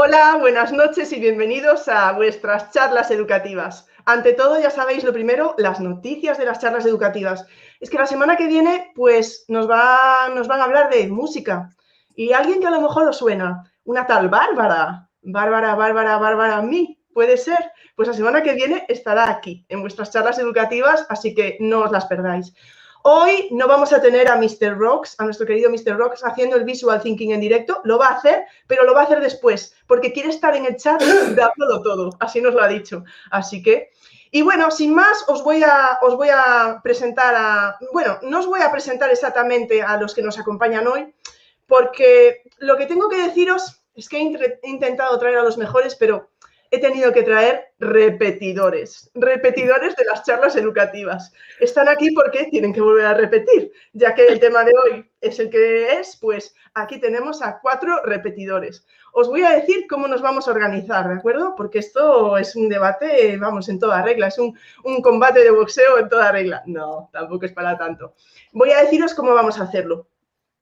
[0.00, 3.88] Hola, buenas noches y bienvenidos a vuestras charlas educativas.
[4.04, 7.44] Ante todo, ya sabéis lo primero, las noticias de las charlas educativas.
[7.80, 11.70] Es que la semana que viene, pues nos, va, van a hablar de música.
[12.14, 17.02] Y alguien que a lo mejor os suena, una tal Bárbara, Bárbara, Bárbara, Bárbara, mí,
[17.12, 17.72] puede ser.
[17.96, 21.90] Pues la semana que viene estará aquí en vuestras charlas educativas, así que no os
[21.90, 22.54] las perdáis.
[23.02, 24.76] Hoy no vamos a tener a Mr.
[24.76, 25.96] Rocks, a nuestro querido Mr.
[25.96, 27.80] Rocks, haciendo el visual thinking en directo.
[27.84, 30.76] Lo va a hacer, pero lo va a hacer después, porque quiere estar en el
[30.76, 31.00] chat
[31.36, 32.10] dándolo todo.
[32.20, 33.04] Así nos lo ha dicho.
[33.30, 33.90] Así que,
[34.30, 37.78] y bueno, sin más, os voy a, os voy a presentar a.
[37.92, 41.14] Bueno, no os voy a presentar exactamente a los que nos acompañan hoy,
[41.66, 46.30] porque lo que tengo que deciros es que he intentado traer a los mejores, pero
[46.70, 51.32] he tenido que traer repetidores, repetidores de las charlas educativas.
[51.60, 55.38] Están aquí porque tienen que volver a repetir, ya que el tema de hoy es
[55.38, 58.86] el que es, pues aquí tenemos a cuatro repetidores.
[59.12, 61.54] Os voy a decir cómo nos vamos a organizar, ¿de acuerdo?
[61.56, 64.56] Porque esto es un debate, vamos, en toda regla, es un,
[65.02, 66.62] combate de boxeo en toda regla.
[66.66, 68.14] No, tampoco es para tanto.
[68.52, 70.08] Voy a deciros cómo vamos a hacerlo.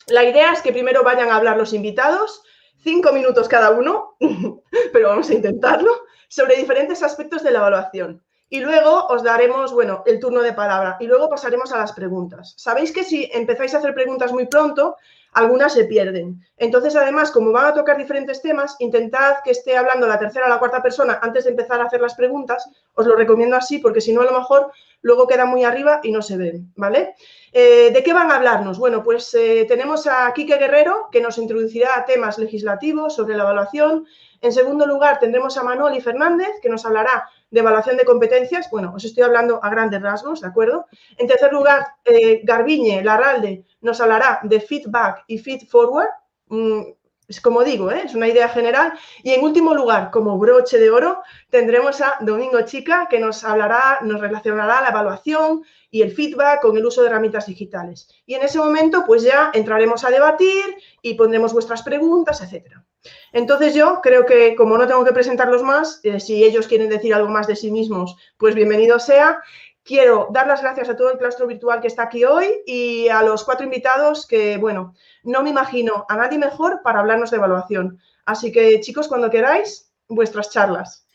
[0.09, 2.45] La idea es que primero vayan a hablar los invitados,
[2.87, 4.17] cinco minutos cada uno,
[4.93, 5.91] pero vamos a intentarlo,
[6.29, 8.23] sobre diferentes aspectos de la evaluación.
[8.49, 12.55] Y luego os daremos, bueno, el turno de palabra y luego pasaremos a las preguntas.
[12.57, 14.95] Sabéis que si empezáis a hacer preguntas muy pronto,
[15.33, 16.41] algunas se pierden.
[16.57, 20.49] Entonces, además, como van a tocar diferentes temas, intentad que esté hablando la tercera o
[20.49, 22.71] la cuarta persona antes de empezar a hacer las preguntas.
[22.95, 24.71] Os lo recomiendo así porque si no, a lo mejor
[25.03, 27.17] luego queda muy arriba y no se ven, ¿vale?
[27.53, 28.79] Eh, ¿De qué van a hablarnos?
[28.79, 33.45] Bueno, pues eh, tenemos a Quique Guerrero, que nos introducirá a temas legislativos sobre la
[33.45, 34.07] evaluación.
[34.41, 38.69] En segundo lugar, tendremos a Manoli Fernández, que nos hablará de evaluación de competencias.
[38.71, 40.87] Bueno, os estoy hablando a grandes rasgos, ¿de acuerdo?
[41.17, 46.09] En tercer lugar, eh, Garbiñe Larralde nos hablará de feedback y feed forward.
[46.49, 46.83] Mm,
[47.29, 48.93] es como digo, es una idea general.
[49.23, 53.99] Y en último lugar, como broche de oro, tendremos a Domingo Chica, que nos hablará,
[54.03, 55.65] nos relacionará la evaluación
[55.97, 58.07] y el feedback con el uso de herramientas digitales.
[58.27, 62.85] Y en ese momento, pues ya entraremos a debatir y pondremos vuestras preguntas, etcétera.
[63.33, 67.15] Entonces yo creo que, como no tengo que presentarlos más, eh, si ellos quieren decir
[67.15, 69.41] algo más de sí mismos, pues bienvenido sea.
[69.85, 73.23] Quiero dar las gracias a todo el claustro virtual que está aquí hoy y a
[73.23, 77.99] los cuatro invitados que, bueno, no me imagino a nadie mejor para hablarnos de evaluación.
[78.27, 81.07] Así que, chicos, cuando queráis, vuestras charlas.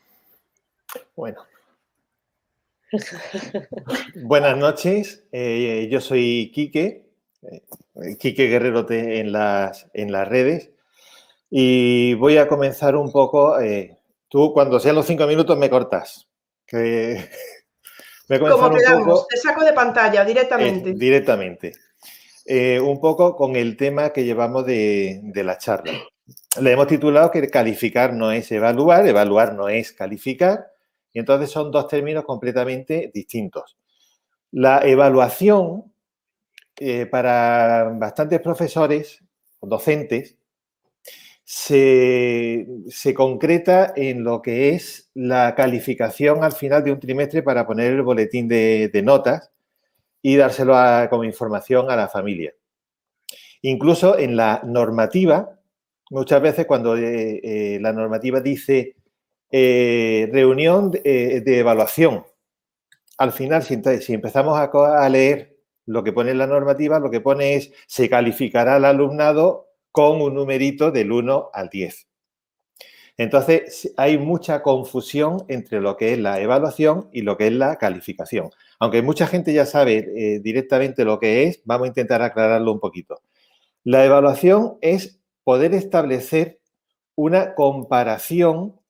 [1.16, 1.51] Bueno.
[4.16, 7.10] Buenas noches, eh, yo soy Quique,
[7.44, 7.62] eh,
[8.20, 10.72] Quique Guerrero en las, en las redes
[11.50, 13.98] y voy a comenzar un poco, eh,
[14.28, 16.28] tú cuando sean los cinco minutos me cortas,
[16.66, 17.30] que
[18.28, 20.94] como quedamos, te saco de pantalla directamente.
[20.94, 21.74] directamente.
[22.82, 25.94] Un poco con el tema que llevamos de, la charla.
[26.60, 30.72] Le hemos titulado que calificar no es evaluar, evaluar no es calificar,
[31.14, 33.78] y entonces son dos términos completamente distintos.
[34.52, 35.94] La evaluación,
[36.78, 39.24] eh, para bastantes profesores,
[39.62, 40.36] docentes,
[41.44, 47.92] se, concreta en lo que es la calificación al final de un trimestre para poner
[47.92, 49.52] el boletín de, notas
[50.22, 50.76] y dárselo
[51.10, 52.54] como información a la familia.
[53.64, 55.60] Incluso en la normativa,
[56.10, 58.96] muchas veces cuando eh, eh, la normativa dice
[59.52, 62.26] eh, reunión de, evaluación,
[63.18, 64.72] al final, si, empezamos a,
[65.04, 69.68] a, leer lo que pone la normativa, lo que pone es se calificará al alumnado
[69.92, 72.08] con un numerito del 1 al 10.
[73.18, 77.76] Entonces, hay mucha confusión entre lo que es la evaluación y lo que es la
[77.78, 78.50] calificación.
[78.80, 82.80] Aunque mucha gente ya sabe eh, directamente lo que es, vamos a intentar aclararlo un
[82.80, 83.22] poquito.
[83.84, 86.62] La evaluación es poder establecer
[87.16, 88.81] una comparación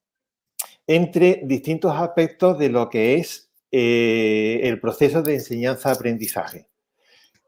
[0.96, 6.68] entre distintos aspectos de lo que es eh, el proceso de enseñanza-aprendizaje.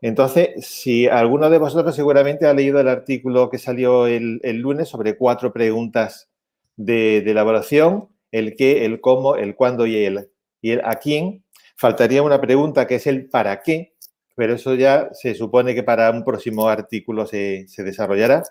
[0.02, 5.18] Entonces, si alguno de vosotros seguramente ha leído el artículo que salió el, lunes sobre
[5.18, 6.30] cuatro preguntas
[6.76, 10.30] de, de, elaboración, el qué, el cómo, el cuándo y el,
[10.62, 11.44] y el a quién,
[11.76, 13.94] faltaría una pregunta que es el para qué,
[14.36, 18.44] pero eso ya se supone que para un próximo artículo se, desarrollará.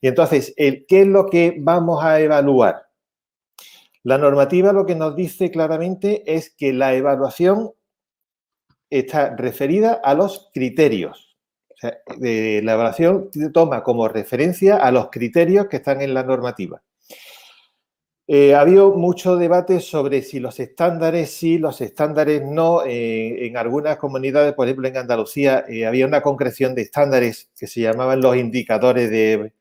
[0.00, 2.91] Y entonces, ¿qué es lo que vamos a evaluar?
[4.04, 7.72] La normativa lo que nos dice claramente es que la evaluación
[8.90, 11.36] está referida a los criterios.
[11.80, 16.82] la evaluación toma como referencia a los criterios que están en la normativa.
[18.28, 22.84] Eh, ha habido mucho debate sobre si los estándares sí, los estándares no.
[22.84, 27.66] Eh, en algunas comunidades, por ejemplo en Andalucía, eh, había una concreción de estándares que
[27.66, 29.52] se llamaban los indicadores de,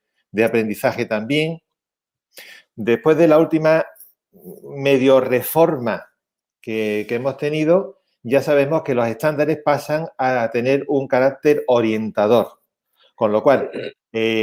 [0.43, 1.61] aprendizaje también.
[2.75, 3.85] Después de la última
[4.63, 6.05] medio reforma
[6.61, 12.59] que, hemos tenido, ya sabemos que los estándares pasan a tener un carácter orientador.
[13.15, 13.71] Con lo cual,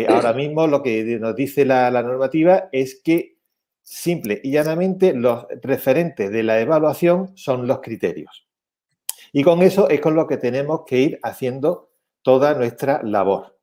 [0.08, 3.38] ahora mismo lo que nos dice la normativa es que
[3.90, 8.46] Simple y llanamente, los referentes de la evaluación son los criterios.
[9.32, 11.88] Y con eso es con lo que tenemos que ir haciendo
[12.20, 13.58] toda nuestra labor.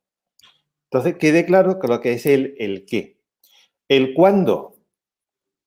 [0.90, 3.20] Entonces, quede claro que lo que es el qué.
[3.88, 4.74] El cuándo.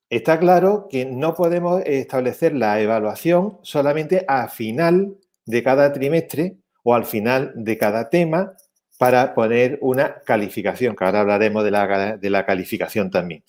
[0.10, 6.96] Está claro que no podemos establecer la evaluación solamente a final de cada trimestre o
[6.96, 8.54] al final de cada tema
[8.98, 13.44] para poner una calificación, que ahora hablaremos de la, de la calificación también.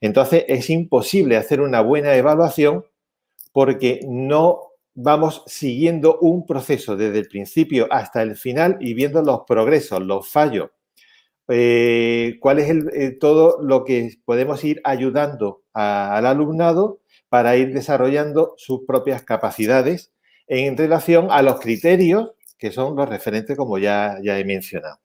[0.00, 2.84] Entonces, es imposible hacer una buena evaluación
[3.52, 9.42] porque no vamos siguiendo un proceso desde el principio hasta el final y viendo los
[9.46, 10.70] progresos, los fallos,
[11.48, 18.54] eh, cuál es eh, todo lo que podemos ir ayudando al alumnado para ir desarrollando
[18.56, 20.12] sus propias capacidades
[20.46, 24.98] en relación a los criterios que son los referentes como ya, ya he mencionado.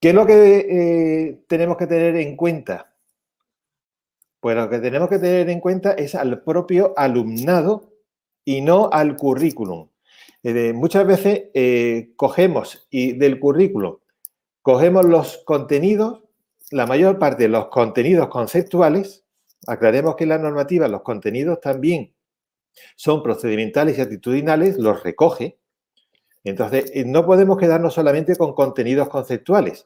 [0.00, 2.94] ¿Qué es lo que eh, tenemos que tener en cuenta?
[4.40, 7.92] Pues lo que tenemos que tener en cuenta es al propio alumnado
[8.44, 9.88] y no al currículum.
[10.42, 13.98] Eh, muchas veces eh, cogemos y del currículum
[14.62, 16.21] cogemos los contenidos,
[16.72, 19.24] la mayor parte de los contenidos conceptuales,
[19.66, 22.14] aclaremos que en la normativa los contenidos también
[22.96, 25.58] son procedimentales y actitudinales, los recoge.
[26.44, 29.84] Entonces, eh, no podemos quedarnos solamente con contenidos conceptuales.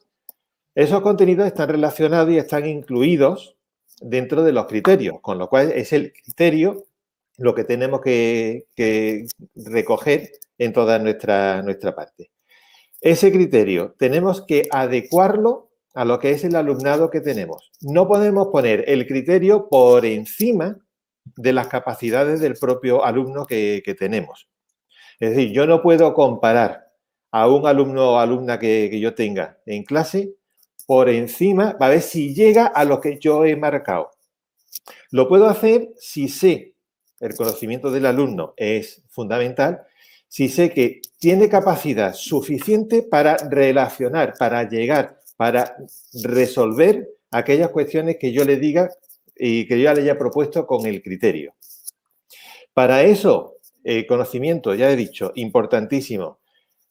[0.73, 3.57] Esos contenidos están relacionados y están incluidos
[4.01, 6.85] dentro de los criterios, con lo cual es el criterio
[7.37, 8.65] lo que tenemos que,
[9.55, 12.31] recoger en toda nuestra, nuestra parte.
[12.99, 15.66] Ese criterio tenemos que adecuarlo
[15.97, 17.71] a lo que es el alumnado que tenemos.
[17.81, 20.77] No podemos poner el criterio por encima
[21.35, 24.47] de las capacidades del propio alumno que, tenemos.
[25.19, 26.91] Es decir, yo no puedo comparar
[27.31, 30.35] a un alumno o alumna que, que yo tenga en clase
[30.85, 34.11] por encima para ver si llega a lo que yo he marcado.
[35.09, 36.75] Lo puedo hacer si sé,
[37.19, 39.81] el conocimiento del alumno es fundamental,
[40.27, 45.77] si sé que tiene capacidad suficiente para relacionar, para llegar, para
[46.23, 48.89] resolver aquellas cuestiones que yo le diga
[49.35, 51.53] y que yo ya le haya propuesto con el criterio.
[52.73, 56.39] Para eso, el conocimiento, ya he dicho, importantísimo,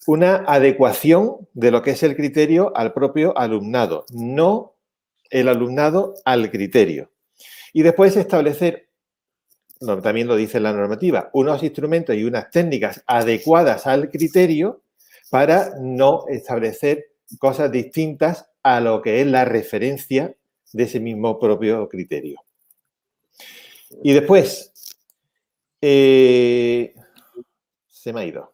[0.06, 4.74] una adecuación de lo que es el criterio al propio alumnado, no
[5.30, 7.10] el alumnado al criterio.
[7.72, 8.88] Y después establecer,
[10.02, 14.82] también lo dice la normativa, unos instrumentos y unas técnicas adecuadas al criterio
[15.30, 20.34] para no establecer cosas distintas a lo que es la referencia
[20.72, 22.40] de ese mismo propio criterio.
[24.02, 24.72] Y después,
[25.80, 26.94] eh,
[27.88, 28.52] se me ha ido.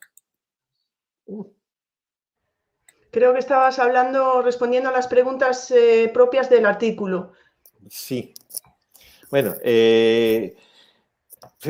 [3.11, 7.33] Creo que estabas hablando, respondiendo a las preguntas eh, propias del artículo.
[7.91, 8.33] Sí.
[9.31, 10.57] Bueno, eh,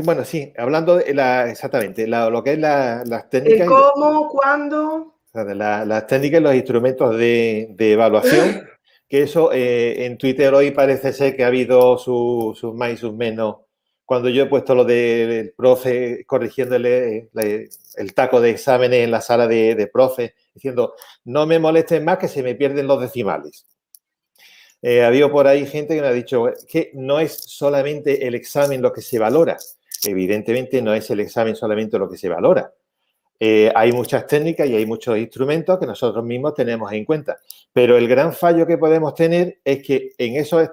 [0.04, 3.68] bueno, sí, hablando de la, exactamente, lo que es las técnicas.
[3.68, 4.28] ¿Cómo?
[4.28, 5.11] ¿Cuándo?
[5.32, 8.68] Las técnicas y los instrumentos de, evaluación,
[9.08, 13.14] que eso eh, en Twitter hoy parece ser que ha habido sus más y sus
[13.14, 13.56] menos
[14.12, 19.46] cuando yo he puesto lo del profe corrigiéndole el taco de exámenes en la sala
[19.46, 23.66] de, profe, diciendo, no me molesten más que se me pierden los decimales.
[24.82, 28.34] Eh, ha habido por ahí gente que me ha dicho que no es solamente el
[28.34, 29.56] examen lo que se valora.
[30.04, 32.70] Evidentemente no es el examen solamente lo que se valora.
[33.44, 37.38] Eh, hay muchas técnicas y hay muchos instrumentos que nosotros mismos tenemos en cuenta.
[37.72, 40.70] Pero el gran fallo que podemos tener es que en esas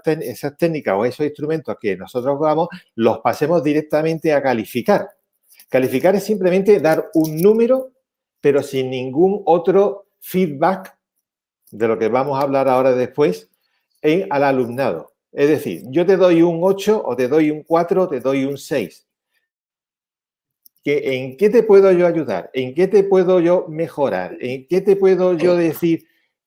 [0.56, 5.10] técnicas o esos instrumentos que nosotros vamos, los pasemos directamente a calificar.
[5.68, 7.90] Calificar es simplemente dar un número,
[8.40, 10.96] pero sin ningún otro feedback
[11.72, 13.50] de lo que vamos a hablar ahora después
[14.04, 15.14] en, al alumnado.
[15.32, 18.46] Es decir, yo te doy un 8 o te doy un 4 o te doy
[18.46, 19.09] un 6
[20.86, 24.96] en qué te puedo yo ayudar, en qué te puedo yo mejorar, en qué te
[24.96, 26.06] puedo yo decir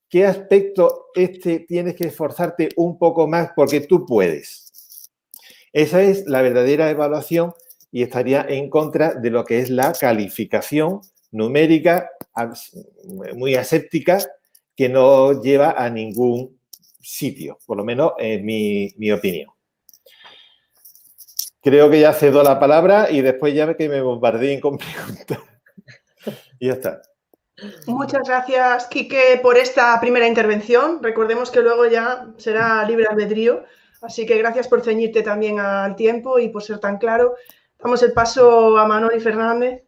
[0.08, 5.10] qué aspecto este tienes que esforzarte un poco más porque tú puedes.
[5.72, 7.52] Esa es la verdadera evaluación
[7.90, 12.10] y estaría en contra de lo que es la calificación numérica
[13.34, 14.18] muy aséptica
[14.76, 16.58] que no lleva a ningún
[17.00, 19.51] sitio, por lo menos en mi, opinión.
[21.62, 25.38] Creo que ya cedo la palabra y después ya que me bombardeen con preguntas.
[26.59, 27.02] y ya está.
[27.87, 31.02] Muchas gracias, Quique, por esta primera intervención.
[31.02, 33.64] Recordemos que luego ya será libre albedrío,
[34.00, 37.37] así que gracias por ceñirte también al tiempo y por ser tan claro.
[37.78, 39.83] Damos el paso a Manoli Fernández.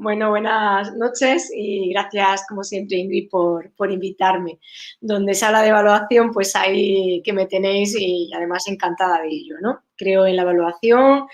[0.00, 4.60] Bueno, buenas noches y gracias, como siempre, Ingrid, por, por, invitarme.
[5.00, 9.56] Donde se habla de evaluación, pues ahí que me tenéis y además encantada de ello,
[9.60, 9.82] ¿no?
[9.96, 11.26] Creo en la evaluación,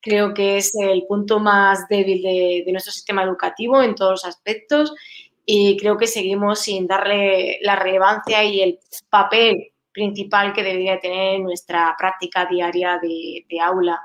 [0.00, 4.92] creo que es el punto más débil de, nuestro sistema educativo en todos los aspectos
[5.46, 11.36] y creo que seguimos sin darle la relevancia y el papel principal que debería tener
[11.36, 14.00] en nuestra práctica diaria de aula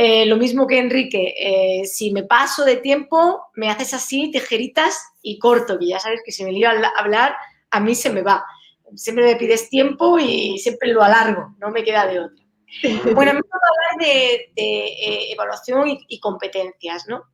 [0.00, 4.96] eh, lo mismo que Enrique, eh, si me paso de tiempo, me haces así, tijeritas
[5.22, 7.34] y corto, que ya sabes que si me lío a hablar,
[7.68, 8.46] a mí se me va.
[8.94, 12.44] Siempre me pides tiempo y siempre lo alargo, no me queda de otra.
[13.12, 17.24] Bueno, me voy a hablar de, eh, evaluación y, competencias, ¿no?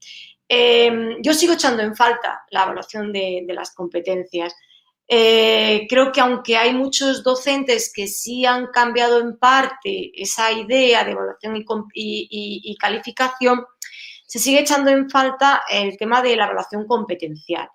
[1.21, 4.54] yo sigo echando en falta la evaluación de las competencias.
[5.06, 11.04] Eh, creo que aunque hay muchos docentes que sí han cambiado en parte esa idea
[11.04, 13.64] de evaluación y, calificación,
[14.26, 17.68] se sigue echando en falta el tema de la evaluación competencial.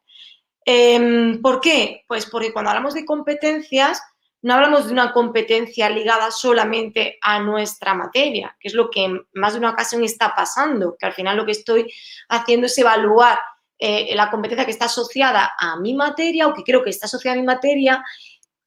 [0.66, 2.04] Em, ¿Por qué?
[2.08, 4.02] Pues porque cuando hablamos de competencias,
[4.42, 9.54] no hablamos de una competencia ligada solamente a nuestra materia, que es lo que más
[9.54, 11.92] de una ocasión está pasando, que al final lo que estoy
[12.30, 13.38] haciendo es evaluar
[13.82, 17.38] eh, la competencia que está asociada a mi materia o que creo que está asociada
[17.38, 18.04] a mi materia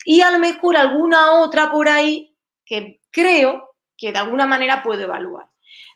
[0.06, 5.02] y a lo mejor alguna otra por ahí que creo que de alguna manera puedo
[5.02, 5.50] evaluar.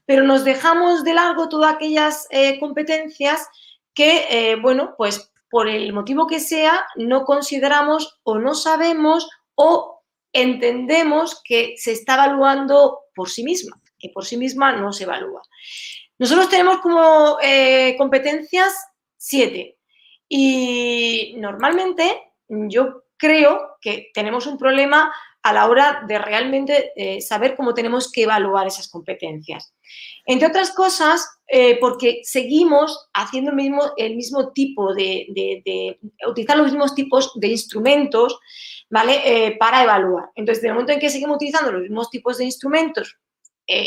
[0.04, 3.48] Pero nos dejamos de largo todas aquellas eh, competencias
[3.94, 10.02] que, eh, bueno, pues por el motivo que sea, no consideramos o no sabemos o
[10.34, 15.40] entendemos que se está evaluando por sí misma, que por sí misma no se evalúa.
[16.18, 17.38] Nosotros tenemos como
[17.96, 18.74] competencias
[19.16, 19.78] siete.
[20.28, 25.12] Y normalmente yo creo que tenemos un problema
[25.46, 29.72] a la hora de realmente eh, saber cómo tenemos que evaluar esas competencias.
[30.24, 36.66] Entre otras cosas, eh, porque seguimos haciendo el mismo, el mismo tipo de, utilizar los
[36.66, 38.40] mismos tipos de instrumentos,
[38.90, 39.20] ¿vale?
[39.24, 40.30] Eh, para evaluar.
[40.34, 43.16] Entonces, desde el momento en que seguimos utilizando los mismos tipos de instrumentos,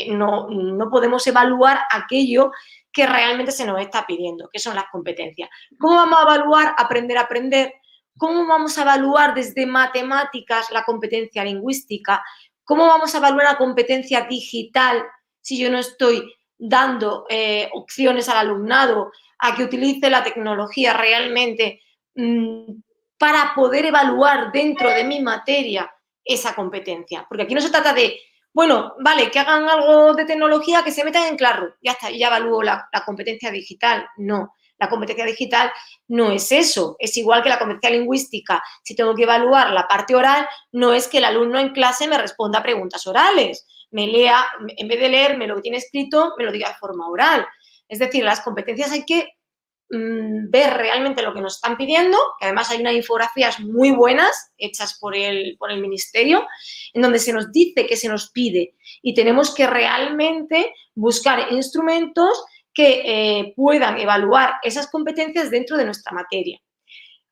[0.08, 2.52] no, no podemos evaluar aquello
[2.92, 5.48] que realmente se nos está pidiendo, que son las competencias.
[5.78, 7.74] ¿Cómo vamos a evaluar aprender a aprender?
[8.16, 12.22] ¿Cómo vamos a evaluar desde matemáticas la competencia lingüística?
[12.64, 15.04] ¿Cómo vamos a evaluar la competencia digital
[15.40, 16.22] si yo no estoy
[16.58, 21.80] dando eh, opciones al alumnado a que utilice la tecnología realmente
[22.14, 22.72] mm,
[23.16, 25.90] para poder evaluar dentro de mi materia
[26.24, 27.24] esa competencia?
[27.28, 28.20] Porque aquí no se trata de
[28.52, 32.26] bueno, vale, que hagan algo de tecnología, que se metan en claro, ya está, ya
[32.26, 34.08] evalúo la, competencia digital.
[34.16, 35.70] No, la competencia digital
[36.08, 38.62] no es eso, es igual que la competencia lingüística.
[38.82, 42.18] Si tengo que evaluar la parte oral, no es que el alumno en clase me
[42.18, 44.44] responda preguntas orales, me lea,
[44.76, 47.46] en vez de leerme lo que tiene escrito, me lo diga de forma oral.
[47.88, 49.28] Es decir, las competencias hay que
[49.92, 54.52] Mm, ver realmente lo que nos están pidiendo, que además hay unas infografías muy buenas
[54.56, 56.46] hechas por el, por el Ministerio,
[56.94, 62.44] en donde se nos dice que se nos pide y tenemos que realmente buscar instrumentos
[62.72, 66.60] que eh, puedan evaluar esas competencias dentro de nuestra materia.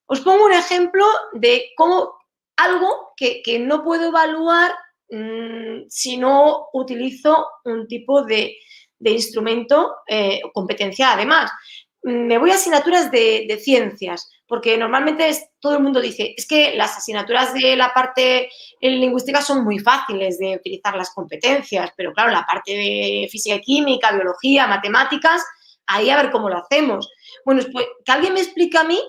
[0.06, 2.12] Os pongo un ejemplo de cómo
[2.56, 4.72] algo que, no puedo evaluar
[5.10, 8.56] mm, si no utilizo un tipo de,
[8.98, 11.52] instrumento eh, competencia además
[12.02, 16.96] me voy a asignaturas de, ciencias, porque normalmente todo el mundo dice, es que las
[16.96, 18.50] asignaturas de la parte
[18.80, 23.60] lingüística son muy fáciles de utilizar las competencias, pero claro, la parte de física y
[23.60, 25.44] química, biología, matemáticas,
[25.86, 27.10] ahí a ver cómo lo hacemos.
[27.44, 29.00] Bueno, pues que alguien me explique a mí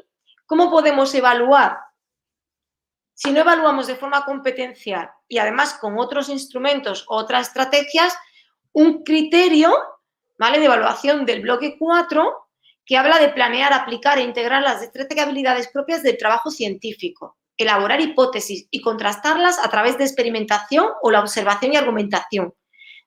[0.46, 1.78] cómo podemos evaluar,
[3.14, 8.18] si no evaluamos de forma competencial y además con otros instrumentos, otras estrategias,
[8.72, 9.74] un criterio,
[10.38, 10.60] ¿vale?
[10.60, 12.49] De evaluación del bloque 4
[12.90, 17.38] que habla de planear, aplicar e integrar las destrezas y habilidades propias del trabajo científico,
[17.56, 22.52] elaborar hipótesis y contrastarlas a través de experimentación o la observación y argumentación,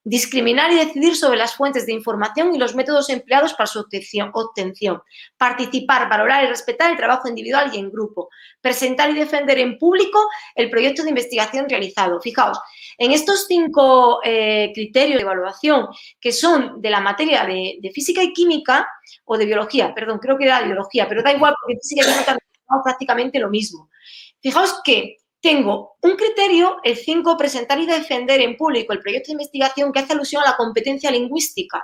[0.04, 5.02] discriminar y decidir sobre las fuentes de información y los métodos empleados para su obtención,
[5.36, 8.28] participar, valorar y respetar el trabajo individual y en grupo,
[8.60, 12.20] presentar y defender en público el proyecto de investigación realizado.
[12.20, 12.60] Fijaos,
[12.98, 15.86] en estos cinco eh, criterios de evaluación
[16.20, 18.88] que son de la materia de, física y química,
[19.24, 22.12] o de biología, perdón, creo que era de biología, pero da igual porque física y
[22.12, 22.38] química
[22.82, 23.90] prácticamente lo mismo.
[24.40, 29.32] Fijaos que tengo un criterio, el 5, presentar y defender en público el proyecto de
[29.32, 31.82] investigación que hace alusión a la competencia lingüística.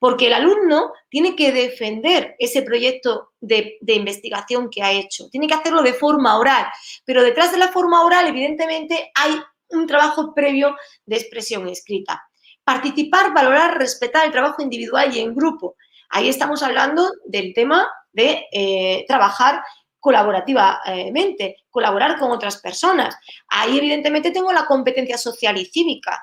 [0.00, 5.28] Porque el alumno tiene que defender ese proyecto de, investigación que ha hecho.
[5.30, 6.66] Tiene que hacerlo de forma oral.
[7.04, 9.38] Pero detrás de la forma oral, evidentemente, hay
[9.70, 12.22] un trabajo previo de expresión escrita.
[12.64, 15.76] Participar, valorar, respetar el trabajo individual y en grupo.
[16.10, 19.62] Ahí estamos hablando del tema de eh, trabajar
[20.00, 23.16] colaborativamente, colaborar con otras personas.
[23.48, 26.22] Ahí, evidentemente, tengo la competencia social y cívica.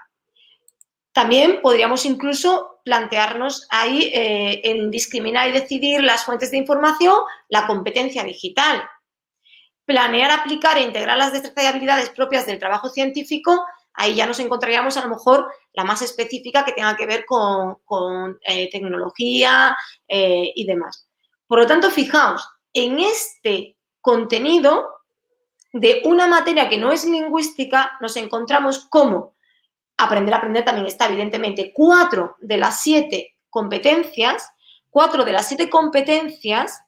[1.12, 7.16] También podríamos incluso plantearnos ahí eh, en discriminar y decidir las fuentes de información,
[7.48, 8.84] la competencia digital.
[9.86, 13.64] Planear, aplicar e integrar las destrezas y habilidades propias del trabajo científico,
[13.94, 18.40] ahí ya nos encontraríamos a lo mejor la más específica que tenga que ver con,
[18.46, 19.76] eh, tecnología
[20.08, 21.08] eh, y demás.
[21.48, 24.90] Por lo tanto, fijaos, en este contenido
[25.72, 29.36] de una materia que no es lingüística, nos encontramos como
[29.98, 34.50] aprender a aprender también está, evidentemente, cuatro de las siete competencias,
[34.90, 36.82] cuatro de las siete competencias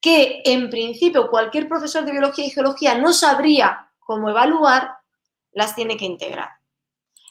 [0.00, 4.96] que en principio cualquier profesor de biología y geología no sabría cómo evaluar,
[5.52, 6.50] las tiene que integrar.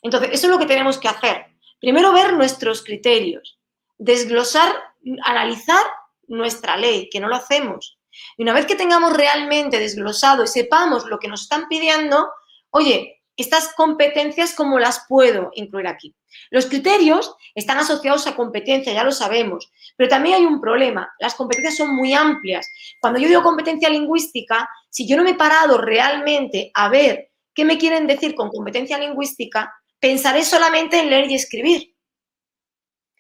[0.02, 1.48] Entonces, eso es lo que tenemos que hacer.
[1.80, 3.60] Primero ver nuestros criterios,
[3.98, 4.76] desglosar,
[5.24, 5.84] analizar
[6.28, 7.98] nuestra ley, que no lo hacemos.
[8.36, 12.32] Y una vez que tengamos realmente desglosado y sepamos lo que nos están pidiendo,
[12.72, 16.16] oye, estas competencias, ¿cómo las puedo incluir aquí?
[16.50, 21.10] Los criterios están asociados a competencia, ya lo sabemos, pero también hay un problema.
[21.20, 22.68] Las competencias son muy amplias.
[23.00, 27.64] Cuando yo digo competencia lingüística, si yo no me he parado realmente a ver qué
[27.64, 31.96] me quieren decir con competencia lingüística, pensaré solamente en leer y escribir.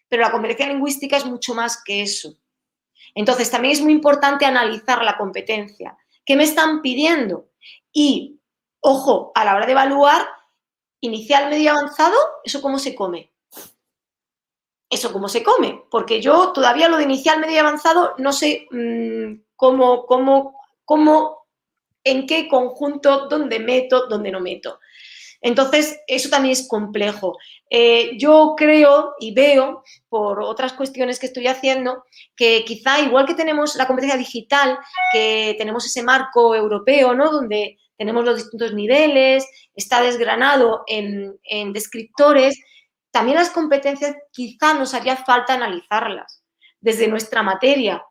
[0.09, 2.35] Pero la competencia lingüística es mucho más que eso.
[3.13, 5.97] Entonces, también es muy importante analizar la competencia.
[6.25, 7.49] ¿Qué me están pidiendo?
[7.91, 8.36] Y,
[8.79, 10.27] ojo, a la hora de evaluar,
[11.01, 13.31] inicial, medio avanzado, ¿eso cómo se come?
[14.89, 15.83] ¿Eso cómo se come?
[15.91, 21.45] Porque yo todavía lo de inicial, medio avanzado no sé mm, cómo, cómo, cómo,
[22.03, 24.79] en qué conjunto, dónde meto, dónde no meto.
[25.41, 27.37] Entonces, eso también es complejo.
[27.69, 33.35] Eh, yo creo y veo, por otras cuestiones que estoy haciendo, que quizá igual que
[33.35, 34.79] tenemos la competencia digital,
[35.11, 37.29] que tenemos ese marco europeo, ¿no?
[37.31, 42.59] Donde tenemos los distintos niveles, está desgranado en, en descriptores,
[43.11, 46.43] también las competencias quizá nos haría falta analizarlas
[46.79, 48.03] desde nuestra materia.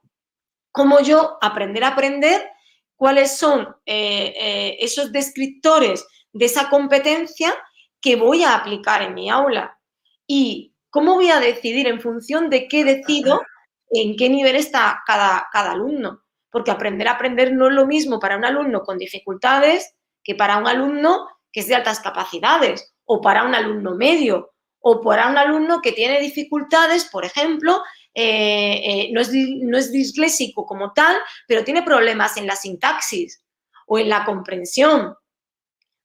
[0.73, 2.51] Cómo yo aprender a aprender,
[2.97, 7.55] cuáles son eh, eh, esos descriptores de esa competencia
[8.01, 9.79] que voy a aplicar en mi aula.
[10.27, 13.43] Y cómo voy a decidir en función de qué decido
[13.91, 16.23] en qué nivel está cada, cada alumno.
[16.57, 20.57] Porque aprender a aprender no es lo mismo para un alumno con dificultades que para
[20.57, 25.37] un alumno que es de altas capacidades o para un alumno medio o para un
[25.37, 27.83] alumno que tiene dificultades, por ejemplo,
[28.15, 31.17] eh, eh, no, es, no es disléxico como tal,
[31.47, 33.45] pero tiene problemas en la sintaxis
[33.87, 35.15] o en la comprensión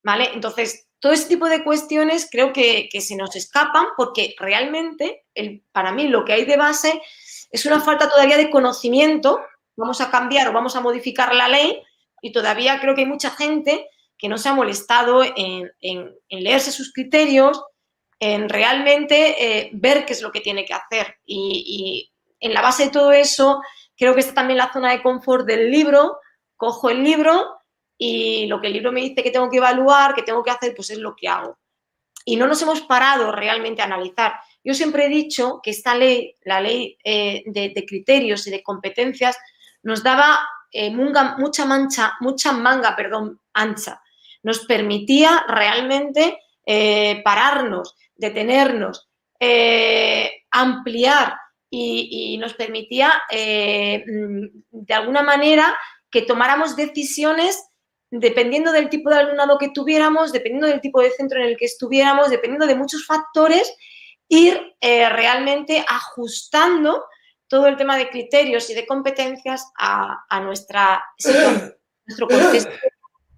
[0.04, 0.32] ¿vale?
[0.34, 5.92] Entonces, todo ese tipo de cuestiones creo que, se nos escapan porque realmente, el, para
[5.92, 7.02] mí, lo que hay de base
[7.52, 9.40] es una falta todavía de conocimiento.
[9.76, 11.82] Vamos a cambiar o vamos a modificar la ley
[12.22, 15.72] y todavía creo que hay mucha gente que no se ha molestado en,
[16.30, 17.64] leerse sus criterios,
[18.20, 21.16] en realmente eh, ver qué es lo que tiene que hacer.
[21.26, 23.62] Y, y en la base de todo eso,
[23.98, 26.20] creo que está también la zona de confort del libro.
[26.56, 27.62] Cojo el libro,
[28.04, 30.74] y lo que el libro me dice que tengo que evaluar, que tengo que hacer,
[30.76, 31.60] pues es lo que hago.
[32.26, 34.34] Y no nos hemos parado realmente a analizar.
[34.64, 39.38] Yo siempre he dicho que esta ley, la ley eh, de, criterios y de competencias,
[39.84, 40.41] nos daba
[40.72, 44.02] eh, mucha mancha, mucha manga, perdón, ancha.
[44.44, 49.10] Nos permitía realmente eh, pararnos, detenernos,
[50.52, 51.36] ampliar
[51.70, 55.76] y, nos permitía, mm, de alguna manera,
[56.12, 57.63] que tomáramos decisiones
[58.12, 61.65] dependiendo del tipo de alumnado que tuviéramos, dependiendo del tipo de centro en el que
[61.65, 63.74] estuviéramos, dependiendo de muchos factores,
[64.28, 67.06] ir eh, realmente ajustando
[67.52, 71.04] todo el tema de criterios y de competencias a, nuestra
[72.08, 72.72] nuestro contexto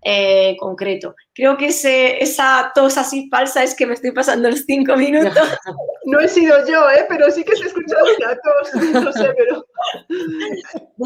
[0.04, 1.15] eh, concreto.
[1.36, 5.34] Creo que ese, esa tos así falsa es que me estoy pasando los cinco minutos.
[6.06, 7.06] No he sido yo, ¿eh?
[7.08, 9.65] pero sí que se ha escuchado la tos, no sé, pero...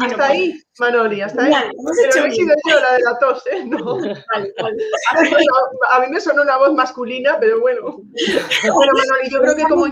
[0.00, 1.52] hasta ahí, Manoli, hasta ahí.
[1.52, 3.64] pero no he sido yo la de la tos, ¿eh?
[3.64, 3.94] No.
[3.94, 4.54] Vale.
[5.92, 7.82] A, mí me sonó una voz masculina, pero bueno.
[7.82, 9.86] Bueno, Manoli, yo creo que como,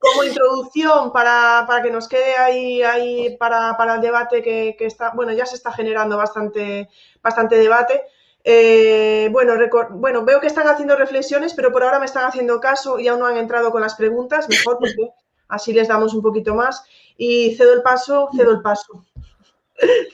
[0.00, 4.86] como introducción para, para, que nos quede ahí, ahí para, para el debate que, que,
[4.86, 6.88] está, bueno, ya se está generando bastante,
[7.22, 8.02] bastante debate.
[8.46, 9.54] Eh, bueno,
[9.92, 13.20] bueno, veo que están haciendo reflexiones, pero por ahora me están haciendo caso y aún
[13.20, 15.10] no han entrado con las preguntas, mejor porque
[15.48, 16.84] así les damos un poquito más.
[17.16, 19.04] Y cedo el paso, cedo el paso.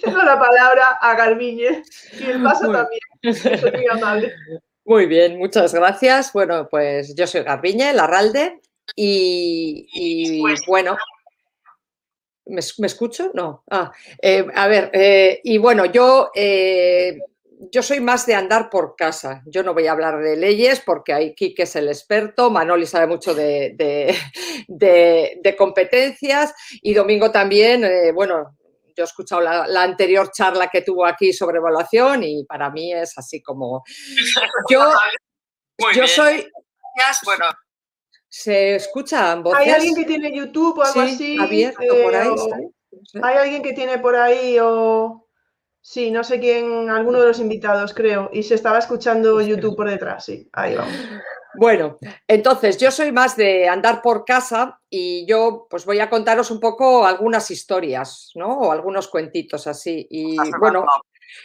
[0.00, 1.82] cedo la palabra a Garbiñe
[2.20, 3.00] y el paso también.
[3.74, 4.34] muy amable.
[4.84, 6.32] Muy bien, muchas gracias.
[6.32, 8.60] Bueno, pues yo soy Garbiñe, Larralde,
[8.94, 10.96] y, y pues bueno,
[12.46, 13.30] ¿Me, escucho?
[13.32, 13.62] No.
[13.70, 16.30] Ah, eh, a ver, eh, y bueno, yo
[17.70, 19.42] yo soy más de andar por casa.
[19.46, 23.06] Yo no voy a hablar de leyes porque ahí Kike es el experto, Manoli sabe
[23.06, 24.16] mucho de,
[25.58, 28.56] competencias y Domingo también, eh, bueno,
[28.96, 33.16] yo he escuchado la, anterior charla que tuvo aquí sobre evaluación y para mí es
[33.18, 33.84] así como...
[34.70, 34.92] Yo,
[35.94, 36.46] yo soy...
[37.24, 37.46] Bueno,
[38.28, 39.60] ¿Se escuchan voces?
[39.60, 41.36] ¿Hay alguien que tiene YouTube o algo así?
[41.40, 42.28] Abierto por ahí.
[42.28, 45.19] Eh, ¿Hay alguien que tiene por ahí o...?
[45.82, 49.88] Sí, no sé quién, alguno de los invitados, creo, y se estaba escuchando YouTube por
[49.88, 50.94] detrás, sí, ahí vamos.
[51.54, 56.50] Bueno, entonces yo soy más de andar por casa y yo pues voy a contaros
[56.50, 58.58] un poco algunas historias, ¿no?
[58.58, 60.06] O algunos cuentitos así.
[60.10, 60.84] Y bueno,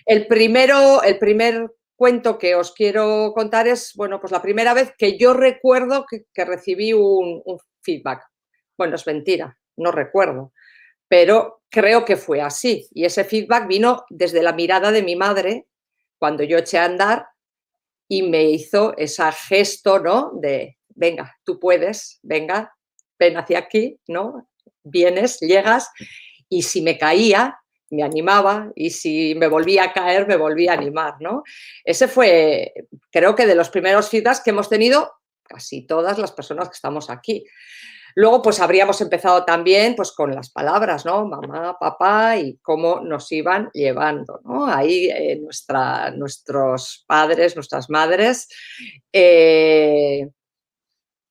[0.05, 4.93] el primero, el primer cuento que os quiero contar es, bueno, pues la primera vez
[4.95, 7.41] que yo recuerdo que, recibí un
[7.81, 8.21] feedback.
[8.77, 10.51] Bueno, es mentira, no recuerdo
[11.07, 12.87] pero creo que fue así.
[12.91, 15.67] Y ese feedback vino desde la mirada de mi madre
[16.17, 17.27] cuando yo eché a andar
[18.07, 20.31] y me hizo ese gesto, ¿no?
[20.35, 22.73] De, venga, tú puedes, venga,
[23.19, 24.49] ven hacia aquí, ¿no?
[24.83, 25.89] Vienes, llegas
[26.49, 30.75] y si me caía, me animaba y si me volvía a caer, me volvía a
[30.75, 31.43] animar, ¿no?
[31.83, 32.73] Ese fue,
[33.11, 35.11] creo que de los primeros feedbacks que hemos tenido
[35.43, 37.45] casi todas las personas que estamos aquí.
[38.17, 41.27] Luego, pues habríamos empezado también pues, con las palabras, ¿no?
[41.27, 44.67] Mamá, papá y cómo nos iban llevando, ¿no?
[44.67, 45.41] Ahí eh,
[46.15, 48.47] nuestros padres, nuestras madres.
[49.11, 50.29] Eh,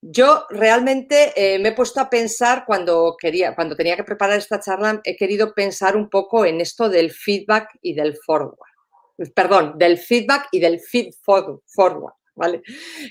[0.02, 4.60] yo realmente eh, me he puesto a pensar cuando quería, cuando tenía que preparar esta
[4.60, 8.58] charla, he querido pensar un poco en esto del feedback y del forward.
[9.34, 12.14] Perdón, del feedback y del feed forward.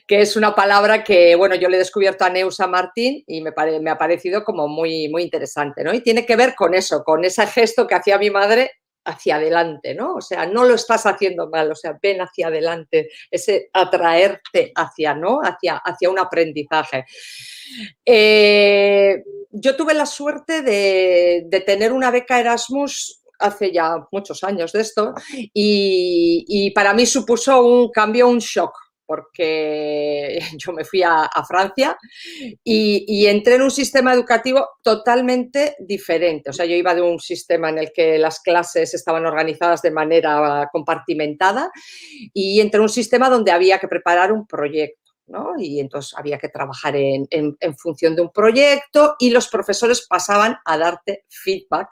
[0.08, 3.52] Que es una palabra que, bueno, yo le he descubierto a Neusa Martín y me,
[3.82, 5.94] me ha parecido como muy, muy interesante, ¿no?
[5.94, 8.72] Y tiene que ver con eso, con ese gesto que hacía mi madre
[9.06, 10.16] hacia adelante, ¿no?
[10.16, 15.14] O sea, no lo estás haciendo mal, o sea, ven hacia adelante, ese atraerte hacia,
[15.14, 15.40] ¿no?
[15.42, 17.06] Hacia, hacia un aprendizaje.
[18.06, 24.72] Eh, yo tuve la suerte de, de tener una beca Erasmus hace ya muchos años
[24.72, 25.14] de esto
[25.54, 28.74] y, y, para mí supuso un cambio, un shock,
[29.06, 31.98] porque yo me fui a, Francia
[32.64, 36.50] y, entré en un sistema educativo totalmente diferente.
[36.50, 39.92] O sea, yo iba de un sistema en el que las clases estaban organizadas de
[39.92, 41.72] manera compartimentada
[42.34, 45.14] y entré en un sistema donde había que preparar un proyecto.
[45.28, 45.54] ¿no?
[45.58, 47.28] Y entonces había que trabajar en,
[47.78, 51.90] función de un proyecto y los profesores pasaban a darte feedback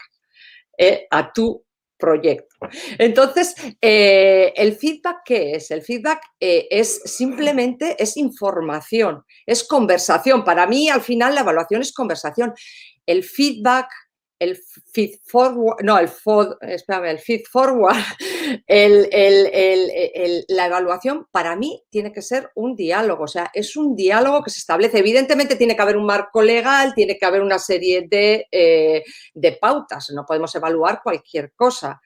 [0.78, 1.64] eh, a tu
[2.02, 2.58] proyecto.
[2.98, 5.72] Entonces, eh, ¿el feedback qué es?
[5.72, 10.44] El feedback eh, es simplemente, es información, es conversación.
[10.44, 12.54] Para mí, al final, la evaluación es conversación.
[13.06, 13.88] El feedback
[14.42, 14.58] el
[14.92, 16.10] feed forward, no, el,
[16.62, 17.96] el feed forward,
[20.48, 24.50] la evaluación para mí tiene que ser un diálogo, o sea, es un diálogo que
[24.50, 24.98] se establece.
[24.98, 29.04] Evidentemente tiene que haber un marco legal, tiene que haber una serie de, eh,
[29.36, 32.02] de pautas, no podemos evaluar cualquier cosa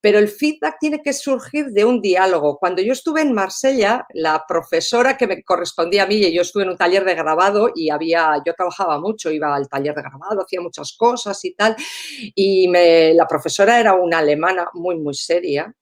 [0.00, 2.58] pero el feedback tiene que surgir de un diálogo.
[2.58, 6.62] Cuando yo estuve en Marsella, la profesora que me correspondía a mí, y yo estuve
[6.62, 10.42] en un taller de grabado y había, yo trabajaba mucho, iba al taller de grabado,
[10.42, 11.76] hacía muchas cosas y tal,
[12.34, 12.68] y
[13.14, 15.74] la profesora era una alemana muy, muy seria,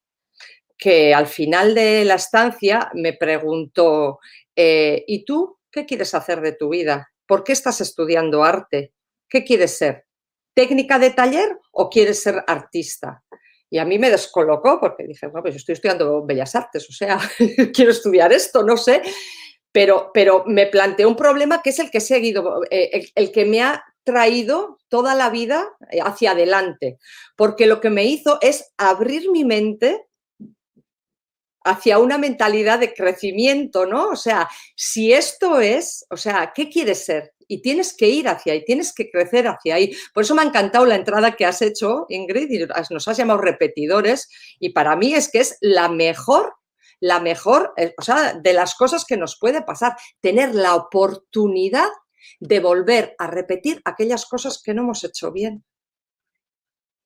[0.77, 4.21] que al final de la estancia me preguntó,
[4.55, 7.13] eh, ¿y tú qué quieres hacer de tu vida?
[7.27, 8.93] ¿Por qué estás estudiando arte?
[9.29, 10.07] ¿Qué quieres ser?
[10.55, 13.23] ¿Técnica de taller o quieres ser artista?
[13.71, 16.93] Y a mí me descolocó porque dije, bueno, pues yo estoy estudiando Bellas Artes, o
[16.93, 17.19] sea,
[17.75, 19.03] quiero estudiar esto, no sé.
[19.71, 23.45] Pero, pero me planteó un problema que es el que he seguido, eh, el, que
[23.45, 26.99] me ha traído toda la vida eh, hacia adelante,
[27.37, 30.07] porque lo que me hizo es abrir mi mente
[31.65, 34.09] hacia una mentalidad de crecimiento, ¿no?
[34.09, 37.35] O sea, si esto es, o sea, ¿qué quieres ser?
[37.49, 39.97] Y tienes que ir hacia ahí, tienes que crecer hacia ahí.
[40.15, 43.41] Por eso me ha encantado la entrada que has hecho, Ingrid, y nos has llamado
[43.41, 44.29] repetidores,
[44.61, 46.53] y para mí es que es la mejor
[47.01, 51.89] la mejor, eh, o sea, de las cosas que nos puede pasar, tener la oportunidad
[52.41, 55.65] de volver a repetir aquellas cosas que no hemos hecho bien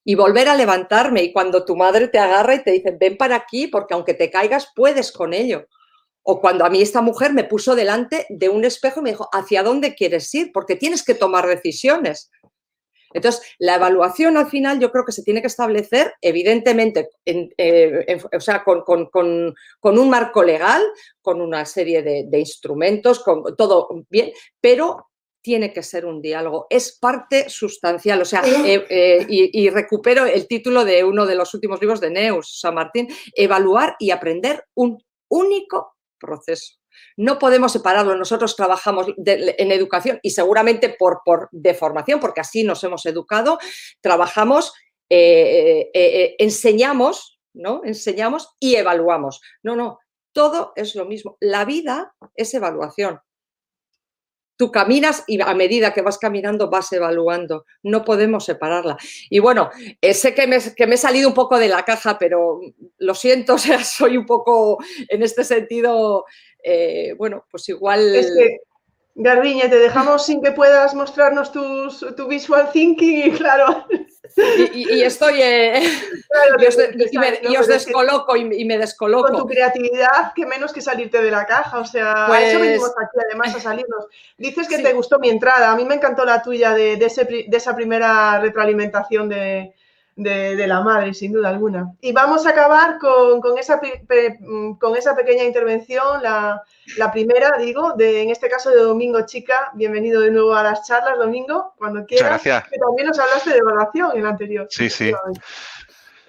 [0.05, 1.23] y volver a levantarme.
[1.23, 4.31] Y cuando tu madre te agarra y te dice, ven para aquí, porque aunque te
[4.31, 5.67] caigas, puedes con ello.
[6.23, 9.29] O cuando a mí esta mujer me puso delante de un espejo y me dijo,
[9.33, 10.53] ¿hacia dónde quieres ir?
[10.53, 12.31] Porque tienes que tomar decisiones.
[13.15, 18.41] Entonces, la evaluación al final yo creo que se tiene que establecer, evidentemente, eh, o
[18.41, 18.85] sea, con,
[19.83, 20.83] un marco legal,
[21.21, 25.11] con una serie de, de instrumentos, con todo bien, pero
[25.43, 28.23] tiene que ser un diálogo, es parte sustancial.
[28.23, 32.11] O sea, eh, eh, y, recupero el título de uno de los últimos libros de
[32.11, 35.92] Neus, San Martín, evaluar y aprender un único
[36.23, 36.77] proceso.
[37.17, 38.17] No podemos separarlo.
[38.17, 43.59] Nosotros trabajamos en educación y seguramente por, por deformación, porque así nos hemos educado,
[44.01, 44.73] trabajamos,
[45.11, 47.83] eh, enseñamos, ¿no?
[47.85, 49.41] Enseñamos y evaluamos.
[49.63, 49.99] No, no,
[50.33, 51.37] todo es lo mismo.
[51.41, 53.21] La vida es evaluación
[54.57, 57.65] tú caminas y a medida que vas caminando vas evaluando.
[57.83, 58.97] No podemos separarla.
[59.31, 62.19] Y bueno, eh, sé que me, que me, he salido un poco de la caja,
[62.19, 62.61] pero
[62.99, 66.25] lo siento, o sea, soy un poco en este sentido,
[66.63, 68.15] eh, bueno, pues igual...
[68.15, 68.59] Es que,
[69.15, 73.85] Garbiñe, te dejamos sin que puedas mostrarnos tu visual thinking y claro,
[74.75, 75.41] y, estoy.
[75.43, 75.83] Eh,
[77.49, 79.29] y, os, descoloco y, me descoloco.
[79.29, 81.79] Con tu creatividad, que menos que salirte de la caja.
[81.79, 84.07] O sea, a eso pues venimos aquí, además, a salirnos.
[84.39, 85.73] Dices que te gustó mi entrada.
[85.73, 89.75] A mí me encantó la tuya de, de esa primera retroalimentación de,
[90.17, 91.93] de, la madre, sin duda alguna.
[92.01, 93.81] Y vamos a acabar con, esa,
[94.41, 96.63] mm, con esa pequeña intervención, la,
[97.13, 99.71] primera, digo, de, en este caso de Domingo Chica.
[99.75, 102.29] Bienvenido de nuevo a las charlas, Domingo, cuando quieras.
[102.29, 102.69] gracias.
[102.69, 104.67] Que también nos hablaste de evaluación en el anterior.
[104.71, 105.13] Sí, sí.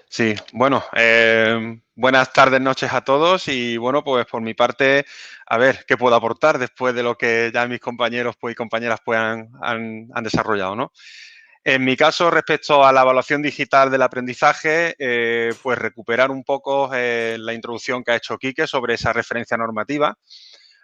[0.08, 5.04] Sí, bueno, eh, buenas tardes, noches a todos y bueno, pues por mi parte,
[5.44, 9.00] a ver qué puedo aportar después de lo que ya mis compañeros pues, y compañeras
[9.04, 10.92] pues, han, han desarrollado, ¿no?
[11.66, 16.90] En mi caso, respecto a la evaluación digital del aprendizaje, eh, pues recuperar un poco
[16.92, 20.18] eh, la introducción que ha hecho Quique sobre esa referencia normativa.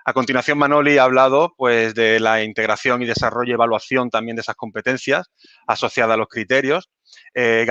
[0.07, 4.41] A continuación, Manoli ha hablado pues, de la integración y desarrollo y evaluación también de
[4.41, 5.31] esas competencias
[5.67, 6.89] asociadas a los criterios.
[7.35, 7.67] Eh,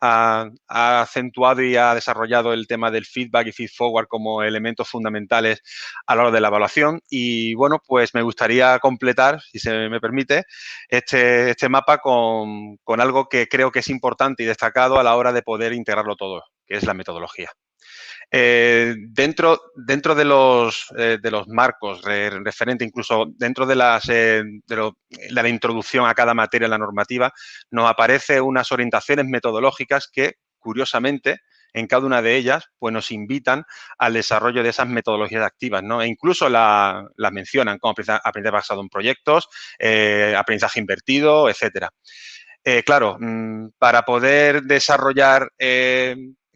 [0.00, 5.62] ha, acentuado y ha desarrollado el tema del feedback y feed forward como elementos fundamentales
[6.06, 7.00] a la hora de la evaluación.
[7.08, 10.44] Y bueno, pues me gustaría completar, si se me permite,
[10.88, 15.16] este, este mapa con, con algo que creo que es importante y destacado a la
[15.16, 17.50] hora de poder integrarlo todo, que es la metodología.
[18.30, 24.42] Eh, dentro, dentro de, los, eh, de los marcos referente, incluso dentro de, las, eh,
[24.66, 24.92] de,
[25.30, 27.32] la introducción a cada materia en la normativa,
[27.70, 31.38] nos aparecen unas orientaciones metodológicas que, curiosamente,
[31.72, 33.64] en cada una de ellas, pues nos invitan
[33.98, 36.02] al desarrollo de esas metodologías activas, ¿no?
[36.02, 39.48] E incluso las mencionan como aprendizaje basado en proyectos,
[40.36, 41.90] aprendizaje invertido, etcétera.
[42.84, 45.50] claro, mm, para poder desarrollar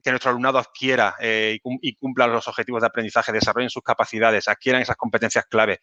[0.03, 4.83] que nuestro alumnado adquiera eh, y, cumpla los objetivos de aprendizaje, desarrollen sus capacidades, adquieran
[4.83, 5.81] esas competencias clave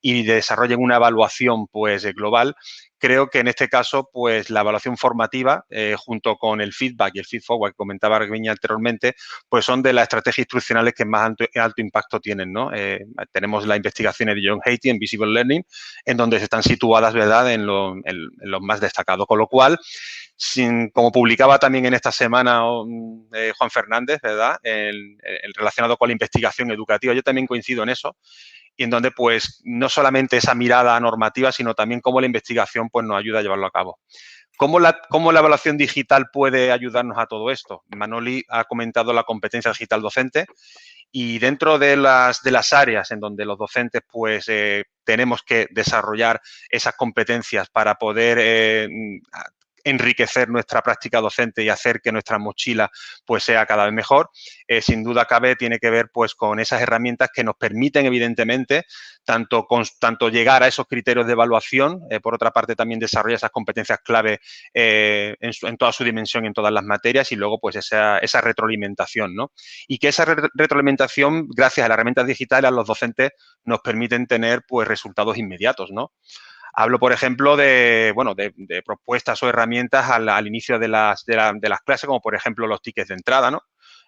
[0.00, 2.54] y desarrollen una evaluación pues global,
[3.02, 7.18] creo que en este caso, pues la evaluación formativa, eh, junto con el feedback y
[7.18, 9.16] el feed forward que comentaba Arguiña anteriormente,
[9.48, 12.72] pues son de las estrategias instruccionales que más alto, impacto tienen, ¿no?
[12.72, 15.64] Eh, tenemos la investigación de John Hatie en Visible Learning,
[16.04, 17.96] en donde se están situadas, ¿verdad?, en los
[18.38, 19.26] lo más destacados.
[19.26, 19.80] Con lo cual,
[20.92, 24.58] como publicaba también en esta semana mm, eh, Juan Fernández, ¿verdad?
[24.62, 25.16] El,
[25.56, 28.16] relacionado con la investigación educativa, yo también coincido en eso,
[28.76, 33.06] y en donde pues no solamente esa mirada normativa, sino también cómo la investigación pues
[33.06, 33.98] nos ayuda a llevarlo a cabo.
[34.56, 37.82] ¿Cómo la, ¿Cómo la evaluación digital puede ayudarnos a todo esto?
[37.88, 40.46] Manoli ha comentado la competencia digital docente
[41.10, 45.68] y dentro de las, de las áreas en donde los docentes pues eh, tenemos que
[45.70, 48.88] desarrollar esas competencias para poder eh,
[49.84, 52.90] enriquecer nuestra práctica docente y hacer que nuestra mochila
[53.24, 54.30] pues sea cada vez mejor,
[54.66, 58.84] eh, sin duda cabe, tiene que ver pues con esas herramientas que nos permiten evidentemente
[59.24, 63.36] tanto, con, tanto llegar a esos criterios de evaluación, eh, por otra parte también desarrollar
[63.36, 64.40] esas competencias clave
[64.74, 69.34] eh, en, toda su dimensión, en todas las materias y luego pues esa, esa retroalimentación,
[69.34, 69.52] ¿no?
[69.86, 73.30] Y que esa retroalimentación, gracias a las herramientas digitales, a los docentes
[73.64, 76.12] nos permiten tener pues resultados inmediatos, ¿no?
[76.72, 78.52] Hablo, por ejemplo, de, bueno, de,
[78.84, 83.08] propuestas o herramientas al, inicio de las, de, las clases, como por ejemplo los tickets
[83.08, 83.62] de entrada, ¿no?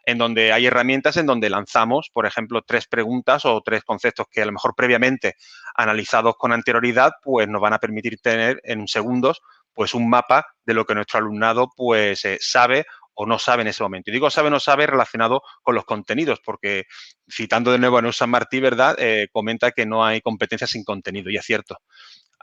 [0.07, 4.43] en donde hay herramientas en donde lanzamos, por ejemplo, tres preguntas o tres conceptos que
[4.43, 5.35] a lo mejor previamente
[5.75, 9.41] analizados con anterioridad, pues nos van a permitir tener en segundos
[9.73, 13.69] pues un mapa de lo que nuestro alumnado pues eh, sabe o no sabe en
[13.69, 14.11] ese momento.
[14.11, 16.85] Y digo sabe o no sabe relacionado con los contenidos, porque
[17.31, 18.97] citando de nuevo a Neusa Martí, ¿verdad?
[18.99, 21.79] Eh, comenta que no hay competencias sin contenido, y es cierto.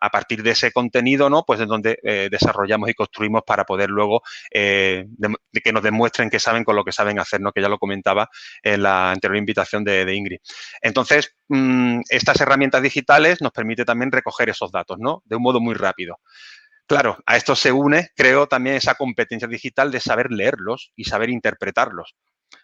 [0.02, 1.44] A partir de ese contenido, ¿no?
[1.46, 5.06] Pues es donde eh, desarrollamos y construimos para poder luego eh,
[5.64, 7.52] que nos demuestren que saben con lo que saben hacer, ¿no?
[7.52, 8.30] Que ya lo comentaba
[8.64, 10.40] en la anterior invitación de, Ingrid.
[10.82, 15.22] Entonces, mm, estas herramientas digitales nos permiten también recoger esos datos, ¿no?
[15.26, 16.20] De un modo muy rápido.
[16.88, 21.30] Claro, a esto se une, creo, también esa competencia digital de saber leerlos y saber
[21.30, 22.16] interpretarlos.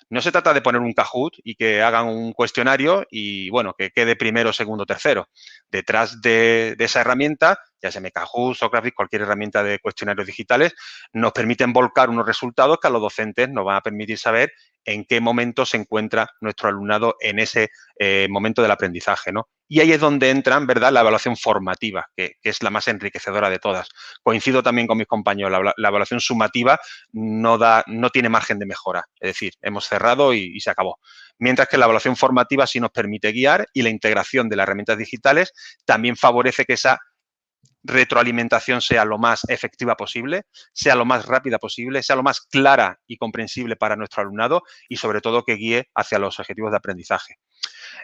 [0.10, 3.92] No se trata de poner un Kahoot y que hagan un cuestionario y, bueno, que
[3.92, 5.28] quede primero, segundo, tercero.
[5.70, 10.74] Detrás de, esa herramienta, ya sea Kahoot, Socrates, cualquier herramienta de cuestionarios digitales,
[11.12, 14.54] nos permiten volcar unos resultados que a los docentes nos van a permitir saber
[14.88, 17.70] en qué momento se encuentra nuestro alumnado en ese
[18.00, 19.50] eh, momento del aprendizaje, ¿no?
[19.68, 23.60] Y ahí es donde entra, ¿verdad?, la evaluación formativa, que, es la más enriquecedora de
[23.60, 23.90] todas.
[24.24, 26.80] Coincido también con mis compañeros, la, evaluación sumativa
[27.12, 29.04] no, da, no tiene margen de mejora.
[29.20, 31.00] Es decir, hemos cerrado y, se acabó.
[31.38, 34.98] Mientras que la evaluación formativa sí nos permite guiar y la integración de las herramientas
[34.98, 35.52] digitales
[35.86, 36.98] también favorece que esa
[37.84, 43.00] retroalimentación sea lo más efectiva posible, sea lo más rápida posible, sea lo más clara
[43.08, 47.36] y comprensible para nuestro alumnado y sobre todo que guíe hacia los objetivos de aprendizaje.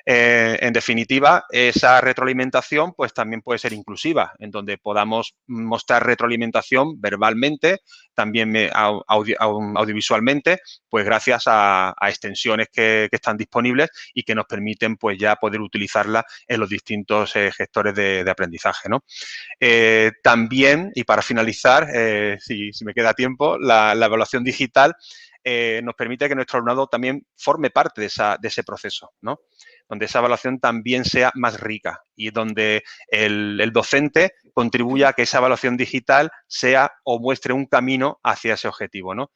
[0.05, 6.99] Eh, en definitiva, esa retroalimentación pues también puede ser inclusiva, en donde podamos mostrar retroalimentación
[6.99, 7.79] verbalmente,
[8.13, 15.35] también audiovisualmente, pues gracias a, extensiones que, están disponibles y que nos permiten pues ya
[15.35, 18.89] poder utilizarla en los distintos eh, gestores de, aprendizaje.
[19.59, 21.87] Eh, también, y para finalizar,
[22.39, 24.95] si, me queda tiempo, la, evaluación digital
[25.45, 28.07] nos permite que nuestro alumnado también forme parte de,
[28.43, 29.39] ese proceso, ¿no?
[29.89, 35.39] donde esa evaluación también sea más rica y donde el, docente contribuya a que esa
[35.39, 39.31] evaluación digital sea o muestre un camino hacia ese objetivo, ¿no?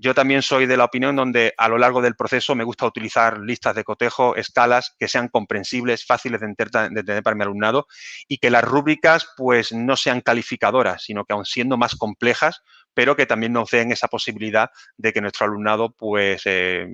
[0.00, 3.40] Yo también soy de la opinión donde a lo largo del proceso me gusta utilizar
[3.40, 7.88] listas de cotejo, escalas que sean comprensibles, fáciles de entender, para mi alumnado
[8.28, 12.62] y que las rúbricas pues no sean calificadoras, sino que aun siendo más complejas,
[12.98, 16.84] pero que también nos den esa posibilidad de que nuestro alumnado pues eh,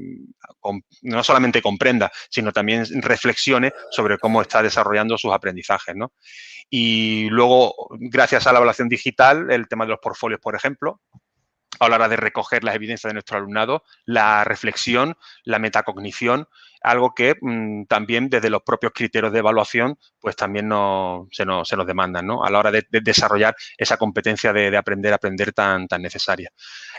[1.00, 5.94] no solamente comprenda, sino también reflexione sobre cómo está desarrollando sus aprendizajes.
[6.68, 11.00] Y luego, gracias a la evaluación digital, el tema de los portfolios, por ejemplo,
[11.80, 16.48] a la hora de recoger las evidencias de nuestro alumnado, la reflexión, la metacognición,
[16.82, 21.66] algo que mm, también desde los propios criterios de evaluación, pues también no, se, nos,
[21.66, 22.44] se nos demandan, ¿no?
[22.44, 26.50] A la hora de, desarrollar esa competencia de, aprender a aprender tan, tan necesaria.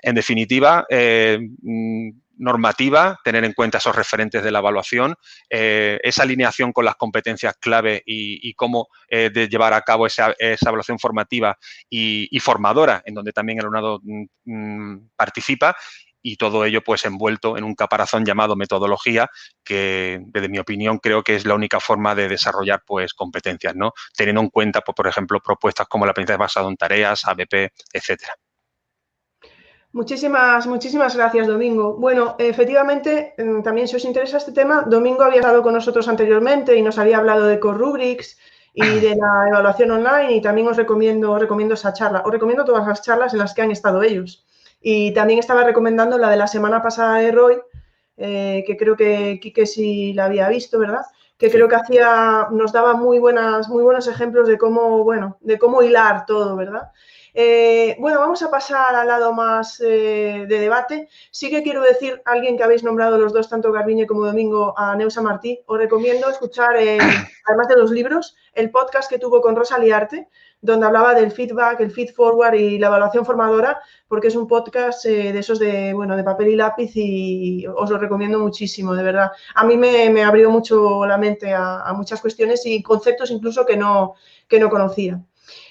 [0.02, 5.16] En definitiva, eh, mm, normativa, tener en cuenta esos referentes de la evaluación,
[5.50, 10.34] eh, esa alineación con las competencias clave y, cómo eh, de llevar a cabo esa,
[10.40, 11.58] evaluación formativa
[11.90, 15.76] y, formadora, en donde también el alumnado mm, mm, participa
[16.22, 19.30] y todo ello pues envuelto en un caparazón llamado metodología
[19.64, 23.94] que desde mi opinión creo que es la única forma de desarrollar pues competencias, ¿no?
[24.18, 28.34] Teniendo en cuenta, pues, por ejemplo, propuestas como la aprendizaje basado en tareas, ABP, etcétera.
[29.96, 31.94] Muchísimas, muchísimas gracias, Domingo.
[31.96, 36.76] Bueno, efectivamente, mm, también si os interesa este tema, Domingo había estado con nosotros anteriormente
[36.76, 38.38] y nos había hablado de Corrubrics
[38.74, 42.24] y de la evaluación online y también os recomiendo, recomiendo esa charla.
[42.26, 44.46] Os recomiendo todas las charlas en las que han estado ellos.
[44.82, 47.58] Y también estaba recomendando la de la semana pasada de Roy,
[48.18, 51.06] eh, que creo que Quique sí la había visto, ¿verdad?
[51.38, 55.58] Que creo que hacía, nos daba muy, buenas, muy buenos ejemplos de cómo, bueno, de
[55.58, 56.92] cómo hilar todo, ¿verdad?
[57.38, 61.10] Eh, bueno, vamos a pasar al lado más eh, de debate.
[61.32, 64.96] Sí que quiero decir, alguien que habéis nombrado los dos, tanto Garbiñe como Domingo, a
[64.96, 66.98] Neusa Martí, os recomiendo escuchar, eh,
[67.46, 70.30] además de los libros, el podcast que tuvo con Rosa Liarte,
[70.62, 75.04] donde hablaba del feedback, el feed forward y la evaluación formadora, porque es un podcast
[75.04, 79.32] de esos de, bueno, de papel y lápiz y os lo recomiendo muchísimo, de verdad.
[79.56, 83.76] A mí me, abrió mucho la mente a, a, muchas cuestiones y conceptos incluso que
[83.76, 84.16] no,
[84.48, 85.22] que no conocía.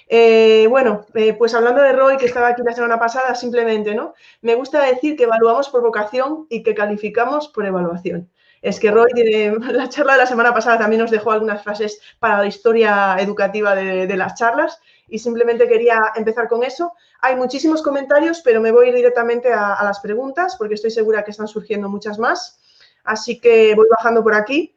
[0.08, 4.14] Eh, bueno, eh, pues hablando de Roy, que estaba aquí la semana pasada, simplemente, ¿no?
[4.42, 8.30] Me gusta decir que evaluamos por vocación y que calificamos por evaluación.
[8.60, 9.10] Es que Roy,
[9.72, 13.74] la charla de la semana pasada también nos dejó algunas frases para la historia educativa
[13.74, 16.92] de, las charlas y simplemente quería empezar con eso.
[17.20, 21.48] Hay muchísimos comentarios, pero me voy directamente a las preguntas porque estoy segura que están
[21.48, 22.60] surgiendo muchas más.
[23.04, 24.74] Así que voy bajando por aquí.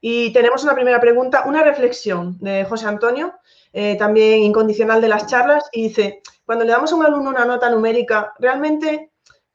[0.00, 3.34] Y tenemos una primera pregunta, una reflexión de José Antonio.
[3.72, 7.44] Eh, también incondicional de las charlas, y dice, cuando le damos a un alumno una
[7.44, 9.12] nota numérica, ¿realmente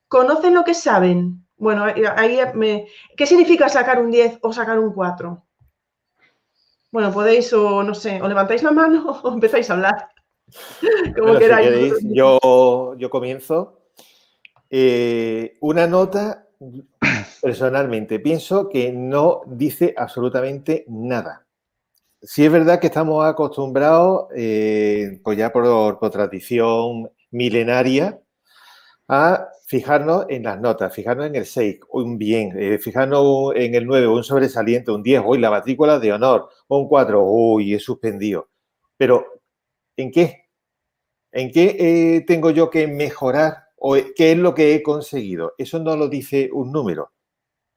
[0.08, 1.46] conocen lo que saben?
[1.58, 1.86] Bueno,
[2.16, 2.88] ahí me...
[3.18, 5.44] ¿Qué significa sacar un 10 o sacar un 4?
[6.92, 10.10] Bueno, podéis o no sé, o levantáis la mano o empezáis a hablar.
[11.18, 11.96] Como queráis.
[12.04, 13.80] yo, yo comienzo.
[14.70, 16.48] Eh, una nota,
[17.42, 21.43] personalmente, pienso que no dice absolutamente nada.
[22.26, 28.22] Sí es verdad que estamos acostumbrados, eh, pues ya por, tradición milenaria,
[29.10, 33.86] a fijarnos en las notas, fijarnos en el 6, un bien, eh, fijarnos en el
[33.86, 38.50] 9, un sobresaliente, un 10, hoy la matrícula de honor, un 4, uy, he suspendido.
[38.96, 39.26] Pero,
[39.98, 40.46] ¿en qué?
[41.34, 45.54] ¿En qué eh, tengo yo que mejorar o qué es lo que he conseguido?
[45.58, 47.12] Eso no lo dice un número.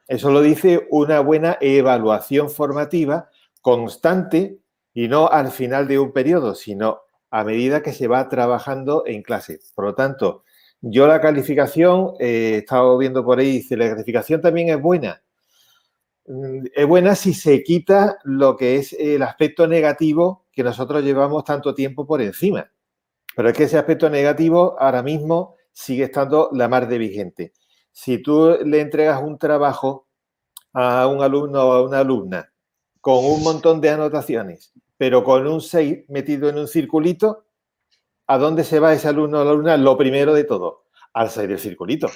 [0.07, 3.28] Eso lo dice una buena evaluación formativa
[3.66, 4.60] constante
[4.94, 7.00] y no al final de un periodo, sino
[7.32, 9.58] a medida que se va trabajando en clase.
[9.74, 10.44] Por lo tanto,
[10.80, 15.20] yo la calificación, eh, he estado viendo por ahí, dice, la calificación también es buena.
[16.26, 21.42] Mm, es buena si se quita lo que es el aspecto negativo que nosotros llevamos
[21.42, 22.70] tanto tiempo por encima.
[23.34, 27.52] Pero es que ese aspecto negativo ahora mismo sigue estando la mar de vigente.
[27.90, 30.06] Si tú le entregas un trabajo
[30.72, 32.52] a un alumno o a una alumna
[33.07, 37.44] con un montón de anotaciones, pero con un 6 metido en un circulito,
[38.26, 39.76] ¿a dónde se va ese alumno o la alumna?
[39.76, 42.09] Lo primero de todo, al 6 del circulito.
[42.09, 42.11] O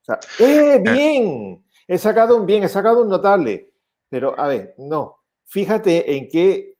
[0.00, 1.62] sea, ¡eh, bien!
[1.86, 3.74] He sacado un bien, he sacado un notable.
[4.08, 5.18] Pero, a ver, no.
[5.44, 6.78] Fíjate en qué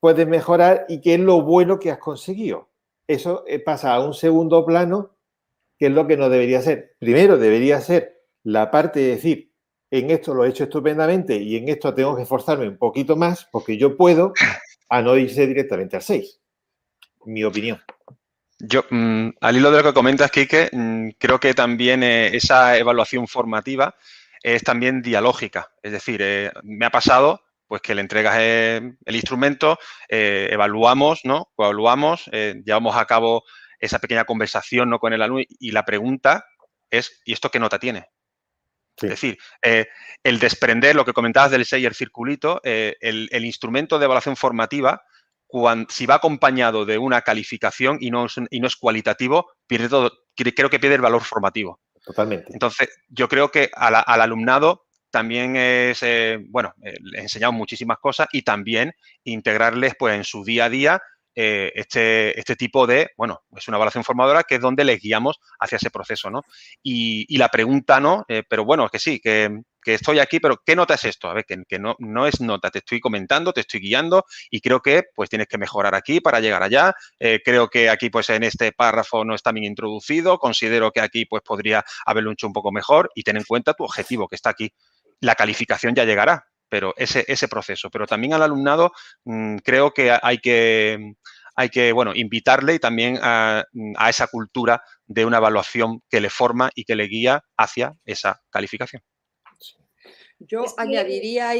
[0.00, 2.70] puedes mejorar y qué es lo bueno que has conseguido.
[3.06, 5.18] Eso eh, pasa a un segundo plano,
[5.78, 6.96] que es lo que no debería ser.
[6.98, 9.49] Primero debería ser la parte de decir,
[9.90, 13.46] en esto lo he hecho estupendamente y en esto tengo que esforzarme un poquito más
[13.50, 14.32] porque yo puedo
[14.88, 16.40] a no irse directamente al 6.
[17.26, 17.80] Mi opinión.
[18.58, 22.76] Yo, mm, al hilo de lo que comentas, Kike, mm, creo que también eh, esa
[22.76, 23.94] evaluación formativa
[24.42, 25.72] es también dialógica.
[25.82, 29.78] Es decir, eh, me ha pasado pues que le entregas el instrumento,
[30.08, 31.52] eh, evaluamos, ¿no?
[31.56, 33.44] Evaluamos, llevamos a cabo
[33.78, 34.98] esa pequeña conversación ¿no?
[34.98, 36.44] con el alumno y la pregunta
[36.90, 38.08] es, ¿y esto qué nota tiene?
[39.02, 39.86] Es decir, eh,
[40.22, 45.02] el desprender, lo que comentabas del Seyer circulito, eh, el, instrumento de evaluación formativa,
[45.88, 50.70] si va acompañado de una calificación y no, y no es cualitativo, pierde todo, creo
[50.70, 51.80] que pierde el valor formativo.
[52.04, 52.52] Totalmente.
[52.52, 58.42] Entonces, yo creo que al, alumnado también es, eh, bueno, le enseñamos muchísimas cosas y
[58.42, 58.92] también
[59.24, 61.02] integrarles pues en su día a día
[61.42, 65.40] eh, este, este tipo de, bueno, es una evaluación formadora que es donde les guiamos
[65.58, 66.42] hacia ese proceso, ¿no?
[66.82, 68.26] Y, la pregunta, ¿no?
[68.28, 71.30] Eh, pero bueno, es que sí, que, estoy aquí, pero ¿qué nota es esto?
[71.30, 74.80] A ver, que, no, no, es nota, te estoy comentando, te estoy guiando y creo
[74.82, 76.92] que pues tienes que mejorar aquí para llegar allá.
[77.18, 81.24] Eh, creo que aquí pues en este párrafo no está bien introducido, considero que aquí
[81.24, 84.50] pues podría haberlo hecho un poco mejor y ten en cuenta tu objetivo que está
[84.50, 84.74] aquí.
[85.20, 87.90] La calificación ya llegará, pero ese, ese proceso.
[87.90, 88.92] Pero también al alumnado
[89.24, 91.14] mm, creo que hay que,
[91.56, 93.64] hay que bueno, invitarle y también a,
[93.96, 98.40] a, esa cultura de una evaluación que le forma y que le guía hacia esa
[98.48, 99.02] calificación.
[100.38, 101.52] Yo añadiría,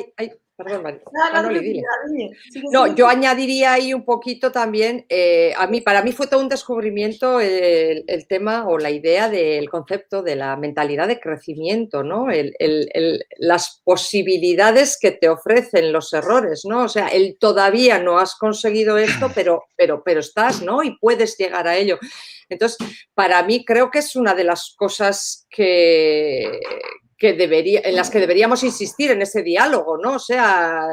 [2.73, 6.49] no, yo añadiría ahí un poquito también, eh, a mí, para mí fue todo un
[6.49, 12.27] descubrimiento el, tema o la idea del concepto de la mentalidad de crecimiento, ¿no?
[13.39, 16.85] las posibilidades que te ofrecen los errores, ¿no?
[16.85, 20.83] O sea, el todavía no has conseguido esto, pero, pero, pero estás, ¿no?
[20.83, 21.99] Y puedes llegar a ello.
[22.49, 22.79] Entonces,
[23.15, 26.61] para mí creo que es una de las cosas que,
[27.21, 30.15] que debería, en las que deberíamos insistir en ese diálogo, ¿no?
[30.15, 30.89] O sea,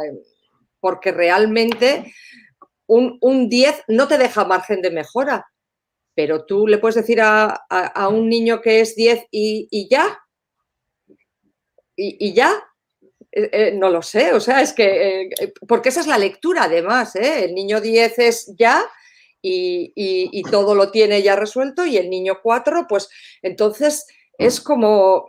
[0.82, 2.14] porque realmente
[2.86, 5.48] un, 10 no te deja margen de mejora,
[6.14, 7.66] pero tú le puedes decir a,
[8.12, 10.20] un niño que es 10 y, ya,
[11.96, 12.62] y, ya,
[13.32, 16.64] eh, eh, no lo sé, o sea, es que, eh, porque esa es la lectura
[16.64, 18.86] además, el niño 10 es ya
[19.42, 23.08] y, y, todo lo tiene ya resuelto y el niño 4, pues
[23.42, 24.06] entonces
[24.38, 25.26] es como,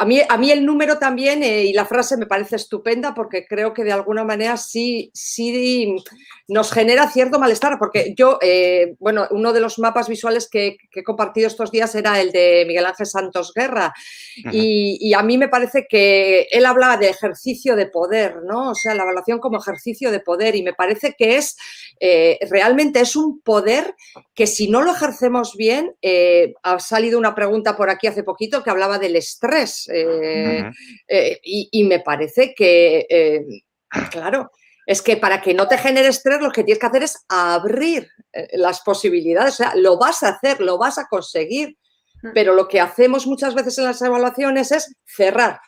[0.00, 3.44] a mí, a mí el número también eh, y la frase me parece estupenda porque
[3.46, 5.94] creo que de alguna manera sí, sí
[6.48, 11.04] nos genera cierto malestar, porque yo, eh, bueno, uno de los mapas visuales que, he
[11.04, 13.92] compartido estos días era el de Miguel Ángel Santos Guerra.
[14.50, 18.70] Y, a mí me parece que él habla de ejercicio de poder, ¿no?
[18.70, 21.56] O sea, la evaluación como ejercicio de poder y me parece que es,
[22.00, 23.94] eh, realmente es un poder
[24.34, 25.94] que si no lo ejercemos bien,
[26.62, 30.70] ha salido una pregunta por aquí hace poquito que hablaba del estrés eh,
[31.08, 33.44] eh, y, me parece que, eh,
[34.10, 34.50] claro,
[34.86, 38.08] es que para que no te genere estrés lo que tienes que hacer es abrir
[38.52, 41.76] las posibilidades, o sea, lo vas a hacer, lo vas a conseguir.
[42.22, 42.28] Mm.
[42.34, 45.60] Pero lo que hacemos muchas veces en las evaluaciones es cerrar.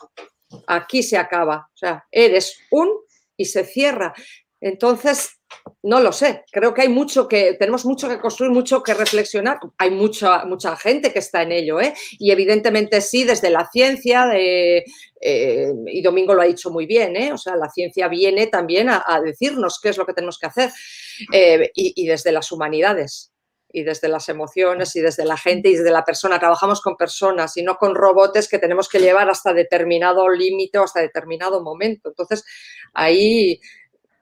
[0.66, 1.68] Aquí se acaba.
[1.72, 2.90] O sea, eres un
[3.36, 4.12] y se cierra.
[4.60, 5.40] Entonces,
[5.82, 6.44] no lo sé.
[6.50, 9.58] Creo que hay mucho que, tenemos mucho que construir, mucho que reflexionar.
[9.78, 11.94] Hay mucha, mucha gente que está en ello, ¿eh?
[12.18, 14.84] Y evidentemente sí, desde la ciencia, eh,
[15.20, 17.32] y Domingo lo ha dicho muy bien, ¿eh?
[17.32, 20.70] O sea, la ciencia viene también a, decirnos qué es lo que tenemos que hacer.
[21.32, 23.32] Eh, y, desde las humanidades
[23.72, 26.38] y desde las emociones y desde la gente y desde la persona.
[26.38, 30.84] Trabajamos con personas y no con robots que tenemos que llevar hasta determinado límite o
[30.84, 32.10] hasta determinado momento.
[32.10, 32.44] Entonces,
[32.92, 33.60] ahí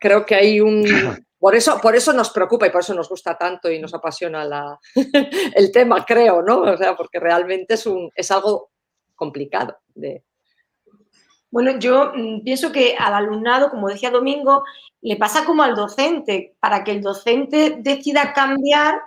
[0.01, 0.85] creo que hay un...
[1.41, 4.45] Por eso, por eso nos preocupa y por eso nos gusta tanto y nos apasiona
[4.45, 4.79] la,
[5.55, 6.61] el tema, creo, ¿no?
[6.61, 8.73] O sea, porque realmente es, un, es algo
[9.17, 10.23] complicado de,
[11.51, 14.65] bueno, yo mm, pienso que al alumnado, como decía Domingo,
[15.01, 16.55] le pasa como al docente.
[16.61, 19.01] Para que el docente decida cambiar,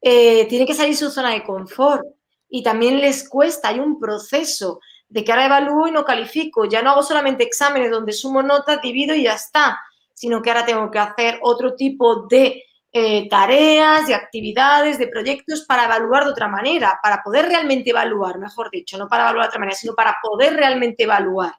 [0.00, 2.04] eh, tiene que salir de su zona de confort.
[2.50, 6.66] Y también les cuesta, hay un proceso de que ahora evalúo y no califico.
[6.66, 9.78] Ya no hago solamente exámenes donde sumo notas, divido y ya está,
[10.18, 15.64] sino que ahora tengo que hacer otro tipo de eh, tareas, de actividades, de proyectos
[15.66, 19.48] para evaluar de otra manera, para poder realmente evaluar, mejor dicho, no para evaluar de
[19.48, 21.52] otra manera, sino para poder realmente evaluar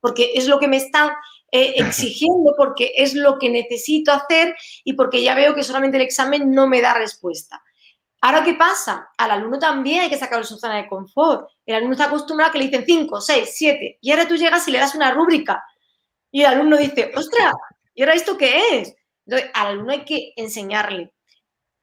[0.00, 1.10] porque es lo que me están
[1.50, 4.54] eh, exigiendo, porque es lo que necesito hacer
[4.84, 7.62] y porque ya veo que solamente el examen no me da respuesta.
[8.20, 9.08] Ahora, ¿qué pasa?
[9.18, 11.48] Al alumno también hay que sacarlo de su zona de confort.
[11.66, 14.66] El alumno está acostumbrado a que le dicen 5, 6, 7 y ahora tú llegas
[14.68, 15.64] y le das una rúbrica
[16.30, 17.52] y el alumno dice, ostras,
[17.94, 18.94] ¿y ahora esto qué es?
[19.54, 21.12] Al alumno hay que enseñarle.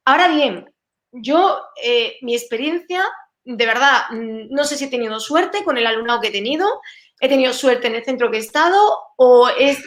[0.05, 0.73] Ahora bien,
[1.11, 3.03] yo, eh, mi experiencia,
[3.43, 6.81] de verdad, mm, no sé si he tenido suerte con el alumnado que he tenido,
[7.19, 9.77] he tenido suerte en el centro que he estado o he,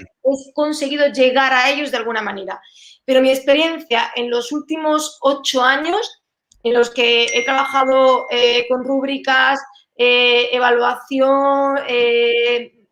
[0.54, 2.60] conseguido llegar a ellos de alguna manera.
[3.04, 6.22] Pero mi experiencia en los últimos ocho años,
[6.62, 9.60] en los que he trabajado eh, con rúbricas,
[9.96, 11.78] eh, evaluación,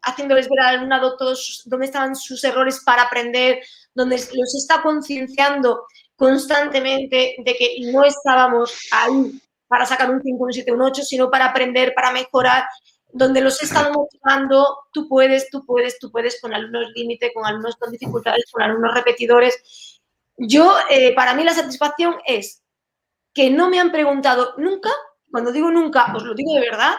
[0.02, 3.60] haciéndoles ver al alumnado todos dónde estaban sus errores para aprender,
[3.94, 5.84] donde los está concienciando
[6.16, 11.30] constantemente de que no estábamos ahí para sacar un 5, un 7, un 8, sino
[11.30, 12.64] para aprender, para mejorar
[13.12, 17.44] donde los he estado motivando, tú puedes, tú puedes, tú puedes, con alumnos límite, con
[17.44, 20.00] alumnos con dificultades, con alumnos repetidores.
[20.36, 22.62] Yo, eh, para mí la satisfacción es
[23.34, 24.90] que no me han preguntado nunca,
[25.30, 26.96] cuando digo nunca, os lo digo de verdad,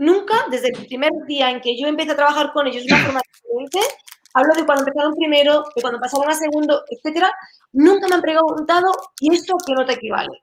[0.00, 3.04] nunca, desde el primer día en que yo empecé a trabajar con ellos de una
[3.04, 3.94] forma diferente,
[4.32, 7.30] hablo de cuando empezaron primero, de cuando pasaron a segundo, etcétera,
[7.72, 8.90] nunca me han preguntado,
[9.20, 10.42] ¿y esto qué no te equivale?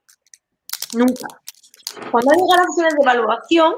[0.94, 1.28] Nunca.
[2.12, 3.76] Cuando han llegado las sesiones de evaluación,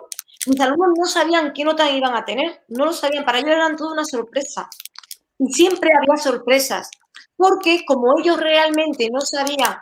[0.47, 3.77] mis alumnos no sabían qué nota iban a tener, no lo sabían, para ellos eran
[3.77, 4.69] toda una sorpresa.
[5.37, 6.89] Y siempre había sorpresas,
[7.37, 9.77] porque como ellos realmente no sabían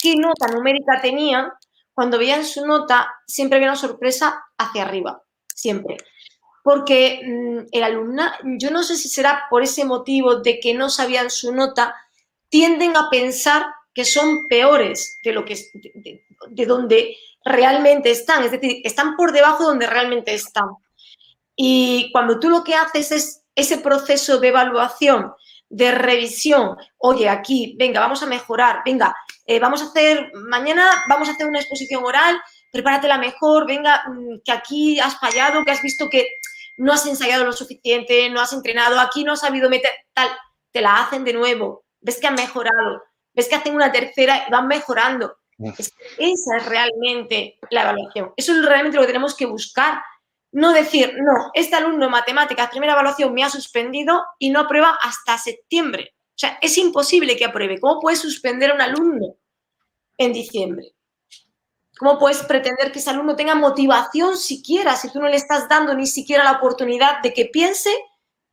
[0.00, 1.50] qué nota numérica tenían,
[1.92, 5.20] cuando veían su nota, siempre había una sorpresa hacia arriba,
[5.60, 5.96] siempre.
[6.62, 8.24] Porque mm, el alumno,
[8.58, 11.94] yo no sé si será por ese motivo de que no sabían su nota,
[12.48, 15.56] tienden a pensar que son peores de lo que
[16.48, 20.68] de donde realmente están, es decir, están por debajo donde realmente están.
[21.56, 25.32] Y cuando tú lo que haces es ese proceso de evaluación,
[25.68, 29.14] de revisión, oye, aquí, venga, vamos a mejorar, venga,
[29.46, 32.40] eh, vamos a hacer, mañana vamos a hacer una exposición oral,
[32.70, 36.28] prepáratela mejor, venga, mm, que aquí has fallado, que has visto que
[36.76, 40.28] no has ensayado lo suficiente, no has entrenado, aquí no has sabido meter tal,
[40.72, 43.02] te la hacen de nuevo, ves que han mejorado,
[43.34, 45.36] ves que hacen una tercera y van mejorando
[46.18, 48.32] esa es realmente la evaluación.
[48.36, 50.02] Eso es realmente lo que tenemos que buscar.
[50.52, 54.98] No decir, no, este alumno de matemáticas, primera evaluación, me ha suspendido y no aprueba
[55.02, 56.14] hasta septiembre.
[56.14, 57.78] O sea, es imposible que apruebe.
[57.78, 59.36] ¿Cómo puedes suspender a un alumno
[60.16, 60.94] en diciembre?
[62.00, 65.92] ¿Cómo puedes pretender que ese alumno tenga motivación siquiera si tú no le estás dando
[65.92, 67.90] ni siquiera la oportunidad de que piense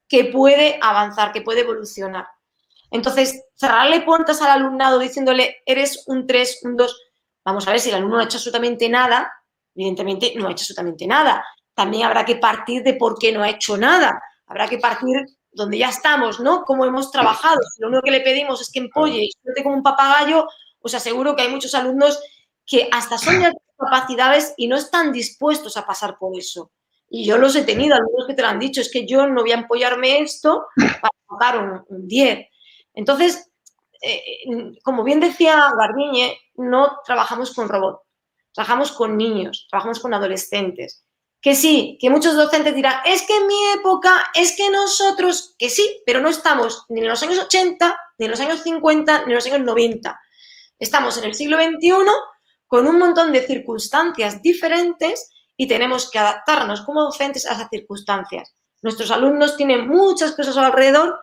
[0.10, 2.28] que puede avanzar, que puede evolucionar?
[2.92, 7.02] Entonces, cerrarle puertas al alumnado diciéndole, eres un 3, un 2,
[7.46, 9.32] vamos a ver si el alumno no ha hecho absolutamente nada,
[9.74, 11.42] evidentemente no ha hecho absolutamente nada.
[11.74, 14.22] También habrá que partir de por qué no ha hecho nada.
[14.46, 16.66] Habrá que partir donde ya estamos, ¿no?
[16.66, 17.62] Cómo hemos trabajado.
[17.74, 20.46] Si lo único que le pedimos es que empolle y suelte como un papagayo,
[20.82, 22.20] os aseguro que hay muchos alumnos
[22.68, 26.72] que hasta son de capacidades y no están dispuestos a pasar por eso.
[27.10, 29.42] Y yo los he tenido, algunos que te lo han dicho, es que yo no
[29.42, 30.68] voy a empollarme esto
[31.40, 32.46] para un, un 10.
[32.94, 33.50] Entonces,
[34.02, 34.44] eh,
[34.84, 38.02] como bien decía Garbiñe, no trabajamos con robots,
[38.54, 41.04] trabajamos con niños, trabajamos con adolescentes.
[41.40, 45.70] Que sí, que muchos docentes dirán, es que en mi época, es que nosotros, que
[45.70, 49.32] sí, pero no estamos ni en los años 80, ni en los años 50, ni
[49.32, 50.20] en los años 90.
[50.80, 51.92] Estamos en el siglo XXI
[52.68, 58.54] con un montón de circunstancias diferentes y tenemos que adaptarnos como docentes a esas circunstancias.
[58.82, 61.20] Nuestros alumnos tienen muchas cosas alrededor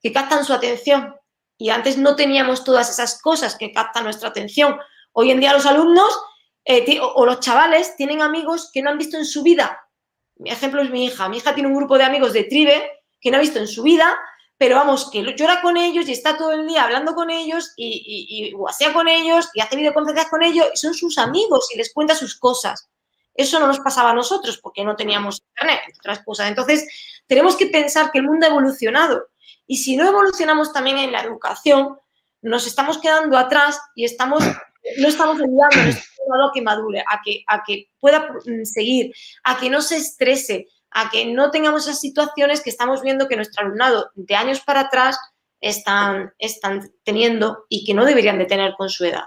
[0.00, 1.14] que captan su atención
[1.58, 4.78] y antes no teníamos todas esas cosas que captan nuestra atención.
[5.12, 6.08] Hoy en día los alumnos
[6.64, 9.80] eh, o los chavales tienen amigos que no han visto en su vida.
[10.36, 11.28] Mi ejemplo es mi hija.
[11.28, 13.82] Mi hija tiene un grupo de amigos de tribe que no ha visto en su
[13.82, 14.18] vida,
[14.58, 18.52] pero vamos, que llora con ellos y está todo el día hablando con ellos y,
[18.52, 22.14] y, con ellos y hace videoconferencias con ellos y son sus amigos y les cuenta
[22.14, 22.88] sus cosas.
[23.34, 26.48] Eso no nos pasaba a nosotros porque no teníamos internet, otras cosas.
[26.48, 26.86] Entonces,
[27.26, 29.28] tenemos que pensar que el mundo ha evolucionado
[29.66, 31.98] y si no evolucionamos también en la educación,
[32.40, 34.42] nos estamos quedando atrás y estamos,
[34.98, 39.12] no estamos ayudando a que madure, a que, a que pueda mm, seguir,
[39.44, 43.36] a que no se estrese, a que no tengamos esas situaciones que estamos viendo que
[43.36, 45.18] nuestro alumnado de años para atrás
[45.60, 49.24] están, están teniendo y que no deberían de tener con su edad.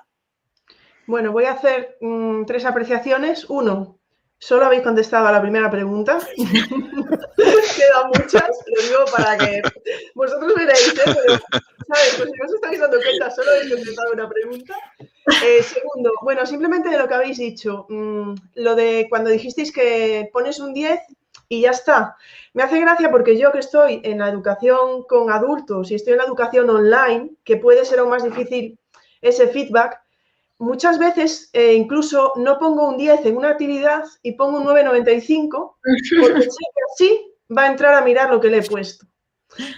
[1.06, 3.46] Bueno, voy a hacer mm, tres apreciaciones.
[3.50, 4.00] Uno,
[4.42, 6.18] Solo habéis contestado a la primera pregunta.
[6.38, 9.62] Quedan muchas, lo digo para que
[10.16, 11.40] vosotros veréis, ¿eh?
[11.88, 12.16] ¿sabes?
[12.18, 14.76] Pues si no os estáis dando cuenta, solo habéis contestado una pregunta.
[15.44, 20.30] Eh, segundo, bueno, simplemente de lo que habéis dicho, mm, lo de cuando dijisteis que
[20.32, 21.02] pones un 10
[21.50, 22.16] y ya está.
[22.54, 26.20] Me hace gracia porque yo que estoy en la educación con adultos y estoy en
[26.20, 28.80] la educación online, que puede ser aún más difícil
[29.22, 30.00] ese feedback,
[30.60, 35.76] muchas veces eh, incluso no pongo un 10 en una actividad y pongo un 9,95
[36.22, 39.08] porque sé que así va a entrar a mirar lo que le he puesto.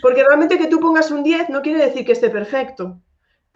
[0.01, 3.01] Porque realmente que tú pongas un 10 no quiere decir que esté perfecto.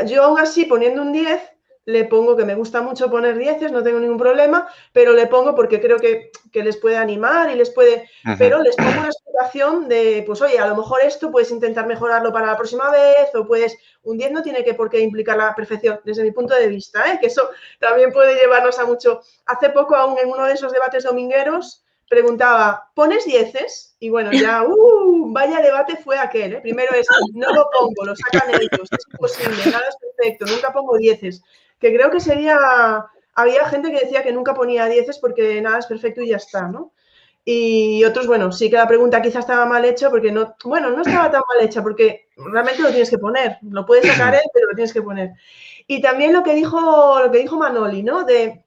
[0.05, 1.41] Yo aún así poniendo un 10
[1.85, 5.53] le pongo que me gusta mucho poner dieces, no tengo ningún problema, pero le pongo
[5.53, 10.23] porque creo que, les puede animar y les puede, pero les pongo una explicación de,
[10.25, 13.77] pues oye, a lo mejor esto puedes intentar mejorarlo para la próxima vez o puedes,
[14.03, 17.11] un 10 no tiene que por qué implicar la perfección, desde mi punto de vista,
[17.11, 17.19] ¿eh?
[17.19, 19.21] que eso también puede llevarnos a mucho.
[19.45, 23.95] Hace poco, aún en uno de esos debates domingueros, preguntaba, ¿pones dieces?
[23.99, 26.53] Y bueno, ya, uh, vaya debate fue aquel.
[26.53, 26.61] ¿eh?
[26.61, 30.97] Primero es, no lo pongo, lo sacan ellos, es imposible, nada es perfecto, nunca pongo
[30.97, 31.43] dieces
[31.79, 32.57] que creo que sería,
[33.33, 36.67] había gente que decía que nunca ponía dieces porque nada es perfecto y ya está,
[36.67, 36.93] ¿no?
[37.47, 41.03] Y otros, bueno, sí que la pregunta quizás estaba mal hecha porque no, bueno, no
[41.03, 44.67] estaba tan mal hecha porque realmente lo tienes que poner, lo puedes sacar él, pero
[44.67, 45.29] lo tienes que poner.
[45.85, 48.23] Y también lo que dijo, lo que dijo Manoli, ¿no?
[48.23, 48.65] De,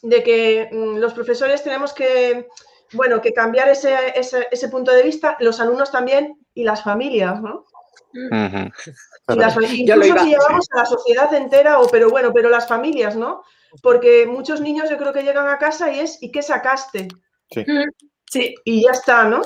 [0.00, 2.48] de que mm, los profesores tenemos que,
[2.92, 7.42] bueno, que cambiar ese, ese, ese punto de vista, los alumnos también y las familias,
[7.42, 7.66] ¿no?
[9.28, 13.42] Incluso si llevamos a la sociedad entera, o, pero bueno, pero las familias, ¿no?
[13.82, 17.08] Porque muchos niños yo creo que llegan a casa y es, ¿y qué sacaste?
[17.50, 17.64] Sí.
[18.30, 18.54] sí.
[18.64, 19.42] Y ya está, ¿no?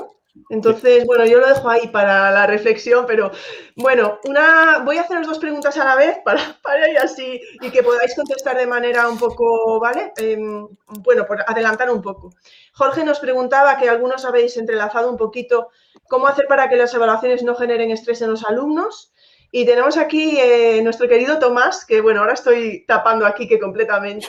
[0.49, 3.31] Entonces, bueno, yo lo dejo ahí para la reflexión, pero
[3.75, 7.69] bueno, una, voy a haceros dos preguntas a la vez para, para ir así y
[7.69, 10.13] que podáis contestar de manera un poco, ¿vale?
[10.17, 10.67] Em,
[10.99, 12.33] bueno, por adelantar un poco.
[12.73, 15.69] Jorge nos preguntaba que algunos habéis entrelazado un poquito
[16.11, 19.13] cómo hacer para que las evaluaciones no generen estrés en los alumnos.
[19.49, 24.27] Y tenemos aquí eh, nuestro querido Tomás, que bueno, ahora estoy tapando aquí que completamente.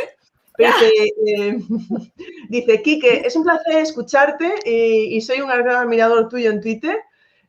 [0.57, 0.93] Dice,
[1.27, 1.59] eh,
[2.49, 6.97] dice, Quique, es un placer escucharte y, soy un gran admirador tuyo en Twitter.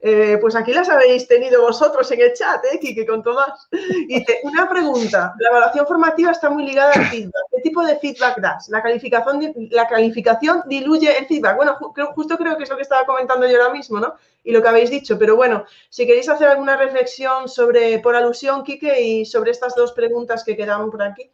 [0.06, 3.70] Eh, pues aquí las habéis tenido vosotros en el chat, ¿eh, Quique, con Tomás.
[4.08, 5.34] Dice, una pregunta.
[5.39, 7.43] La evaluación formativa está muy ligada al feedback.
[7.49, 8.68] ¿Qué tipo de feedback das?
[8.68, 11.56] ¿La calificación, la calificación diluye el feedback?
[11.56, 11.78] Bueno,
[12.14, 14.16] justo creo que es lo que estaba comentando yo ahora mismo, ¿no?
[14.43, 15.18] Y lo que habéis dicho.
[15.18, 19.93] Pero bueno, si queréis hacer alguna reflexión sobre, por alusión, Quique, y sobre estas dos
[19.93, 21.32] preguntas que quedaban por aquí.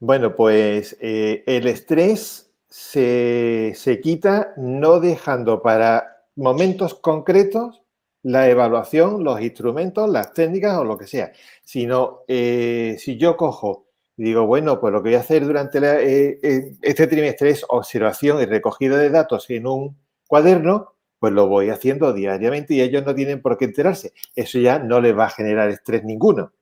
[0.00, 7.84] Bueno, pues eh, el estrés se, quita no dejando para momentos concretos
[8.24, 11.32] la evaluación, los instrumentos, las técnicas o lo que sea,
[11.62, 15.78] sino eh, si yo cojo y digo, bueno, pues lo que voy a hacer durante
[15.82, 21.68] eh, este trimestre es observación y recogida de datos en un cuaderno, pues lo voy
[21.68, 24.12] haciendo diariamente y ellos no tienen por qué enterarse.
[24.34, 26.52] Eso ya no les va a generar estrés ninguno,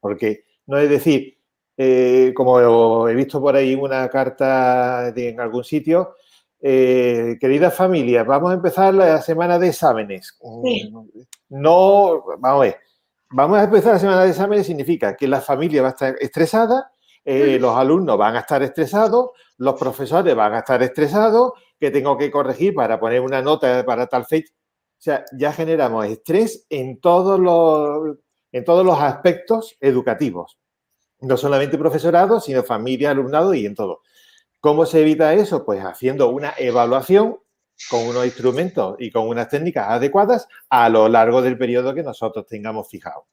[0.00, 1.38] porque no es decir,
[1.76, 6.16] eh, como he visto por ahí una carta en algún sitio,
[6.60, 10.36] eh, queridas familias, vamos a empezar la semana de exámenes.
[10.42, 10.98] Mm,
[11.50, 12.76] no, vamos a ver,
[13.30, 16.90] vamos a empezar la semana de exámenes significa que la familia va a estar estresada,
[17.24, 22.16] eh, los alumnos van a estar estresados, los profesores van a estar estresados, que tengo
[22.16, 24.52] que corregir para poner una nota para tal fecha.
[24.52, 28.16] O sea, ya generamos estrés en todos los,
[28.50, 30.58] en todos los aspectos educativos
[31.20, 34.02] no solamente profesorado, sino familia, alumnado y en todo.
[34.60, 35.64] ¿Cómo se evita eso?
[35.64, 37.38] Pues haciendo una evaluación
[37.90, 42.46] con unos instrumentos y con unas técnicas adecuadas a lo largo del periodo que nosotros
[42.46, 43.26] tengamos fijado.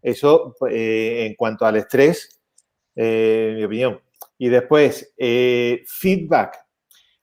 [0.00, 2.40] Eso eh, en cuanto al estrés,
[2.94, 4.00] eh, en mi opinión.
[4.38, 6.56] Y después, eh, feedback.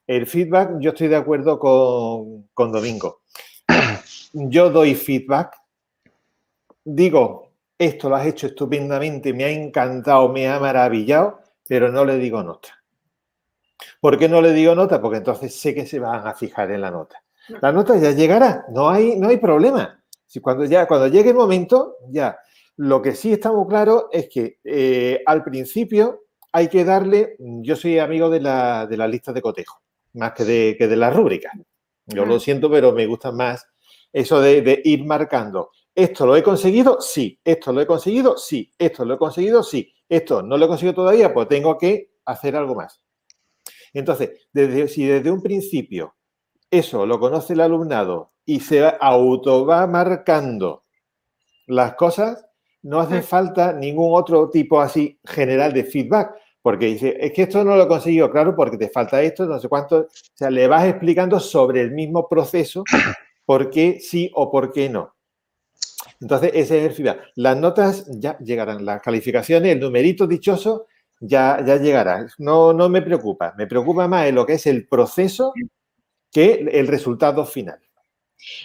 [0.06, 3.22] el feedback, yo estoy de acuerdo con, con Domingo.
[4.32, 5.56] Yo doy feedback,
[6.84, 12.18] digo, esto lo has hecho estupendamente, me ha encantado, me ha maravillado, pero no le
[12.18, 12.75] digo nota.
[14.06, 15.00] ¿Por qué no le digo nota?
[15.00, 17.24] Porque entonces sé que se van a fijar en la nota.
[17.60, 20.00] La nota ya llegará, no hay, no hay problema.
[20.24, 22.38] Si cuando, ya, cuando llegue el momento, ya.
[22.76, 26.20] Lo que sí está muy claro es que eh, al principio
[26.52, 29.82] hay que darle, yo soy amigo de la, de lista de cotejo,
[30.12, 31.54] más que de, que de las rúbricas.
[32.06, 33.66] Yo lo siento, pero me gusta más
[34.12, 35.70] eso de, de, ir marcando.
[35.92, 37.00] ¿Esto lo he conseguido?
[37.00, 37.40] Sí.
[37.42, 38.36] ¿Esto lo he conseguido?
[38.36, 38.70] Sí.
[38.78, 39.64] ¿Esto lo he conseguido?
[39.64, 39.92] Sí.
[40.08, 41.34] ¿Esto no lo he conseguido todavía?
[41.34, 43.00] Pues tengo que hacer algo más.
[43.92, 46.14] Entonces, desde, si desde un principio
[46.70, 50.84] eso lo conoce el alumnado y se auto va marcando
[51.66, 52.44] las cosas,
[52.82, 57.64] no hace falta ningún otro tipo así general de feedback, porque dice, es que esto
[57.64, 60.68] no lo he conseguido, claro, porque te falta esto, no sé cuánto, o sea, le
[60.68, 62.84] vas explicando sobre el mismo proceso
[63.44, 65.14] por qué sí o por qué no.
[66.20, 67.20] Entonces, ese es el feedback.
[67.34, 70.86] Las notas ya llegarán, las calificaciones, el numerito dichoso
[71.20, 72.26] ya, ya llegará.
[72.38, 73.54] No, no me preocupa.
[73.56, 75.52] Me preocupa más en lo que es el proceso
[76.30, 77.80] que el resultado final.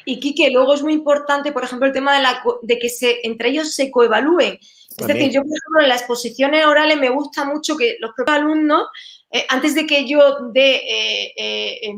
[0.05, 3.19] Y Quique, luego es muy importante, por ejemplo, el tema de, la, de que se,
[3.23, 4.59] entre ellos se coevalúen.
[4.97, 8.37] Es decir, yo, por ejemplo, en las exposiciones orales me gusta mucho que los propios
[8.37, 8.87] alumnos,
[9.31, 11.95] eh, antes de que yo dé eh, eh,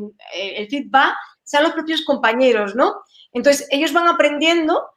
[0.56, 3.02] el feedback, sean los propios compañeros, ¿no?
[3.32, 4.93] Entonces, ellos van aprendiendo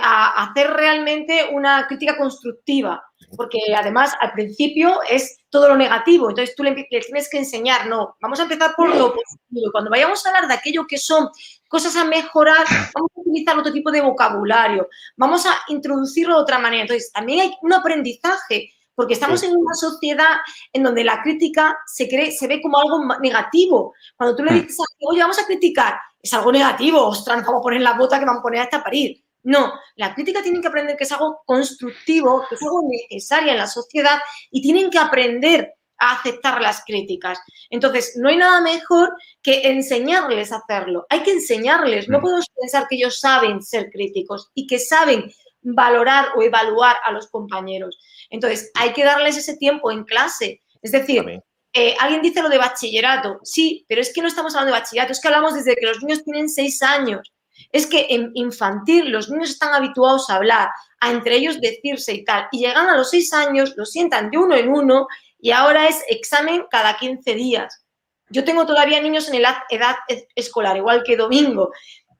[0.00, 3.02] a hacer realmente una crítica constructiva
[3.36, 8.16] porque además al principio es todo lo negativo, entonces tú le, tienes que enseñar, no,
[8.20, 9.70] vamos a empezar por lo positivo.
[9.70, 11.28] Cuando vayamos a hablar de aquello que son
[11.68, 12.64] cosas a mejorar,
[12.94, 16.82] vamos a utilizar otro tipo de vocabulario, vamos a introducirlo de otra manera.
[16.82, 20.36] Entonces, también hay un aprendizaje, porque estamos en una sociedad
[20.72, 23.94] en donde la crítica se, cree, se ve como algo negativo.
[24.16, 24.60] Cuando tú le hmm.
[24.60, 28.26] dices, oye, vamos a criticar, es algo negativo, ostras, vamos a poner la bota que
[28.26, 29.21] vamos a poner hasta parir.
[29.44, 33.58] No, la crítica tienen que aprender que es algo constructivo, que es algo necesario en
[33.58, 34.20] la sociedad
[34.50, 37.40] y tienen que aprender a aceptar las críticas.
[37.70, 41.06] Entonces, no hay nada mejor que enseñarles a hacerlo.
[41.08, 42.08] Hay que enseñarles.
[42.08, 42.22] No mm.
[42.22, 45.32] podemos pensar que ellos saben ser críticos y que saben
[45.62, 47.98] valorar o evaluar a los compañeros.
[48.30, 50.62] Entonces, hay que darles ese tiempo en clase.
[50.82, 51.24] Es decir,
[51.72, 53.40] eh, alguien dice lo de bachillerato.
[53.42, 56.02] Sí, pero es que no estamos hablando de bachillerato, es que hablamos desde que los
[56.02, 57.32] niños tienen seis años
[57.70, 60.68] es que en infantil los niños están habituados a hablar,
[61.00, 64.38] a entre ellos decirse y tal, y llegan a los seis años, lo sientan de
[64.38, 65.06] uno en uno
[65.38, 67.84] y ahora es examen cada 15 días.
[68.30, 69.96] Yo tengo todavía niños en edad, edad
[70.34, 71.70] escolar, igual que Domingo,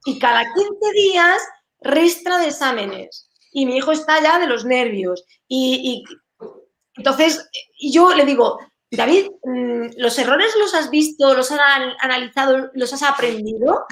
[0.05, 1.43] y cada 15 días
[1.81, 3.29] restra de exámenes.
[3.53, 5.25] Y mi hijo está ya de los nervios.
[5.47, 6.49] Y, y
[6.97, 7.49] entonces,
[7.81, 8.59] yo le digo,
[8.93, 11.59] David, mm, ¿los errores los has visto, los has
[12.01, 13.87] analizado, los has aprendido?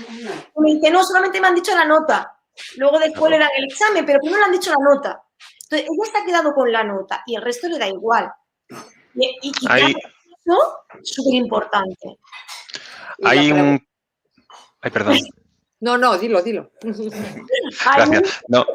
[0.57, 2.39] Me dice, no, solamente me han dicho la nota.
[2.77, 5.23] Luego después le dan el examen, pero primero le han dicho la nota.
[5.63, 8.31] Entonces, ella está quedado con la nota y el resto le da igual.
[9.15, 12.19] Y, y eso es súper importante.
[13.25, 13.81] Hay un...
[14.83, 15.17] Ay, perdón.
[15.81, 16.73] No, no, dilo, dilo.
[16.83, 18.43] Gracias.
[18.49, 18.67] No,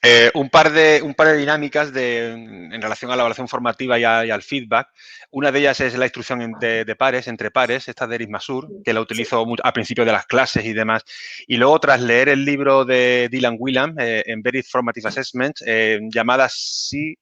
[0.00, 3.98] eh, un, par de, un par de dinámicas de, en relación a la evaluación formativa
[3.98, 4.88] y, al feedback.
[5.32, 8.92] Una de ellas es la instrucción de, pares, entre pares, esta de Eric Masur, que
[8.92, 11.02] la utilizo al principio de las clases y demás.
[11.48, 15.98] Y luego, tras leer el libro de Dylan Whelan, eh, en Very Formative Assessment, eh,
[16.14, 17.16] llamada Say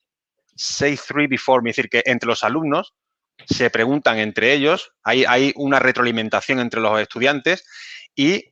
[1.08, 2.92] Three Before Me, es decir, que entre los alumnos
[3.46, 7.64] se preguntan entre ellos, hay, hay una retroalimentación entre los estudiantes
[8.14, 8.49] y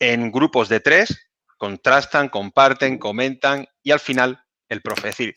[0.00, 5.08] en grupos de tres, contrastan, comparten, comentan y al final el profe.
[5.08, 5.34] Es decir,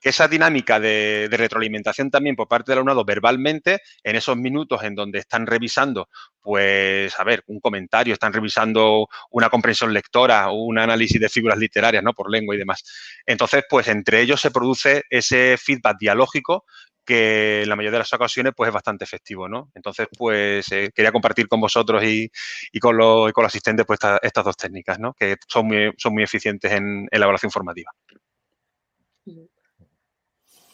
[0.00, 4.94] que esa dinámica de, retroalimentación también por parte del alumnado verbalmente, en esos minutos en
[4.94, 6.08] donde están revisando,
[6.40, 11.58] pues, a ver, un comentario, están revisando una comprensión lectora o un análisis de figuras
[11.58, 12.12] literarias, ¿no?
[12.12, 12.84] Por lengua y demás.
[13.26, 16.64] Entonces, pues, entre ellos se produce ese feedback dialógico
[17.08, 19.70] que en la mayoría de las ocasiones pues es bastante efectivo, ¿no?
[19.74, 22.30] Entonces, pues eh, quería compartir con vosotros y,
[22.78, 25.14] con, los, asistentes pues estas dos técnicas, ¿no?
[25.14, 27.90] Que son muy, son muy eficientes en, elaboración formativa.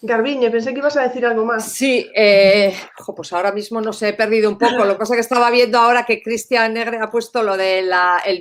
[0.02, 1.70] Garbiñe, pensé que ibas a decir algo más.
[1.70, 2.74] Sí, eh,
[3.14, 4.84] pues ahora mismo no sé, he perdido un poco.
[4.84, 7.92] Lo que pasa es que estaba viendo ahora que Cristian Negre ha puesto lo del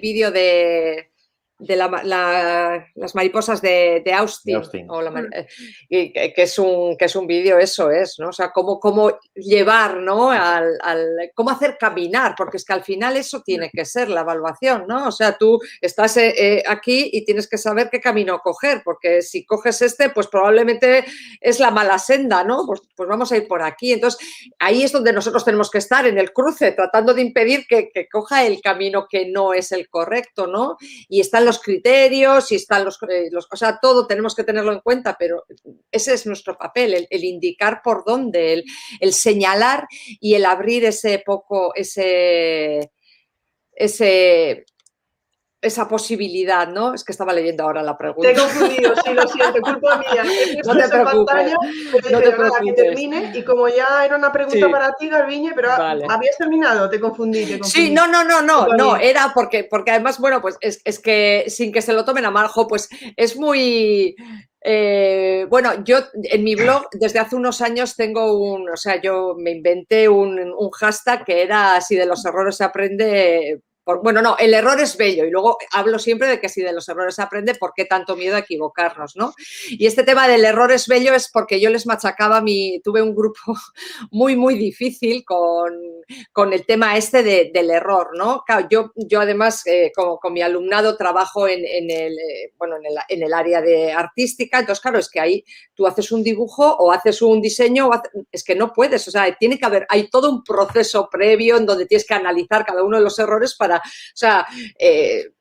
[0.02, 1.13] vídeo de,
[1.60, 4.62] de las mariposas de, Austin,
[5.90, 8.30] que, es un, que es un vídeo, eso es, ¿no?
[8.30, 10.32] O sea, cómo, cómo llevar, ¿no?
[10.32, 10.78] Al,
[11.34, 15.08] cómo hacer caminar, porque es que al final eso tiene que ser la evaluación, ¿no?
[15.08, 19.22] O sea, tú estás eh, eh, aquí y tienes que saber qué camino coger, porque
[19.22, 21.06] si coges este, pues probablemente
[21.40, 22.66] es la mala senda, ¿no?
[22.66, 23.94] Pues, pues vamos a ir por aquí.
[23.94, 24.20] Entonces,
[24.60, 28.10] ahí es donde nosotros tenemos que estar, en el cruce, tratando de impedir que, que
[28.10, 30.78] coja el camino que no es el correcto, ¿no?
[31.08, 35.16] Y los criterios y están eh, los, o sea, todo tenemos que tenerlo en cuenta,
[35.18, 35.46] pero
[35.92, 38.64] ese es nuestro papel, el, indicar por dónde,
[39.00, 39.88] el, señalar
[40.20, 42.92] y el abrir ese poco, ese,
[43.72, 44.66] ese,
[45.64, 46.94] esa posibilidad, ¿no?
[46.94, 48.30] Es que estaba leyendo ahora la pregunta.
[48.30, 50.24] Te he confundido, sí, lo siento, culpa mía.
[50.66, 51.54] no te preocupes.
[52.12, 52.62] no te preocupes.
[52.64, 57.00] que termine y como ya era una pregunta para ti, Garbiñe, pero habías terminado, te
[57.00, 57.88] confundí, te confundí.
[57.88, 61.46] Sí, no, no, no, no, no, era porque, porque además, bueno, pues es, es, que
[61.48, 64.16] sin que se lo tomen a marjo, pues es muy...
[64.66, 69.36] Eh, bueno, yo en mi blog desde hace unos años tengo un, o sea, yo
[69.38, 74.38] me inventé un, un hashtag que era si de los errores se aprende, bueno, no,
[74.38, 77.56] el error es bello y luego hablo siempre de que si de los errores aprende,
[77.56, 79.16] ¿por qué tanto miedo a equivocarnos?
[79.16, 79.34] ¿no?
[79.70, 83.16] Y este tema del error es bello es porque yo les machacaba mi, tuve un
[83.16, 83.40] grupo
[84.12, 85.74] muy, muy difícil con,
[86.32, 88.44] con el tema este del error, ¿no?
[88.70, 92.76] Yo, yo además eh, con, mi alumnado trabajo en, el, eh, bueno,
[93.10, 95.44] en, el, área de artística, entonces claro, es que ahí
[95.74, 97.90] tú haces un dibujo o haces un diseño,
[98.32, 101.66] es que no puedes, o sea, tiene que haber, hay todo un proceso previo en
[101.66, 103.82] donde tienes que analizar cada uno de los errores para
[104.14, 104.46] o sea,
[104.78, 105.32] eh,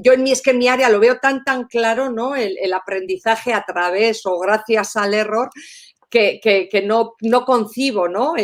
[0.00, 2.36] yo en mi, es que en mi área lo veo tan, tan claro, ¿no?
[2.36, 5.50] El, aprendizaje a través o gracias al error
[6.08, 8.34] que, no, no concibo, ¿no?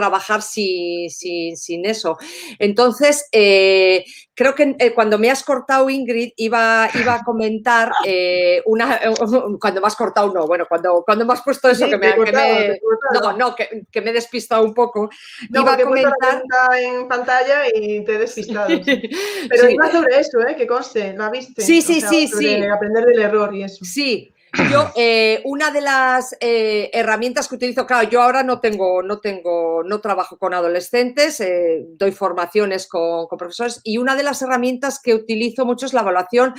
[0.00, 2.16] Trabajar sin, sin, eso.
[2.58, 8.62] Entonces, eh, creo que eh, cuando me has cortado, Ingrid, iba, iba a comentar eh,
[8.64, 8.98] una.
[9.60, 12.14] Cuando me has cortado, no, bueno, cuando, cuando me has puesto eso, que, me,
[13.12, 15.10] No, no, que, me he despistado un poco.
[15.50, 16.42] iba a comentar.
[16.78, 18.68] en pantalla y te he despistado.
[19.48, 20.56] Pero iba sobre eso, ¿eh?
[20.56, 21.62] que conste, ¿la viste?
[21.62, 22.62] Sí, sí, sí, sí.
[22.64, 23.84] Aprender del error y eso.
[23.84, 24.32] Sí.
[24.70, 29.20] Yo, eh, una de las eh, herramientas que utilizo, claro, yo ahora no tengo, no
[29.20, 35.00] tengo, no trabajo con adolescentes, eh, doy formaciones con, profesores y una de las herramientas
[35.02, 36.54] que utilizo mucho es la evaluación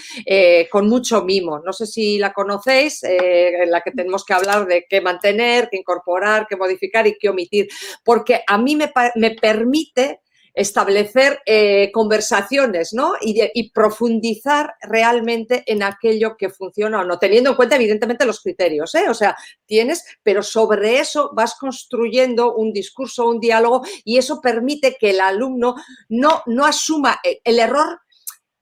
[0.72, 1.60] con mucho mimo.
[1.60, 5.78] No sé si la conocéis, en la que tenemos que hablar de qué mantener, qué
[5.78, 7.68] incorporar, qué modificar y qué omitir,
[8.04, 10.22] porque a mí me, me permite
[10.54, 13.14] establecer eh, conversaciones ¿no?
[13.22, 18.93] y, profundizar realmente en aquello que funciona o no, teniendo en cuenta evidentemente los criterios.
[18.95, 19.10] ¿eh?
[19.10, 19.36] O sea,
[19.66, 25.22] tienes, pero sobre eso vas construyendo un discurso, un diálogo y eso permite que el
[25.22, 25.76] alumno
[26.10, 28.02] no, no asuma eh, el error.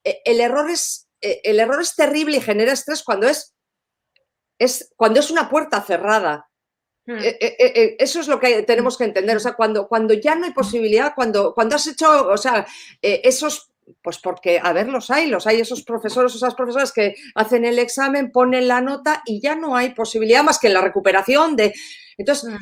[0.04, 3.54] El error, es, el error es terrible y genera estrés cuando es,
[4.58, 6.49] es, cuando es una puerta cerrada.
[7.10, 7.18] Hmm.
[7.24, 9.36] Eh, eh, eh, eso es lo que tenemos que entender.
[9.36, 12.68] O sea, cuando, cuando ya no hay posibilidad, cuando, cuando has hecho, o sea,
[13.02, 13.72] esos,
[14.04, 17.80] pues porque, a ver, los hay, los hay esos profesores, esas profesoras que hacen el
[17.80, 21.74] examen, ponen la nota y ya no hay posibilidad más que en la recuperación de.
[22.16, 22.58] Entonces, hmm.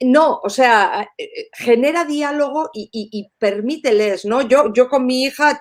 [0.00, 4.42] No, o sea, eh, eh, genera diálogo y, permíteles, ¿no?
[4.42, 5.60] Yo, yo con mi hija,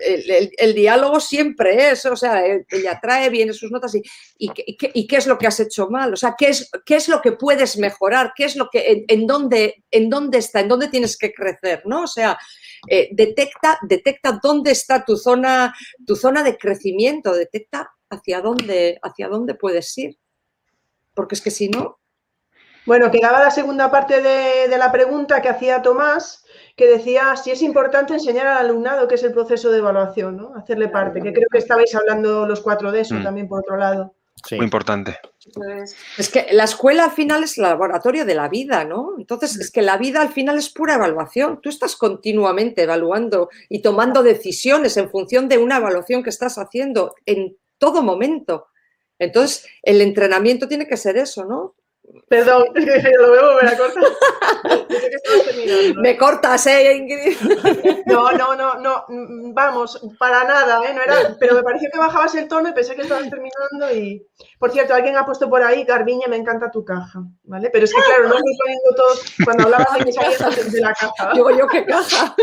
[0.00, 4.02] el, diálogo siempre es, o sea, ella trae, viene sus notas y,
[4.36, 7.22] y, qué es lo que has hecho mal, o sea, qué es, qué es lo
[7.22, 11.16] que puedes mejorar, qué es lo que, en, dónde, en dónde está, en dónde tienes
[11.16, 12.02] que crecer, ¿no?
[12.02, 12.38] O sea,
[12.90, 15.74] eh, detecta, detecta dónde está tu zona,
[16.06, 20.18] tu zona de crecimiento, detecta hacia dónde, hacia dónde puedes ir.
[21.14, 21.97] Porque es que si no,
[22.88, 27.60] bueno, quedaba la segunda parte de, la pregunta que hacía Tomás, que decía si es
[27.60, 30.54] importante enseñar al alumnado qué es el proceso de evaluación, ¿no?
[30.56, 33.22] Hacerle parte, que creo que estabais hablando los cuatro de eso mm.
[33.22, 34.14] también por otro lado.
[34.46, 34.56] Sí.
[34.56, 35.18] Muy importante.
[35.52, 39.16] Pues, es que la escuela al final es el laboratorio de la vida, ¿no?
[39.18, 41.60] Entonces, es que la vida al final es pura evaluación.
[41.60, 47.14] Tú estás continuamente evaluando y tomando decisiones en función de una evaluación que estás haciendo
[47.26, 48.68] en todo momento.
[49.18, 51.74] Entonces, el entrenamiento tiene que ser eso, ¿no?
[52.28, 54.04] Perdón, lo veo volver a cortar.
[55.96, 57.36] Me cortas, ¿eh, Ingrid?
[58.06, 59.04] No, no, no, no,
[59.52, 60.94] vamos, para nada, ¿eh?
[60.94, 64.26] No era, pero me pareció que bajabas el tono y pensé que estabas terminando y...
[64.58, 67.68] Por cierto, alguien ha puesto por ahí, Garbiña, me encanta tu caja, ¿vale?
[67.70, 70.94] Pero es que, claro, no estoy poniendo todos, cuando hablabas de mis abiertas de la
[70.94, 71.32] caja.
[71.34, 72.34] Digo, ¿yo qué caja?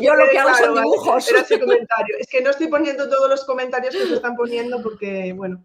[0.00, 1.28] yo lo que hago son dibujos.
[1.30, 2.16] Era ese comentario.
[2.18, 5.64] Es que no estoy poniendo todos los comentarios que se están poniendo porque, bueno...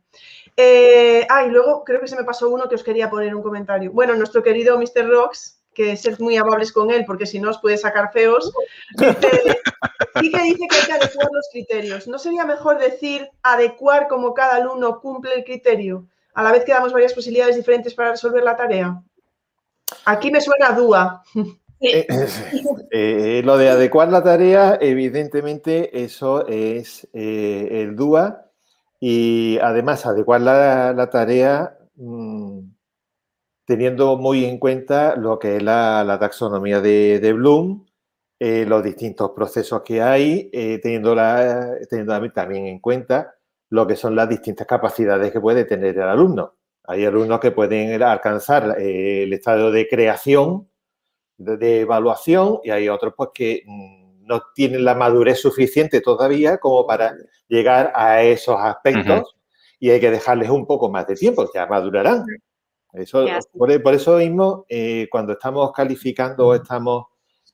[0.59, 3.43] Eh, ah, y luego creo que se me pasó uno que os quería poner un
[3.43, 3.91] comentario.
[3.91, 5.07] Bueno, nuestro querido Mr.
[5.07, 8.51] Rocks, que sed muy amables con él, porque si no os puede sacar feos.
[8.95, 9.61] Dice,
[10.19, 12.07] Quique dice que hay que adecuar los criterios.
[12.07, 16.71] ¿No sería mejor decir adecuar como cada alumno cumple el criterio, a la vez que
[16.71, 18.99] damos varias posibilidades diferentes para resolver la tarea?
[20.05, 21.21] Aquí me suena duda.
[21.79, 22.07] Eh,
[22.89, 28.46] eh, lo de adecuar la tarea, evidentemente, eso es eh, el DUA
[28.99, 32.59] y además adecuar la, tarea mm,
[33.65, 37.85] teniendo muy en cuenta lo que es la, taxonomía de, Bloom,
[38.39, 40.49] los distintos procesos que hay,
[40.81, 41.15] teniendo,
[41.89, 43.35] teniendo también en cuenta
[43.69, 46.55] lo que son las distintas capacidades que puede tener el alumno.
[46.85, 50.69] Hay alumnos que pueden alcanzar el estado de creación,
[51.37, 53.96] de, evaluación y hay otros pues que mm,
[54.27, 57.15] no tienen la madurez suficiente todavía como para
[57.47, 59.35] llegar a esos aspectos
[59.79, 62.25] y hay que dejarles un poco más de tiempo, ya madurarán.
[62.93, 67.05] Eso, por, eso mismo, eh, cuando estamos calificando o estamos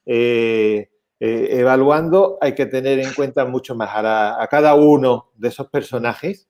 [0.06, 5.68] eh, eh, evaluando, hay que tener en cuenta mucho más a, cada uno de esos
[5.70, 6.48] personajes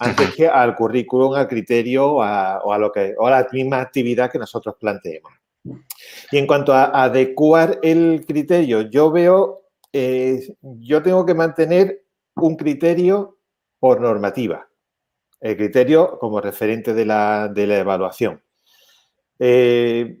[0.00, 4.30] antes que al currículum, al criterio o a, lo que, o a la misma actividad
[4.30, 5.32] que nosotros planteemos.
[6.30, 9.65] Y en cuanto a adecuar el criterio, yo veo,
[9.98, 13.38] eh, yo tengo que mantener un criterio
[13.78, 14.68] por normativa,
[15.40, 18.42] el criterio como referente de la, evaluación.
[19.38, 20.20] Eh,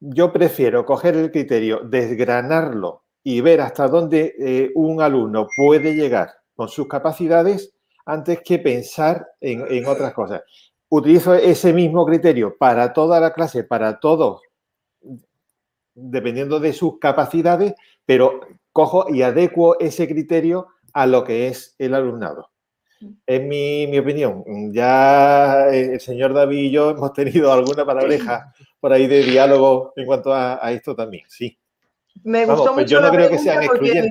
[0.00, 6.30] yo prefiero coger el criterio, desgranarlo y ver hasta dónde eh, un alumno puede llegar
[6.56, 7.72] con sus capacidades
[8.06, 10.42] antes que pensar en, en, otras cosas.
[10.88, 14.40] Utilizo ese mismo criterio para toda la clase, para todos
[15.94, 17.74] dependiendo de sus capacidades,
[18.04, 18.40] pero
[18.80, 22.50] cojo y adecuo ese criterio a lo que es el alumnado.
[23.26, 24.42] Es mi, opinión.
[24.72, 30.06] Ya el señor David y yo hemos tenido alguna palabreja por ahí de diálogo en
[30.06, 31.58] cuanto a, esto también, sí.
[32.24, 32.86] Me gustó pues mucho.
[32.86, 33.62] Yo no creo que sean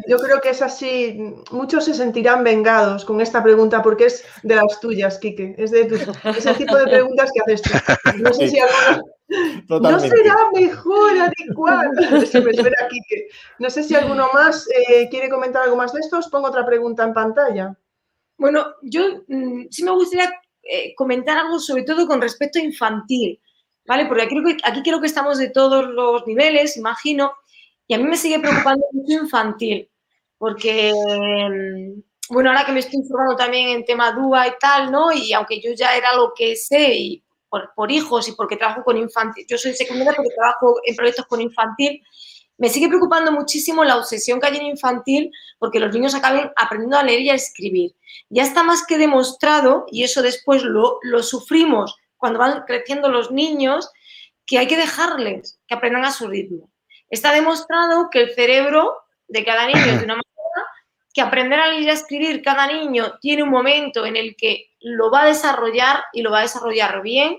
[0.07, 1.35] Yo creo que es así.
[1.51, 5.55] Muchos se sentirán vengados con esta pregunta porque es de las tuyas, Quique.
[5.57, 7.71] Es de tus, ese tipo de preguntas que haces tú.
[8.23, 9.05] No sé si algunos
[9.67, 11.91] no será mejor adecuado.
[13.59, 16.17] No sé si alguno más eh, quiere comentar algo más de esto.
[16.17, 17.77] Os pongo otra pregunta en pantalla.
[18.37, 20.31] Bueno, yo mm, sí me gustaría
[20.63, 23.39] eh, comentar algo sobre todo con respecto a infantil,
[23.85, 24.05] ¿vale?
[24.05, 27.33] Porque aquí, aquí creo que estamos de todos los niveles, imagino,
[27.87, 29.89] y a mí me sigue preocupando mucho infantil,
[30.37, 35.11] porque, mm, bueno, ahora que me estoy informando también en tema DUA y tal, ¿no?
[35.11, 38.97] Y aunque yo ya era lo que sé y por, hijos y porque trabajo con
[38.97, 39.45] infantil.
[39.47, 42.01] Yo soy secundaria porque trabajo en proyectos con infantil.
[42.57, 46.97] Me sigue preocupando muchísimo la obsesión que hay en infantil porque los niños acaben aprendiendo
[46.97, 47.95] a leer y a escribir.
[48.29, 53.31] Ya está más que demostrado, y eso después lo, lo sufrimos cuando van creciendo los
[53.31, 53.89] niños,
[54.45, 56.69] que hay que dejarles que aprendan a su ritmo.
[57.09, 58.93] Está demostrado que el cerebro
[59.27, 60.38] de cada niño es de una manera
[61.19, 64.71] que aprender a leer y a escribir cada niño tiene un momento en el que
[64.79, 67.37] lo va a desarrollar y lo va a desarrollar bien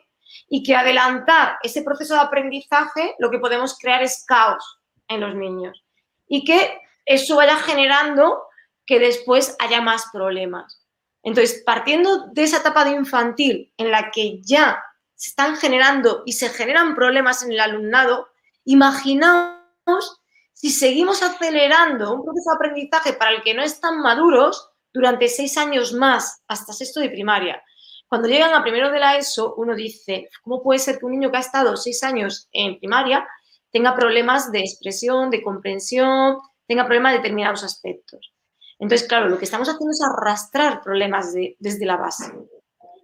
[0.50, 5.34] y que adelantar ese proceso de aprendizaje lo que podemos crear es caos en los
[5.34, 5.82] niños
[6.28, 8.42] y que eso vaya generando
[8.84, 10.84] que después haya más problemas.
[11.22, 16.34] Entonces, partiendo de esa etapa de infantil en la que ya se están generando y
[16.34, 18.28] se generan problemas en el alumnado,
[18.64, 20.19] imaginamos
[20.60, 25.56] si seguimos acelerando un proceso de aprendizaje para el que no están maduros, durante seis
[25.56, 27.62] años más, hasta sexto de primaria.
[28.06, 31.30] Cuando llegan a primero de la ESO, uno dice, ¿cómo puede ser que un niño
[31.30, 33.26] que ha estado seis años en primaria
[33.70, 36.36] tenga problemas de expresión, de comprensión,
[36.66, 38.34] tenga problemas de determinados aspectos?
[38.78, 42.34] Entonces, claro, lo que estamos haciendo es arrastrar problemas desde la base.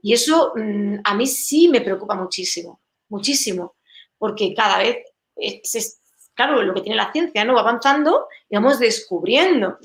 [0.03, 3.77] Y eso mm, a mí sí me preocupa muchísimo, muchísimo,
[4.19, 4.99] porque cada vez,
[5.37, 6.03] es,
[6.37, 7.55] claro, lo que tiene la ciencia, ¿no?
[7.55, 9.79] Va avanzando y vamos descubriendo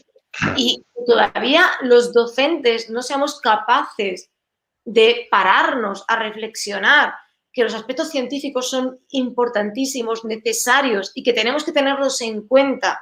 [0.56, 4.30] y todavía los docentes no seamos capaces
[4.86, 7.14] de pararnos a reflexionar
[7.54, 13.02] que los aspectos científicos son importantísimos, necesarios y que tenemos que tenerlos en cuenta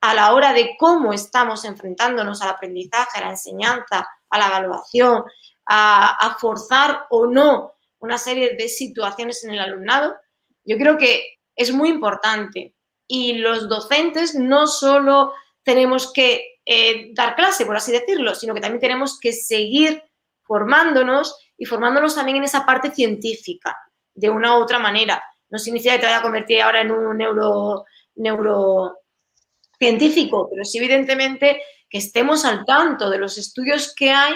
[0.00, 5.24] a la hora de cómo estamos enfrentándonos al aprendizaje, a la enseñanza, a la evaluación,
[5.66, 10.16] a, forzar o no una serie de situaciones en el alumnado,
[10.64, 12.74] yo creo que es muy importante.
[13.08, 15.32] Y los docentes no solo
[15.62, 20.02] tenemos que eh, dar clase, por así decirlo, sino que también tenemos que seguir
[20.42, 23.76] formándonos y formándonos también en esa parte científica,
[24.14, 25.22] de una u otra manera.
[25.48, 27.86] No significa que te vaya a convertir ahora en un neuro,
[28.16, 34.34] neurocientífico, pero sí evidentemente que estemos al tanto de los estudios que hay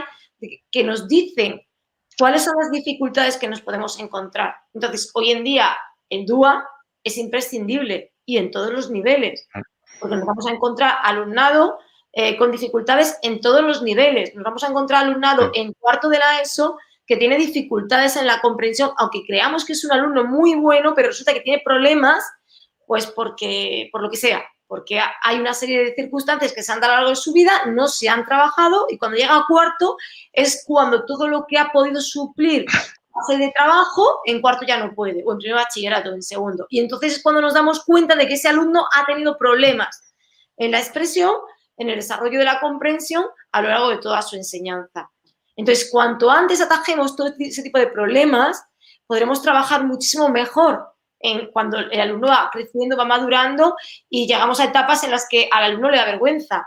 [0.71, 1.61] que nos dicen
[2.19, 4.55] cuáles son las dificultades que nos podemos encontrar.
[4.75, 5.77] Entonces, hoy en día,
[6.09, 6.67] el DUA
[7.05, 9.49] es imprescindible y en todos los niveles,
[10.01, 11.79] porque nos vamos a encontrar alumnado
[12.13, 14.35] eh, con dificultades en todos los niveles.
[14.35, 18.41] Nos vamos a encontrar alumnado en cuarto de la ESO que tiene dificultades en la
[18.41, 22.25] comprensión, aunque creamos que es un alumno muy bueno, pero resulta que tiene problemas,
[22.87, 26.81] pues porque, por lo que sea, porque hay una serie de circunstancias que se han
[26.81, 29.47] dado a lo largo de su vida, no se han trabajado y cuando llega a
[29.47, 29.97] cuarto
[30.33, 32.65] es cuando todo lo que ha podido suplir
[33.29, 36.67] de trabajo, en cuarto ya no puede, o en primer bachillerato, en segundo.
[36.69, 40.15] Y entonces es cuando nos damos cuenta de que ese alumno ha tenido problemas
[40.57, 41.33] en la expresión,
[41.77, 45.11] en el desarrollo de la comprensión a lo largo de toda su enseñanza.
[45.57, 48.65] Entonces, cuanto antes atajemos todo ese tipo de problemas,
[49.07, 50.89] podremos trabajar muchísimo mejor
[51.21, 53.77] en cuando el alumno va creciendo, va madurando
[54.09, 56.67] y llegamos a etapas en las que al alumno le da vergüenza,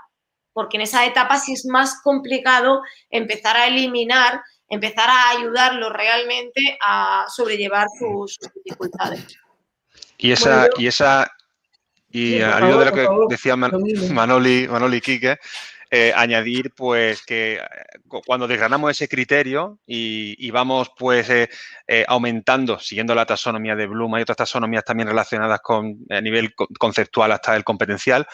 [0.54, 6.78] porque en esa etapa sí es más complicado empezar a eliminar, empezar a ayudarlo realmente
[6.82, 9.40] a sobrellevar sus, dificultades.
[10.18, 11.32] Y esa, y esa,
[12.10, 15.38] y al hilo de lo que decía Manoli, Manoli Quique,
[15.92, 17.60] eh, añadir pues que eh,
[18.26, 21.48] cuando desgranamos ese criterio y, vamos pues eh,
[22.08, 27.32] aumentando, siguiendo la taxonomía de Bloom, hay otras taxonomías también relacionadas con a nivel conceptual
[27.32, 28.26] hasta el competencial,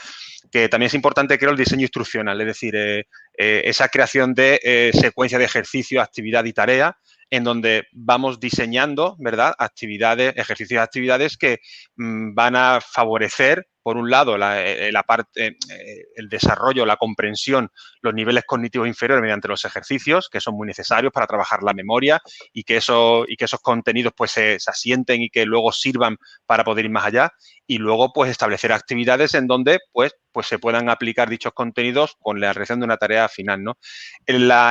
[0.51, 5.45] que también es importante creo el diseño instruccional, es decir, esa creación de secuencia de
[5.45, 6.95] ejercicio, actividad y tarea
[7.31, 9.53] en donde vamos diseñando, ¿verdad?
[9.57, 11.59] Actividades, ejercicios y actividades que
[11.95, 17.69] mm, van a favorecer por un lado, la, eh, parte, eh, el desarrollo, la comprensión,
[18.01, 22.21] los niveles cognitivos inferiores mediante los ejercicios, que son muy necesarios para trabajar la memoria
[22.53, 26.63] y que, eso, y que esos contenidos pues, se, asienten y que luego sirvan para
[26.63, 27.31] poder ir más allá.
[27.67, 32.39] Y luego, pues, establecer actividades en donde, pues, pues se puedan aplicar dichos contenidos con
[32.39, 33.77] la realización de una tarea final, ¿no?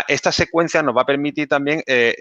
[0.09, 2.17] Esta secuencia nos va a permitir también eh,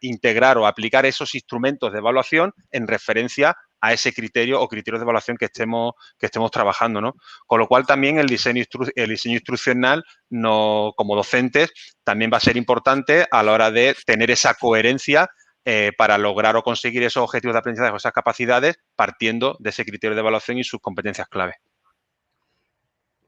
[0.00, 5.04] integrar o aplicar esos instrumentos de evaluación en referencia a ese criterio o criterios de
[5.04, 7.14] evaluación que estemos, que estemos trabajando, ¿no?
[7.46, 8.64] Con lo cual también el diseño,
[8.94, 11.72] el diseño instruccional, no, como docentes,
[12.04, 15.28] también va a ser importante a la hora de tener esa coherencia
[15.64, 19.84] eh, para lograr o conseguir esos objetivos de aprendizaje o esas capacidades partiendo de ese
[19.84, 21.56] criterio de evaluación y sus competencias clave.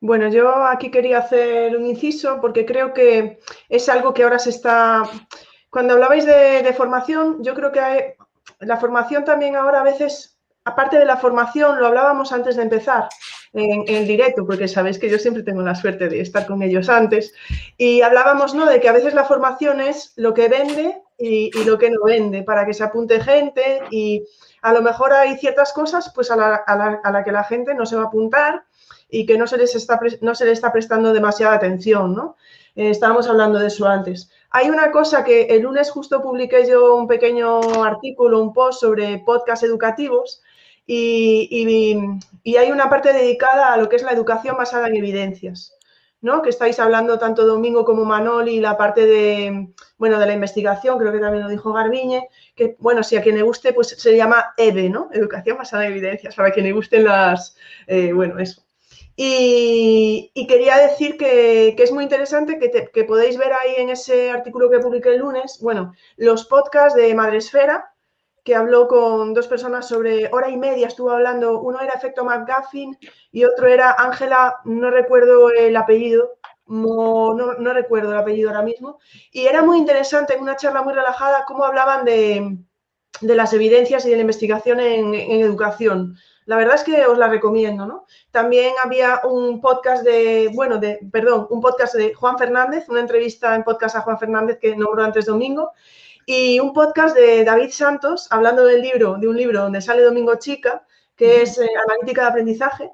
[0.00, 3.38] Bueno, yo aquí quería hacer un inciso porque creo que
[3.68, 5.04] es algo que ahora se está...
[5.70, 8.16] Cuando hablabais de, formación, yo creo que
[8.60, 10.33] la formación también ahora a veces
[10.64, 13.08] aparte de la formación, lo hablábamos antes de empezar
[13.52, 16.88] en, el directo, porque sabéis que yo siempre tengo la suerte de estar con ellos
[16.88, 17.34] antes,
[17.76, 18.66] y hablábamos ¿no?
[18.66, 22.42] de que a veces la formación es lo que vende y, lo que no vende,
[22.42, 24.24] para que se apunte gente y
[24.62, 28.04] a lo mejor hay ciertas cosas pues a la, que la gente no se va
[28.04, 28.64] a apuntar
[29.10, 32.36] y que no se les está, no se le está prestando demasiada atención, ¿no?
[32.74, 34.30] Eh, estábamos hablando de eso antes.
[34.50, 39.18] Hay una cosa que el lunes justo publiqué yo un pequeño artículo, un post sobre
[39.18, 40.42] podcast educativos
[40.86, 45.74] y, hay una parte dedicada a lo que es la educación basada en evidencias,
[46.20, 46.42] ¿no?
[46.42, 51.12] Que estáis hablando tanto Domingo como Manoli, la parte de, bueno, de la investigación, creo
[51.12, 54.52] que también lo dijo Garbiñe, que, bueno, si a quien le guste, pues se llama
[54.56, 55.08] EVE, ¿no?
[55.12, 57.56] Educación basada en evidencias, para quien le gusten las,
[57.86, 58.64] eh, bueno, eso.
[59.16, 64.70] Y, quería decir que, es muy interesante que, que, podéis ver ahí en ese artículo
[64.70, 67.93] que publiqué el lunes, bueno, los podcasts de Madresfera,
[68.44, 72.96] que habló con dos personas sobre hora y media, estuvo hablando, uno era Efecto McGuffin
[73.32, 76.36] y otro era Ángela, no recuerdo el apellido,
[76.66, 78.98] no, no, recuerdo el apellido ahora mismo,
[79.32, 82.58] y era muy interesante en una charla muy relajada cómo hablaban de,
[83.22, 86.16] las evidencias y de la investigación en, educación.
[86.44, 88.04] La verdad es que os la recomiendo, ¿no?
[88.30, 93.54] También había un podcast de, bueno, de, perdón, un podcast de Juan Fernández, una entrevista
[93.54, 95.72] en podcast a Juan Fernández que nombró antes domingo,
[96.26, 100.36] y un podcast de David Santos hablando del libro, de un libro donde sale Domingo
[100.36, 102.90] Chica, que es eh, Analítica de Aprendizaje,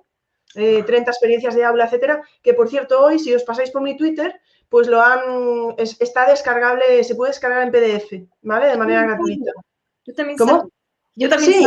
[0.55, 3.97] 30 eh, experiencias de aula, etcétera, que por cierto hoy, si os pasáis por mi
[3.97, 8.69] Twitter, pues lo han, está descargable, se puede descargar en PDF, ¿vale?
[8.69, 9.53] De manera gratuita.
[10.05, 10.71] Yo también ¿Cómo?
[11.17, 11.67] Yo también sí.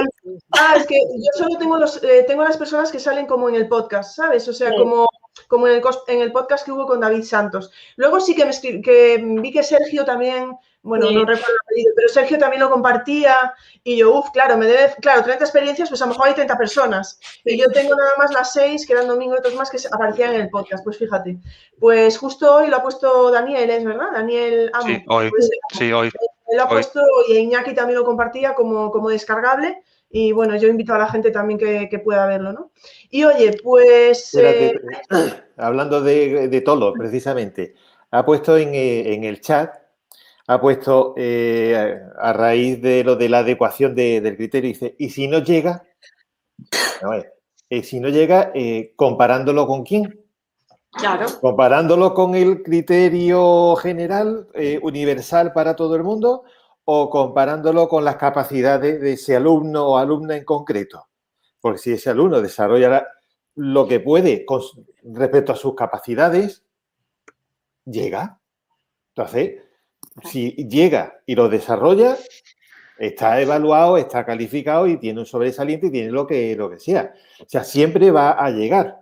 [0.52, 3.56] Ah, es que yo solo tengo, los, eh, tengo las personas que salen como en
[3.56, 4.48] el podcast, ¿sabes?
[4.48, 5.08] O sea, como,
[5.48, 7.72] como en el, en el, podcast que hubo con David Santos.
[7.98, 10.54] Luego sí que, me que vi que Sergio también
[10.84, 13.54] bueno, no recuerdo el apellido, pero Sergio también lo compartía
[13.86, 16.58] y yo, uff, claro, me debe, claro, 30 experiencias, pues a lo mejor hay 30
[16.58, 17.20] personas.
[17.46, 20.34] Y yo tengo nada más las 6, que eran domingo y otros más que aparecían
[20.34, 21.38] en el podcast, pues fíjate.
[21.80, 24.08] Pues justo hoy lo ha puesto Daniel, ¿es verdad?
[24.14, 24.88] Daniel Amo.
[24.88, 25.30] Sí, hoy.
[25.30, 26.08] Pues, sí, hoy.
[26.48, 27.00] Él lo ha puesto
[27.30, 29.82] y Iñaki también lo compartía como, como descargable.
[30.10, 32.72] Y bueno, yo invito a la gente también que, pueda verlo, ¿no?
[33.10, 34.36] Y oye, pues...
[34.36, 34.80] Eh,
[35.58, 37.74] hablando de, de, todo, precisamente,
[38.12, 39.83] ha puesto en, eh, en el chat
[40.48, 45.28] ha puesto eh, a raíz de lo de la adecuación del criterio, dice, y si
[45.28, 45.84] no llega,
[47.70, 50.24] Eh, si no llega, eh, comparándolo con quién.
[50.92, 51.26] Claro.
[51.42, 56.44] Comparándolo con el criterio general, eh, universal para todo el mundo,
[56.86, 61.08] o comparándolo con las capacidades de ese alumno o alumna en concreto.
[61.60, 63.08] Porque si ese alumno desarrolla
[63.56, 64.62] lo que puede con
[65.02, 66.64] respecto a sus capacidades,
[67.86, 68.40] llega.
[69.16, 69.63] Entonces,
[70.24, 72.18] si llega y lo desarrolla,
[72.98, 77.14] está evaluado, está calificado y tiene un sobresaliente y tiene lo que, lo que sea.
[77.42, 79.00] O sea, siempre va a llegar.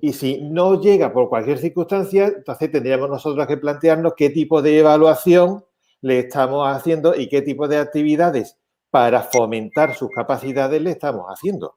[0.00, 4.78] Y si no llega por cualquier circunstancia, entonces tendríamos nosotros que plantearnos qué tipo de
[4.78, 5.64] evaluación
[6.00, 8.58] le estamos haciendo y qué tipo de actividades
[8.90, 11.76] para fomentar sus capacidades le estamos haciendo.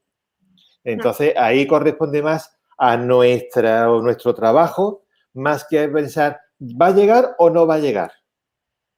[0.84, 5.04] Entonces, ahí corresponde más a nuestra, nuestro trabajo,
[5.34, 8.12] más que pensar, ¿va a llegar o no va a llegar?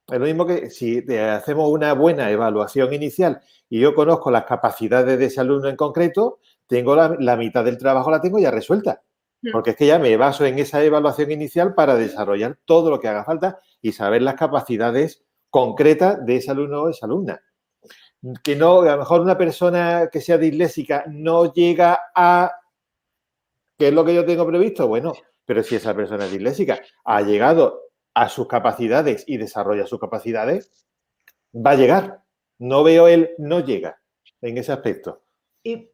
[0.07, 5.19] Es lo mismo que si hacemos una buena evaluación inicial y yo conozco las capacidades
[5.19, 9.01] de ese alumno en concreto, tengo la, mitad del trabajo la tengo ya resuelta.
[9.41, 9.51] Hmm.
[9.51, 13.09] Porque es que ya me baso en esa evaluación inicial para desarrollar todo lo que
[13.09, 17.41] haga falta y saber las capacidades concretas de ese alumno o esa alumna.
[18.43, 22.51] Que no, a lo mejor una persona que sea disléxica no llega a
[23.77, 24.87] ¿qué es lo que yo tengo previsto?
[24.87, 25.13] Bueno,
[25.45, 27.86] pero si esa persona es disléxica ha llegado
[28.17, 30.71] a sus capacidades y desarrolla sus capacidades,
[31.53, 32.23] va a llegar.
[32.57, 34.01] No veo él, no llega
[34.41, 35.21] en ese aspecto.
[35.63, 35.91] Y,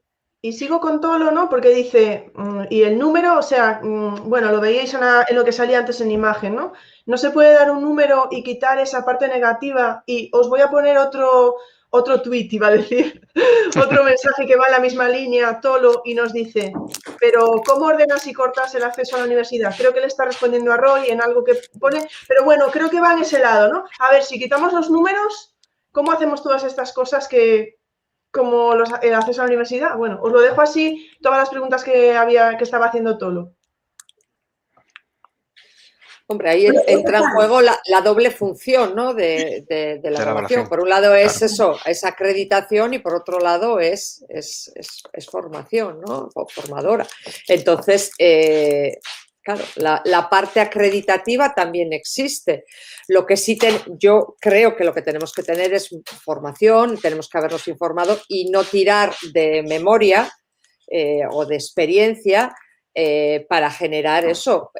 [0.53, 1.49] sigo con Tolo, ¿no?
[1.49, 5.51] Porque dice, mm, y el número, o sea, mm, bueno, lo veíais en, lo que
[5.51, 6.71] salía antes en imagen, ¿no?
[7.05, 10.71] No se puede dar un número y quitar esa parte negativa y os voy a
[10.71, 11.57] poner otro,
[11.95, 13.21] otro tweet, iba a decir,
[13.79, 16.73] otro mensaje que va en la misma línea, Tolo, y nos dice,
[17.19, 19.75] pero ¿cómo ordenas y cortas el acceso a la universidad?
[19.77, 22.99] Creo que le está respondiendo a Roy en algo que pone, pero bueno, creo que
[22.99, 23.85] va en ese lado, ¿no?
[23.99, 25.55] A ver, si quitamos los números,
[25.91, 27.77] ¿cómo hacemos todas estas cosas que,
[28.31, 29.95] como los, el acceso a la universidad?
[29.95, 33.51] Bueno, os lo dejo así, todas las preguntas que, había, que estaba haciendo Tolo.
[36.33, 39.13] Hombre, ahí entra en juego la, doble función ¿no?
[39.13, 39.63] de,
[40.01, 40.67] la evaluación.
[40.67, 44.73] Por un lado es eso, es acreditación y por otro lado es, es,
[45.29, 46.29] formación, ¿no?
[46.33, 47.05] O formadora.
[47.47, 48.97] Entonces, eh,
[49.43, 52.65] claro, la, parte acreditativa también existe.
[53.07, 53.59] Lo que sí
[53.99, 58.49] yo creo que lo que tenemos que tener es formación, tenemos que habernos informado y
[58.49, 60.33] no tirar de memoria
[60.87, 62.55] eh, o de experiencia
[62.95, 64.71] eh, para generar eso,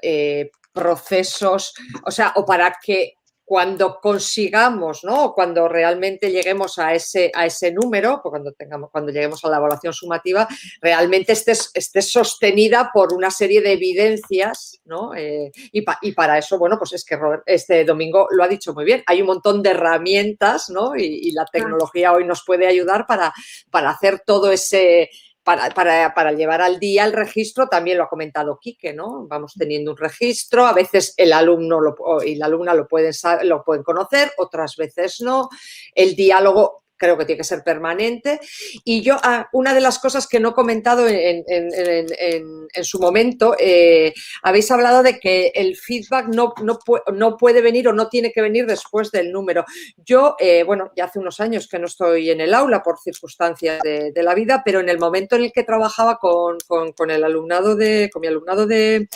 [0.74, 1.74] procesos,
[2.06, 5.34] o sea, o para que cuando consigamos, ¿no?
[5.34, 9.94] Cuando realmente lleguemos a ese, a ese número, cuando tengamos, cuando lleguemos a la evaluación
[9.94, 10.48] sumativa,
[10.82, 15.14] realmente esté, esté sostenida por una serie de evidencias, ¿no?
[15.14, 18.86] Eh, y, y, para eso, bueno, pues es que este domingo lo ha dicho muy
[18.86, 19.04] bien.
[19.08, 20.96] Hay un montón de herramientas, ¿no?
[20.96, 23.34] Y, y la tecnología hoy nos puede ayudar para,
[23.70, 25.10] para hacer todo ese
[25.44, 29.28] para, para, para, llevar al día el registro, también lo ha comentado Quique, ¿no?
[29.28, 31.80] Vamos teniendo un registro, a veces el alumno
[32.26, 33.14] y la alumna lo pueden,
[33.44, 35.50] lo pueden conocer, otras veces no.
[35.94, 38.40] El diálogo creo que tiene que ser permanente.
[38.86, 41.44] Y yo, ah, una de las cosas que no he comentado en,
[42.82, 48.08] su momento, eh, habéis hablado de que el feedback no, no, puede venir o no
[48.08, 49.66] tiene que venir después del número.
[49.98, 53.82] Yo, eh, bueno, ya hace unos años que no estoy en el aula por circunstancias
[53.84, 56.58] de, la vida, pero en el momento en el que trabajaba con,
[57.10, 59.10] el alumnado de, con mi alumnado de,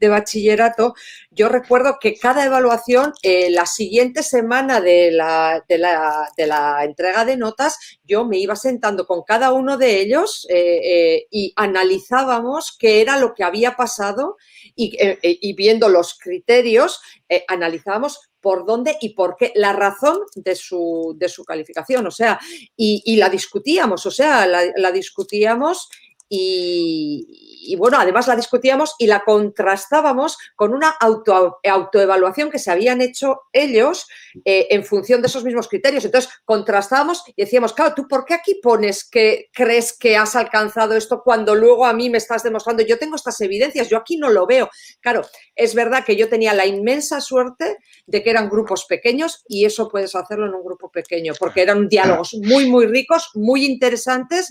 [0.00, 0.94] bachillerato,
[1.30, 6.84] yo recuerdo que cada evaluación, eh, la siguiente semana de la, de la, de la
[6.84, 11.52] entrega de notas, yo me iba sentando con cada uno de ellos eh, eh, y
[11.56, 14.36] analizábamos qué era lo que había pasado
[14.74, 17.00] y, eh, viendo los criterios,
[17.48, 22.38] analizábamos por dónde y por qué, la razón de su, de su calificación, o sea,
[22.76, 25.88] y, la discutíamos, o sea, la discutíamos
[26.28, 33.00] y, bueno, además la discutíamos y la contrastábamos con una auto, autoevaluación que se habían
[33.00, 34.06] hecho ellos
[34.44, 36.04] eh, en función de esos mismos criterios.
[36.04, 40.94] Entonces, contrastábamos y decíamos, claro, ¿tú por qué aquí pones que crees que has alcanzado
[40.94, 42.82] esto cuando luego a mí me estás demostrando?
[42.82, 44.68] Yo tengo estas evidencias, yo aquí no lo veo.
[45.00, 45.22] Claro,
[45.54, 49.88] es verdad que yo tenía la inmensa suerte de que eran grupos pequeños y eso
[49.88, 54.50] puedes hacerlo en un grupo pequeño, porque eran diálogos muy, muy ricos, muy interesantes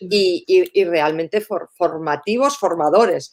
[0.00, 3.32] y, y realmente formativos, formadores.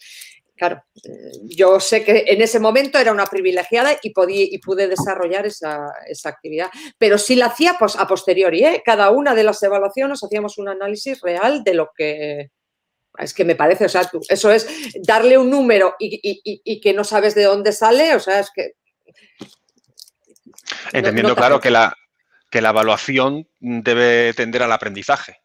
[0.61, 4.87] Claro, eh, yo sé que en ese momento era una privilegiada y, podí, y pude
[4.87, 5.87] desarrollar esa,
[6.25, 6.69] actividad,
[6.99, 8.63] pero sí la hacía pues, a posteriori.
[8.63, 8.83] ¿eh?
[8.85, 12.51] Cada una de las evaluaciones hacíamos un análisis real de lo que,
[13.17, 14.67] es que me parece, o sea, eso es
[15.01, 18.73] darle un número y, que no sabes de dónde sale, o sea, es que...
[20.93, 21.97] Entendiendo, claro, que la,
[22.51, 25.41] que la evaluación debe tender al aprendizaje.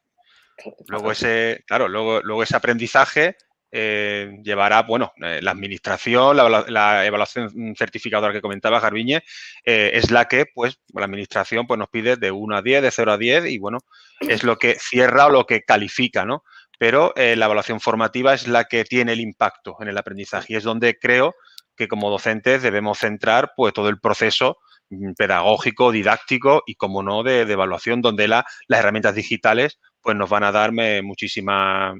[0.88, 3.36] Luego ese, claro, luego, luego ese aprendizaje
[3.72, 9.22] eh, llevará, bueno, eh, la administración, la, evaluación certificadora que comentaba Garbiñe,
[9.64, 12.90] eh, es la que, pues, la administración pues, nos pide de 1 a 10, de
[12.90, 13.78] 0 a 10 y, bueno,
[14.20, 16.44] es lo que cierra o lo que califica, ¿no?
[16.78, 20.62] Pero la evaluación formativa es la que tiene el impacto en el aprendizaje y es
[20.62, 21.34] donde creo
[21.74, 24.58] que como docentes debemos centrar, pues, todo el proceso
[24.90, 30.44] mm, pedagógico, didáctico y, como no, de, evaluación, donde las herramientas digitales pues nos van
[30.44, 31.92] a darme muchísima,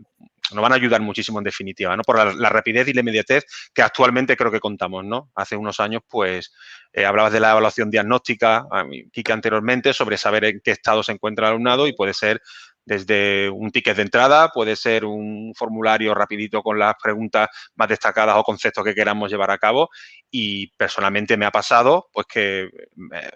[0.52, 2.02] nos van a ayudar muchísimo en definitiva, ¿no?
[2.02, 3.44] Por la, rapidez y la inmediatez
[3.74, 5.30] que actualmente creo que contamos, ¿no?
[5.34, 6.52] Hace unos años, pues,
[6.92, 8.66] eh, hablabas de la evaluación diagnóstica,
[9.12, 12.40] Kike anteriormente, sobre saber en qué estado se encuentra el alumnado y puede ser
[12.86, 18.36] desde un ticket de entrada, puede ser un formulario rapidito con las preguntas más destacadas
[18.36, 19.90] o conceptos que queramos llevar a cabo
[20.30, 22.70] y personalmente me ha pasado, pues que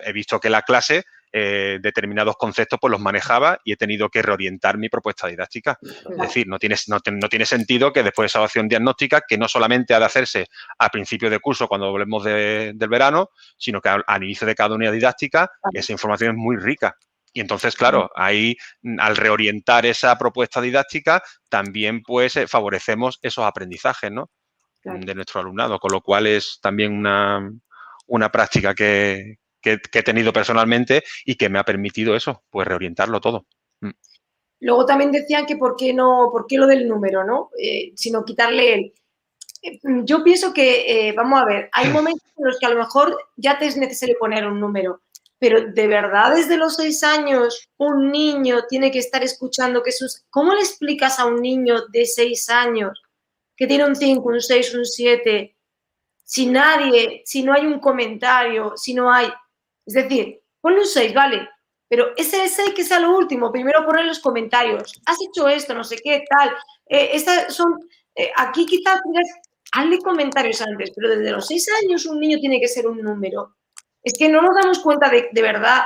[0.05, 4.20] he visto que la clase eh, determinados conceptos pues los manejaba y he tenido que
[4.20, 5.78] reorientar mi propuesta didáctica.
[5.82, 9.47] Es decir, no tiene, no, tiene sentido que después de esa evaluación diagnóstica, que no
[9.47, 10.47] solamente ha de hacerse
[10.78, 14.93] a principio de curso cuando volvemos del verano, sino que al, inicio de cada unidad
[14.93, 16.97] didáctica, esa información es muy rica.
[17.32, 18.57] Y entonces, claro, ahí
[18.98, 24.31] al reorientar esa propuesta didáctica, también pues eh, favorecemos esos aprendizajes, ¿no?
[24.82, 27.48] De nuestro alumnado, con lo cual es también una,
[28.07, 33.20] una práctica que, que, he tenido personalmente y que me ha permitido eso, pues reorientarlo
[33.20, 33.47] todo.
[33.81, 33.91] Mm.
[34.61, 37.51] Luego también decían que por qué no, por qué lo del número, ¿no?
[37.59, 38.95] Eh, sino quitarle el.
[39.62, 42.78] Eh, yo pienso que, eh, vamos a ver, hay momentos en los que a lo
[42.78, 45.03] mejor ya te es necesario poner un número,
[45.39, 50.24] pero de verdad desde los seis años un niño tiene que estar escuchando que sus...
[50.31, 53.03] ¿Cómo le explicas a un niño de seis años
[53.61, 55.55] que tiene un 5, un 6, un 7,
[56.24, 59.28] si nadie, si no hay un comentario, si no hay...
[59.90, 61.48] Es decir, ponle un 6, vale,
[61.88, 65.00] pero ese 6 que sea lo último, primero poner los comentarios.
[65.04, 66.54] Has hecho esto, no sé qué, tal.
[66.86, 67.18] Eh,
[67.48, 67.74] son,
[68.14, 69.00] eh, aquí quizás
[69.72, 73.56] hazle comentarios antes, pero desde los 6 años un niño tiene que ser un número.
[74.04, 75.82] Es que no nos damos cuenta de, de verdad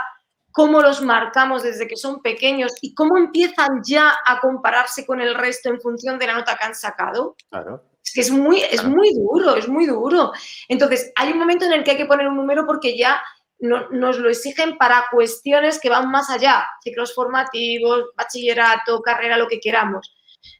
[0.52, 5.34] cómo los marcamos desde que son pequeños y cómo empiezan ya a compararse con el
[5.34, 7.36] resto en función de la nota que han sacado.
[7.48, 7.82] Claro.
[8.04, 10.32] Es que es muy, es muy duro, es muy duro.
[10.68, 13.22] Entonces, hay un momento en el que hay que poner un número porque ya
[13.64, 19.60] nos lo exigen para cuestiones que van más allá, ciclos formativos, bachillerato, carrera, lo que
[19.60, 20.14] queramos.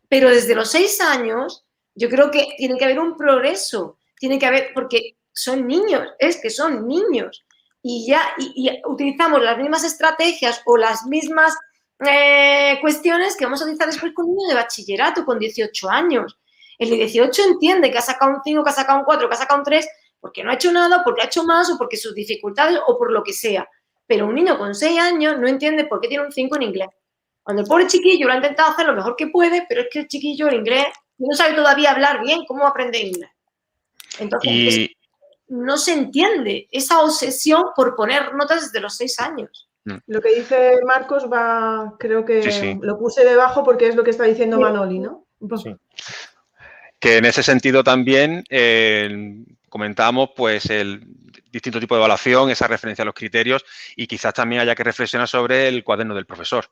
[0.08, 1.64] Pero desde los seis años,
[1.94, 6.40] yo creo que tiene que haber un progreso, tiene que haber, porque son niños, es
[6.40, 7.44] que son niños.
[7.82, 11.54] Y ya y, utilizamos las mismas estrategias o las mismas
[12.00, 16.38] eh, cuestiones que vamos a utilizar después con un niño de bachillerato con 18 años.
[16.78, 19.34] El de 18 entiende que ha sacado un 5, que ha sacado un 4, que
[19.34, 19.86] ha sacado un 3,
[20.24, 23.12] porque no ha hecho nada, porque ha hecho más o porque sus dificultades o por
[23.12, 23.68] lo que sea.
[24.06, 26.88] Pero un niño con 6 años no entiende por qué tiene un 5 en inglés.
[27.42, 29.98] Cuando el pobre chiquillo lo ha intentado hacer lo mejor que puede, pero es que
[29.98, 30.86] el chiquillo en inglés
[31.18, 33.28] no sabe todavía hablar bien cómo aprende inglés.
[34.18, 34.92] Entonces,
[35.48, 39.68] no se entiende esa obsesión por poner notas desde los 6 años.
[39.84, 39.96] Mm.
[40.06, 44.24] Lo que dice Marcos va, creo que lo puse debajo porque es lo que está
[44.24, 45.26] diciendo Manoli, ¿no?
[45.62, 45.76] Sí.
[46.98, 49.44] Que en ese sentido también eh,
[49.74, 51.02] comentábamos pues el
[51.50, 53.64] distinto tipo de evaluación, esa referencia a los criterios
[53.96, 56.66] y quizás también haya que reflexionar sobre el cuaderno del profesor.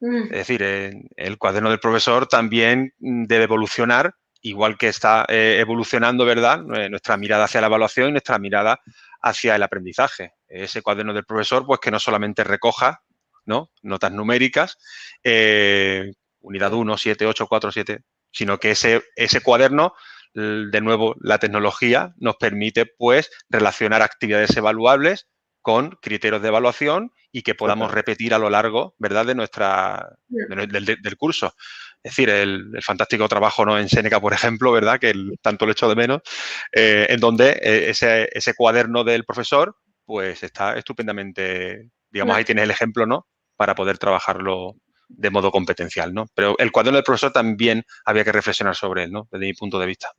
[0.00, 0.24] Mm.
[0.32, 6.58] Es decir, el cuaderno del profesor también debe evolucionar, igual que está eh, evolucionando, ¿verdad?
[6.58, 8.80] Nuestra mirada hacia la evaluación y nuestra mirada
[9.22, 10.32] hacia el aprendizaje.
[10.48, 13.00] Ese cuaderno del profesor, pues que no solamente recoja
[13.44, 13.70] ¿no?
[13.82, 14.76] notas numéricas,
[15.22, 18.00] eh, unidad 1, 7, 8, 4, 7,
[18.32, 19.94] sino que ese, ese cuaderno
[20.34, 25.28] de nuevo, la tecnología nos permite, pues, relacionar actividades evaluables
[25.64, 31.16] con criterios de evaluación y que podamos repetir a lo largo, ¿verdad?, de nuestra, del,
[31.16, 31.54] curso.
[32.02, 33.78] Es decir, el, fantástico trabajo ¿no?
[33.78, 36.20] en Seneca, por ejemplo, ¿verdad?, que tanto lo echo de menos,
[36.70, 39.74] eh, en donde eh, ese, ese, cuaderno del profesor,
[40.04, 44.74] pues, está estupendamente, digamos, ahí tienes el ejemplo, ¿no?, para poder trabajarlo
[45.08, 46.26] de modo competencial, ¿no?
[46.34, 49.78] Pero el cuaderno del profesor también había que reflexionar sobre él, ¿no?, desde mi punto
[49.78, 50.10] de vista.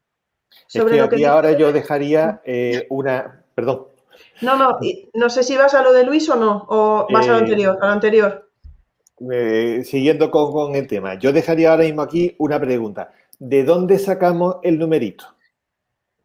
[0.68, 3.44] Sobre es que aquí ahora yo dejaría eh, una.
[3.54, 3.88] Perdón.
[4.42, 4.80] No, no,
[5.14, 7.42] no sé si vas a lo de Luis o no, o vas a lo eh,
[7.42, 8.50] anterior, a lo anterior.
[9.32, 13.12] Eh, siguiendo con, el tema, yo dejaría ahora mismo aquí una pregunta.
[13.40, 15.26] ¿De dónde sacamos el numerito?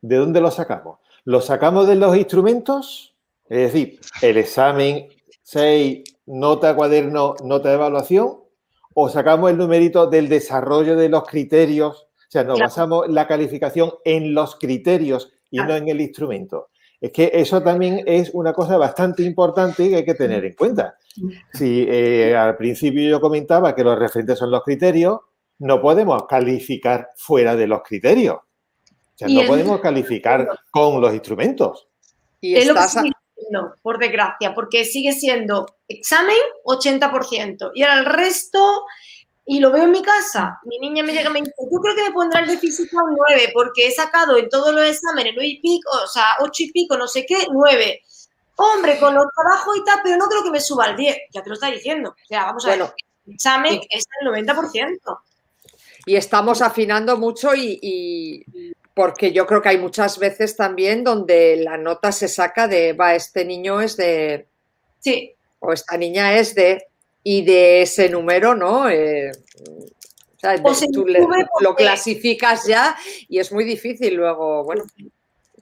[0.00, 0.98] ¿De dónde lo sacamos?
[1.24, 3.14] ¿Lo sacamos de los instrumentos?
[3.48, 5.08] Es decir, el examen
[5.42, 8.40] 6, nota cuaderno, nota de evaluación,
[8.94, 14.34] o sacamos el numerito del desarrollo de los criterios sea, nos basamos la calificación en
[14.34, 16.68] los criterios y no en el instrumento.
[17.00, 20.96] Es que eso también es una cosa bastante importante que hay que tener en cuenta.
[21.52, 25.18] Si eh, al principio yo comentaba que los referentes son los criterios,
[25.58, 28.36] no podemos calificar fuera de los criterios.
[28.36, 31.88] O sea, no podemos calificar con los instrumentos.
[32.40, 37.72] Y es lo que sigue siendo, por desgracia, porque sigue siendo examen 80%.
[37.74, 38.84] Y ahora el resto,
[39.50, 41.96] y lo veo en mi casa, mi niña me llega y me dice, yo creo
[41.96, 45.32] que me pondrá el de física un 9, porque he sacado en todos los exámenes
[45.34, 48.00] 9 y pico, o sea, 8 y pico, no sé qué, 9.
[48.54, 51.16] Hombre, con los trabajos y tal, pero no creo que me suba al 10.
[51.32, 52.10] Ya te lo está diciendo.
[52.10, 52.80] O sea, vamos a ver,
[53.26, 55.18] el examen es el 90%.
[56.06, 58.46] Y estamos afinando mucho y,
[58.94, 63.16] porque yo creo que hay muchas veces también donde la nota se saca de, va,
[63.16, 64.46] este niño es de...
[65.00, 65.34] Sí.
[65.58, 66.86] O esta niña es de...
[67.22, 68.88] Y de ese número, ¿no?
[68.88, 69.30] Eh,
[70.42, 71.06] o sea, tú
[71.60, 72.96] lo clasificas ya
[73.28, 74.84] y es muy difícil luego, bueno.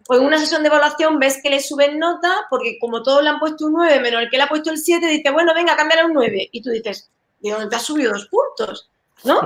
[0.09, 3.29] O en una sesión de evaluación ves que le suben nota porque como todos le
[3.29, 5.77] han puesto un 9 menos el que le ha puesto el 7, dice, bueno, venga,
[5.77, 6.49] cámbiale un 9.
[6.53, 7.11] Y tú dices,
[7.41, 8.89] ¿de dónde te has subido dos puntos?
[9.25, 9.41] ¿No?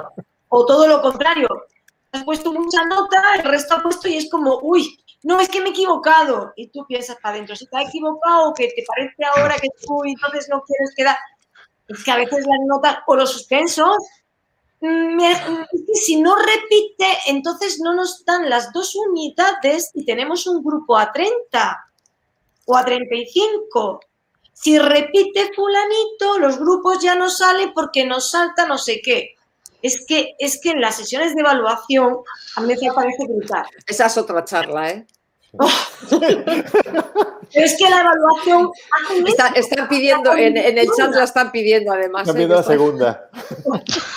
[0.48, 1.48] O todo lo contrario,
[2.12, 5.60] has puesto mucha nota, el resto ha puesto y es como, uy, no, es que
[5.60, 6.52] me he equivocado.
[6.56, 10.04] Y tú piensas para adentro, si te has equivocado, que te parece ahora que tú
[10.04, 11.16] entonces no quieres quedar.
[11.88, 13.96] Es que a veces las notas o los suspensos,
[14.80, 15.20] mm,
[15.94, 21.12] si no repite, entonces no nos dan las dos unidades y tenemos un grupo a
[21.12, 21.84] 30
[22.66, 24.00] o a 35.
[24.52, 29.34] Si repite fulanito, los grupos ya no salen porque nos salta no sé qué
[29.82, 32.18] es que, es que en las sesiones de evaluación
[32.56, 33.66] a mí me parece brutal.
[33.86, 35.06] Esa es otra charla, ¿eh?
[37.52, 38.70] es que la evaluación.
[39.54, 42.22] están pidiendo, en, el chat la están pidiendo además.
[42.22, 42.38] Están ¿eh?
[42.38, 43.28] pidiendo la segunda.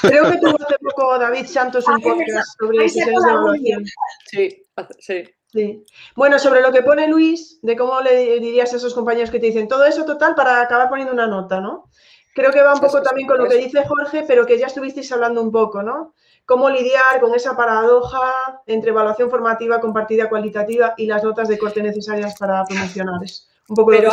[0.01, 3.85] Creo que tuvo hace poco David Santos un podcast sobre sesiones de evaluación.
[4.29, 4.63] Sí,
[4.99, 5.23] sí.
[5.47, 5.85] Sí.
[6.17, 9.45] Bueno, sobre lo que pone Luis, de cómo le dirías a esos compañeros que te
[9.45, 11.89] dicen todo eso total para acabar poniendo una nota, ¿no?
[12.35, 15.09] Creo que va un poco también con lo que dice Jorge, pero que ya estuvisteis
[15.13, 16.13] hablando un poco, ¿no?
[16.45, 21.81] Cómo lidiar con esa paradoja entre evaluación formativa compartida cualitativa y las notas de corte
[21.81, 23.21] necesarias para promocionar.
[23.67, 24.07] Un poco lo que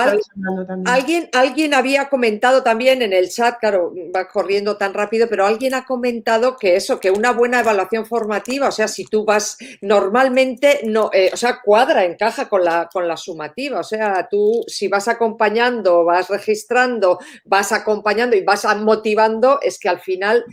[0.66, 0.88] también.
[0.88, 5.74] Alguien, alguien había comentado también en el chat, claro, va corriendo tan rápido, pero alguien
[5.74, 10.80] ha comentado que eso, que una buena evaluación formativa, o sea, si tú vas normalmente,
[10.84, 14.88] no, eh, o sea, cuadra, encaja con la, con la sumativa, o sea, tú si
[14.88, 20.44] vas acompañando, vas registrando, vas acompañando y vas motivando, es que al final...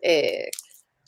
[0.00, 0.48] Eh,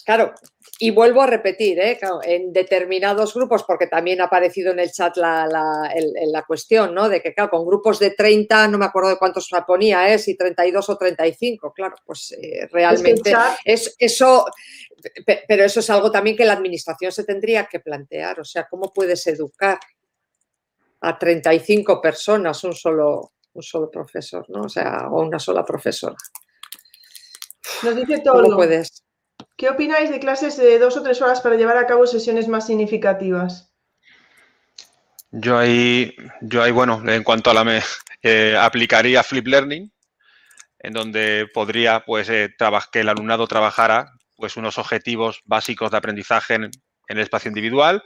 [0.05, 0.35] Claro,
[0.79, 1.99] y vuelvo a repetir, ¿eh?
[2.25, 7.09] en determinados grupos, porque también ha aparecido en el chat la, la, cuestión, ¿no?
[7.09, 10.19] De que, claro, con grupos de 30, no me acuerdo de cuántos ponía, ¿eh?
[10.19, 13.33] Si 32 o 35, claro, pues eh, realmente
[13.65, 14.47] es, eso,
[15.47, 18.93] pero eso es algo también que la administración se tendría que plantear, o sea, ¿cómo
[18.93, 19.79] puedes educar
[21.03, 24.63] a 35 personas un solo, un solo profesor, ¿no?
[24.63, 26.17] O sea, o una sola profesora.
[27.83, 28.43] Nos dice todo.
[28.43, 29.04] ¿Cómo puedes?
[29.65, 32.67] ¿Qué opináis de clases de dos o tres horas para llevar a cabo sesiones más
[32.67, 33.73] significativas?
[35.31, 37.81] Yo ahí, yo ahí bueno, en cuanto a la me,
[38.23, 39.91] eh, aplicaría Flip Learning,
[40.81, 42.55] en donde podría, pues, eh,
[42.93, 46.71] que el alumnado trabajara, pues, unos objetivos básicos de aprendizaje en,
[47.09, 48.05] el espacio individual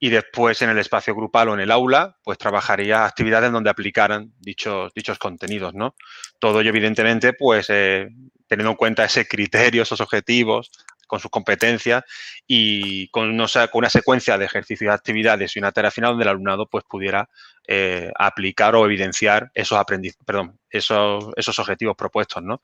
[0.00, 4.32] y después en el espacio grupal o en el aula, pues trabajaría actividades donde aplicaran
[4.38, 5.96] dichos, dichos contenidos, ¿no?
[6.38, 8.08] Todo ello, evidentemente, pues eh,
[8.46, 10.70] teniendo en cuenta ese criterio, esos objetivos,
[11.06, 12.04] con sus competencias
[12.46, 16.84] y con, una secuencia de ejercicios actividades y una tarea final donde el alumnado pues,
[16.88, 17.28] pudiera
[17.66, 19.82] eh, aplicar o evidenciar esos,
[20.24, 22.42] perdón, esos, esos objetivos propuestos.
[22.42, 22.60] ¿no?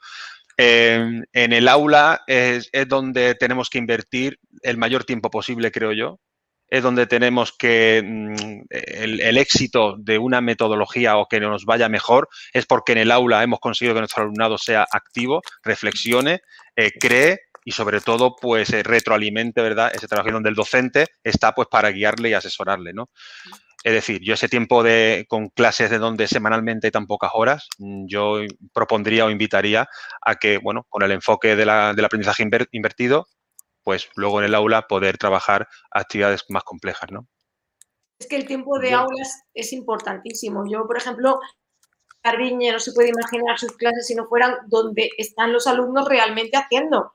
[0.62, 6.20] en el aula es, donde tenemos que invertir el mayor tiempo posible, creo yo,
[6.68, 12.28] es donde tenemos que mm, el, éxito de una metodología o que nos vaya mejor
[12.52, 16.40] es porque en el aula hemos conseguido que nuestro alumnado sea activo, reflexione,
[16.76, 17.40] eh, cree
[17.70, 19.92] y sobre todo pues eh, retroalimente, ¿verdad?
[19.94, 23.10] Ese trabajo donde el docente está pues para guiarle y asesorarle, ¿no?
[23.84, 27.68] Es decir, yo ese tiempo de, con clases de donde semanalmente hay tan pocas horas,
[27.78, 28.40] mm, yo
[28.72, 29.88] propondría o invitaría
[30.20, 32.42] a que, bueno, con el enfoque del aprendizaje
[32.72, 33.28] invertido,
[33.84, 37.28] pues luego en el aula poder trabajar actividades más complejas, ¿no?
[38.18, 40.64] Es que el tiempo de aulas es importantísimo.
[40.68, 41.38] Yo, por ejemplo,
[42.24, 46.56] Garbiñe no se puede imaginar sus clases si no fueran donde están los alumnos realmente
[46.56, 47.14] haciendo,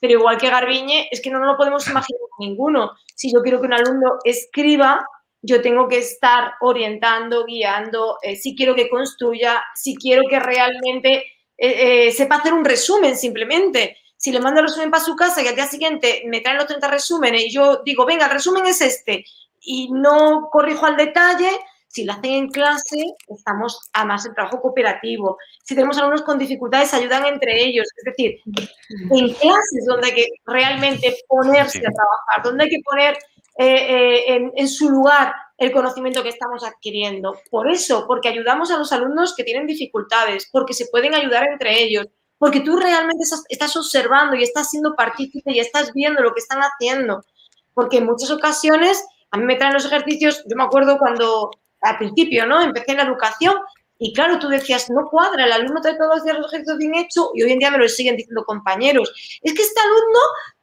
[0.00, 2.92] Pero igual que Garbiñe, es que no nos lo podemos imaginar ninguno.
[3.14, 5.06] Si yo quiero que un alumno escriba,
[5.42, 11.24] yo tengo que estar orientando, guiando, eh, si quiero que construya, si quiero que realmente
[11.56, 15.42] eh, eh, sepa hacer un resumen simplemente si le mando el resumen para su casa
[15.42, 18.66] y al día siguiente me traen los 30 resúmenes y yo digo, venga, el resumen
[18.66, 19.24] es este,
[19.60, 21.50] y no corrijo al detalle,
[21.96, 25.38] Si lo hacen en clase, estamos además en trabajo cooperativo.
[25.64, 27.88] Si tenemos alumnos con dificultades, ayudan entre ellos.
[27.96, 33.14] Es decir, en clases donde hay que realmente ponerse a trabajar, donde hay que poner
[33.56, 37.34] eh, eh, en, su lugar el conocimiento que estamos adquiriendo.
[37.50, 41.82] Por eso, porque ayudamos a los alumnos que tienen dificultades, porque se pueden ayudar entre
[41.82, 46.40] ellos, porque tú realmente estás, observando y estás siendo partícipe y estás viendo lo que
[46.40, 47.24] están haciendo.
[47.72, 51.50] Porque en muchas ocasiones a mí me traen los ejercicios, yo me acuerdo cuando
[51.86, 52.60] al principio, ¿no?
[52.60, 53.54] Empecé en la educación
[53.98, 57.30] y claro, tú decías, no cuadra, el alumno trae todos los los ejercicios bien hechos
[57.34, 59.12] y hoy en día me lo siguen diciendo compañeros.
[59.42, 60.18] Es que este alumno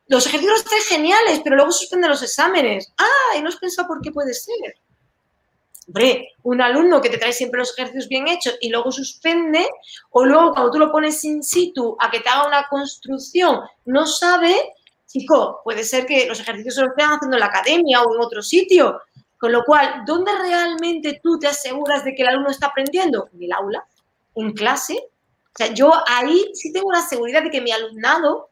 [0.07, 2.93] los ejercicios están geniales, pero luego suspende los exámenes.
[2.97, 3.37] ¡Ah!
[3.37, 4.75] Y no has pensado por qué puede ser.
[5.87, 9.67] Hombre, un alumno que te trae siempre los ejercicios bien hechos y luego suspende,
[10.11, 14.05] o luego cuando tú lo pones in situ a que te haga una construcción, no
[14.05, 14.55] sabe,
[15.07, 18.21] chico, puede ser que los ejercicios se los estén haciendo en la academia o en
[18.21, 19.01] otro sitio.
[19.43, 23.27] Con lo cual, ¿dónde realmente tú te aseguras de que el alumno está aprendiendo?
[23.33, 23.85] En el aula,
[24.35, 24.97] en clase.
[25.47, 28.51] O sea, yo ahí sí tengo la seguridad de que mi alumnado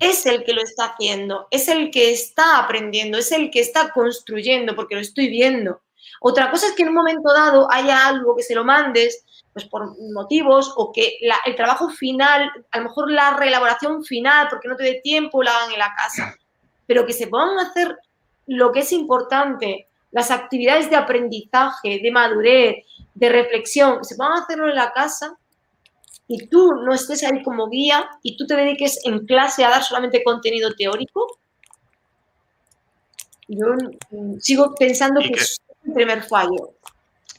[0.00, 3.92] es el que lo está haciendo, es el que está aprendiendo, es el que está
[3.92, 5.82] construyendo, porque lo estoy viendo.
[6.22, 9.22] Otra cosa es que en un momento dado haya algo que se lo mandes,
[9.52, 14.68] pues por motivos, o que el trabajo final, a lo mejor la reelaboración final, porque
[14.68, 16.34] no te dé tiempo, la hagan en la casa.
[16.86, 17.98] Pero que se puedan hacer
[18.46, 22.76] lo que es importante, las actividades de aprendizaje, de madurez,
[23.14, 25.36] de reflexión, se puedan hacerlo en la casa,
[26.26, 29.82] y tú no estés ahí como guía y tú te dediques en clase a dar
[29.82, 31.38] solamente contenido teórico,
[33.46, 33.66] yo
[34.10, 36.72] mm, sigo pensando que, es el primer fallo.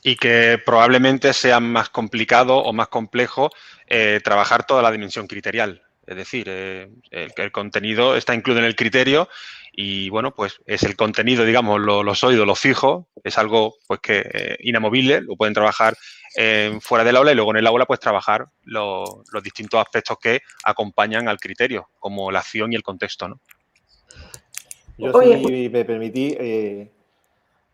[0.03, 3.49] Y que probablemente sea más complicado o más complejo
[3.87, 5.81] eh, trabajar toda la dimensión criterial.
[6.05, 9.27] Es decir, eh, el, el, contenido está incluido en el criterio
[9.79, 13.99] y bueno, pues es el contenido, digamos, lo, lo sólido, lo fijo, es algo pues
[13.99, 15.95] que eh, inamovible, lo pueden trabajar
[16.35, 20.39] eh, fuera del aula y luego en el aula pues trabajar los distintos aspectos que
[20.63, 23.39] acompañan al criterio, como la acción y el contexto, ¿no?
[24.97, 26.89] Yo si me permití, eh,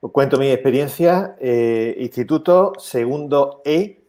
[0.01, 4.03] cuento mi experiencia, instituto segundo E,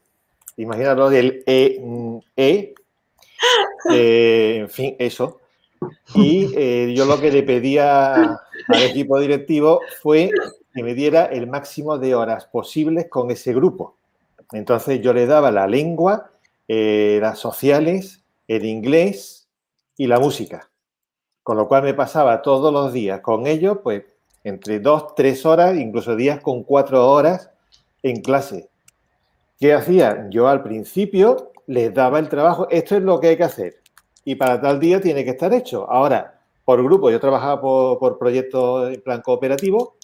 [0.56, 1.80] imagínalo del E,
[2.36, 2.74] e
[3.88, 5.38] en fin, eso.
[6.14, 10.30] Y eh, yo lo que le pedía al equipo directivo fue
[10.72, 13.96] que me diera el máximo de horas posibles con ese grupo.
[14.52, 16.30] Entonces yo le daba la lengua,
[16.68, 19.48] eh, las sociales, el inglés
[19.96, 20.70] y la música.
[21.42, 24.04] Con lo cual me pasaba todos los días con ellos, pues
[24.44, 27.50] entre dos, tres horas, incluso días con cuatro horas
[28.02, 28.68] en clase.
[29.58, 30.28] ¿Qué hacía?
[30.30, 33.83] Yo al principio les daba el trabajo, esto es lo que hay que hacer
[34.24, 35.90] y para tal día tiene que estar hecho.
[35.90, 39.96] Ahora, por grupo, yo trabajaba por, por proyectos en plan cooperativo,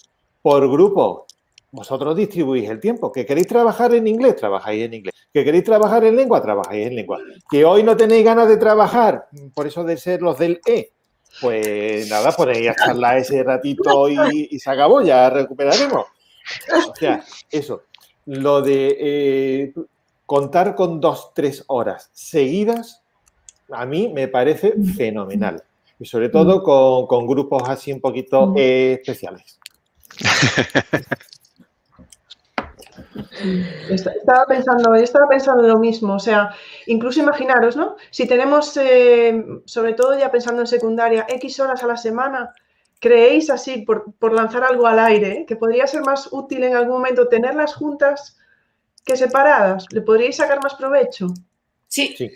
[0.42, 1.26] por grupo,
[1.72, 3.12] vosotros distribuís el tiempo.
[3.12, 4.36] ¿Que queréis trabajar en inglés?
[4.36, 5.14] Trabajáis en inglés.
[5.32, 6.42] ¿Que queréis trabajar en lengua?
[6.42, 7.18] Trabajáis en lengua.
[7.48, 9.28] ¿Que hoy no tenéis ganas de trabajar?
[9.55, 10.92] Por eso de ser los del E.
[11.40, 16.06] Pues nada, ponéis a charlar ese ratito y, se acabó, ya recuperaremos.
[16.88, 17.82] O sea, eso.
[18.26, 19.74] Lo de eh,
[20.26, 23.02] contar con dos, tres horas seguidas
[23.72, 25.62] a mí me parece fenomenal.
[25.98, 26.62] Y sobre todo
[27.06, 29.59] con, grupos así un poquito especiales.
[33.90, 36.51] Estaba pensando, estaba pensando lo mismo, o sea,
[36.86, 37.97] incluso imaginaros, ¿no?
[38.10, 42.52] Si tenemos, eh, sobre todo ya pensando en secundaria, X horas a la semana,
[42.98, 46.97] ¿creéis así, por, por lanzar algo al aire, que podría ser más útil en algún
[46.97, 48.38] momento tenerlas juntas
[49.05, 49.86] que separadas?
[49.90, 51.28] ¿Le podríais sacar más provecho?
[51.88, 52.30] Sí, sí.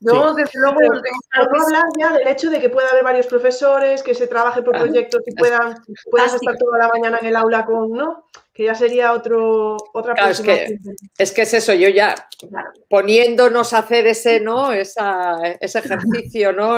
[0.00, 4.14] No, desde luego, no hablar ya del hecho de que pueda haber varios profesores, que
[4.14, 5.74] se trabaje por proyectos y puedan,
[6.10, 8.26] puedas estar toda la mañana en el aula con, ¿no?
[8.54, 10.78] Que ya sería otro, otra claro, es que,
[11.18, 12.14] es que es eso, yo ya
[12.88, 14.72] poniéndonos a hacer ese, ¿no?
[14.72, 16.76] Esa, ese ejercicio, ¿no?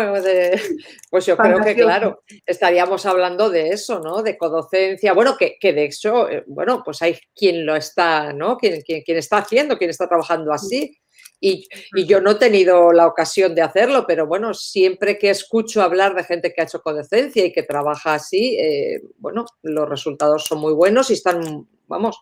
[1.11, 4.23] pues yo creo que, claro, estaríamos hablando de eso, ¿no?
[4.23, 5.13] De codocencia.
[5.13, 8.57] Bueno, que, que de hecho, eh, bueno, pues hay quien lo está, ¿no?
[8.57, 10.97] Quien, quien, quien está haciendo, quien está trabajando así.
[11.41, 11.67] Y,
[12.07, 16.25] yo no he tenido la ocasión de hacerlo, pero bueno, siempre que escucho hablar de
[16.25, 20.75] gente que ha hecho codecencia y que trabaja así, eh, bueno, los resultados son muy
[20.75, 22.21] buenos y están, vamos,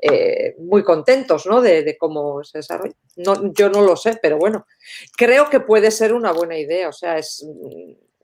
[0.00, 1.60] eh, muy contentos ¿no?
[1.60, 2.94] de, cómo se desarrolla.
[3.16, 4.66] No, yo no lo sé, pero bueno,
[5.16, 6.88] creo que puede ser una buena idea.
[6.88, 7.44] O sea, es,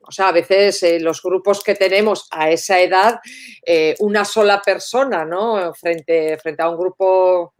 [0.00, 3.18] o sea, a veces eh, los grupos que tenemos a esa edad,
[3.98, 5.74] una sola persona, ¿no?
[5.74, 7.54] Frente, frente a un grupo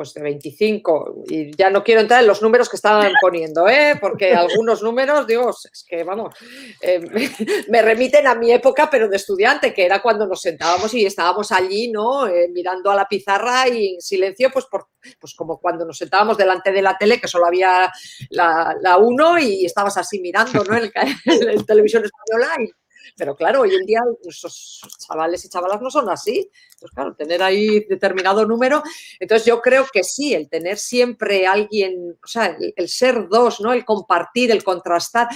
[0.00, 3.98] pues de 25, y ya no quiero entrar en los números que estaban poniendo, ¿eh?
[4.00, 6.34] porque algunos números, Dios, es que vamos,
[6.80, 7.00] eh,
[7.68, 11.52] me, remiten a mi época, pero de estudiante, que era cuando nos sentábamos y estábamos
[11.52, 12.26] allí, ¿no?
[12.26, 14.86] Eh, mirando a la pizarra y en silencio, pues, por,
[15.20, 17.92] pues como cuando nos sentábamos delante de la tele, que solo había
[18.30, 20.78] la, la uno y estabas así mirando, ¿no?
[20.78, 20.90] En,
[21.26, 22.72] el, televisión española y
[23.16, 26.50] pero claro, hoy en día nuestros chavales y chavalas no son así.
[26.72, 28.82] Entonces, claro, tener ahí determinado número.
[29.18, 33.72] Entonces, yo creo que sí, el tener siempre alguien, o sea, el, ser dos, ¿no?
[33.72, 35.28] El compartir, el contrastar.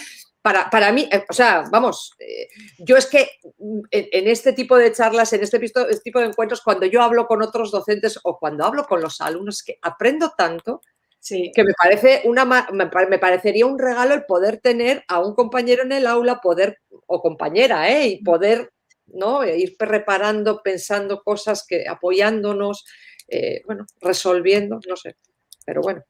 [0.43, 4.77] Para, para, mí, eh, o sea, vamos, eh, yo es que mm, en, este tipo
[4.77, 8.39] de charlas, en este, este tipo de encuentros, cuando yo hablo con otros docentes o
[8.39, 10.82] cuando hablo con los alumnos, que aprendo tanto,
[11.26, 15.92] que me parece una me, parecería un regalo el poder tener a un compañero en
[15.92, 18.06] el aula, poder, o compañera, ¿eh?
[18.09, 18.70] y poder
[19.06, 19.44] ¿no?
[19.44, 22.84] ir reparando, pensando cosas que, apoyándonos,
[23.28, 25.16] eh, bueno, resolviendo, no sé.
[25.64, 26.02] Pero bueno.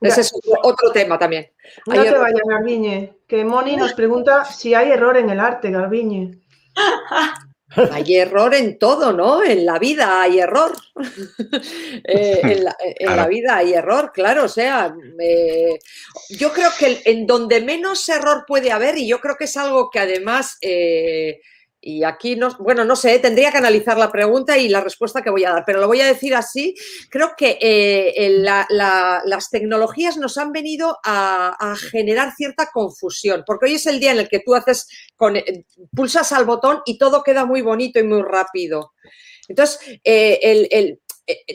[0.00, 0.32] Ese es
[0.62, 1.50] otro, tema también.
[1.86, 6.42] No te vayas, Garbiñe, que Moni nos pregunta si hay error en el arte, Garbiñe.
[7.92, 9.42] Hay error en todo, ¿no?
[9.42, 10.72] En la vida hay error.
[12.06, 12.40] Eh,
[12.98, 14.44] en, la, vida hay error, claro.
[14.44, 14.94] O sea,
[16.30, 19.90] yo creo que en donde menos error puede haber, y yo creo que es algo
[19.90, 21.40] que además eh,
[21.86, 25.28] y aquí, no, bueno, no sé, tendría que analizar la pregunta y la respuesta que
[25.28, 26.74] voy a dar, pero lo voy a decir así.
[27.10, 33.86] Creo que eh, las tecnologías nos han venido a, generar cierta confusión, porque hoy es
[33.86, 34.88] el día en el que tú haces,
[35.34, 38.92] eh, pulsas al botón y todo queda muy bonito y muy rápido.
[39.46, 41.00] Entonces, eh, el,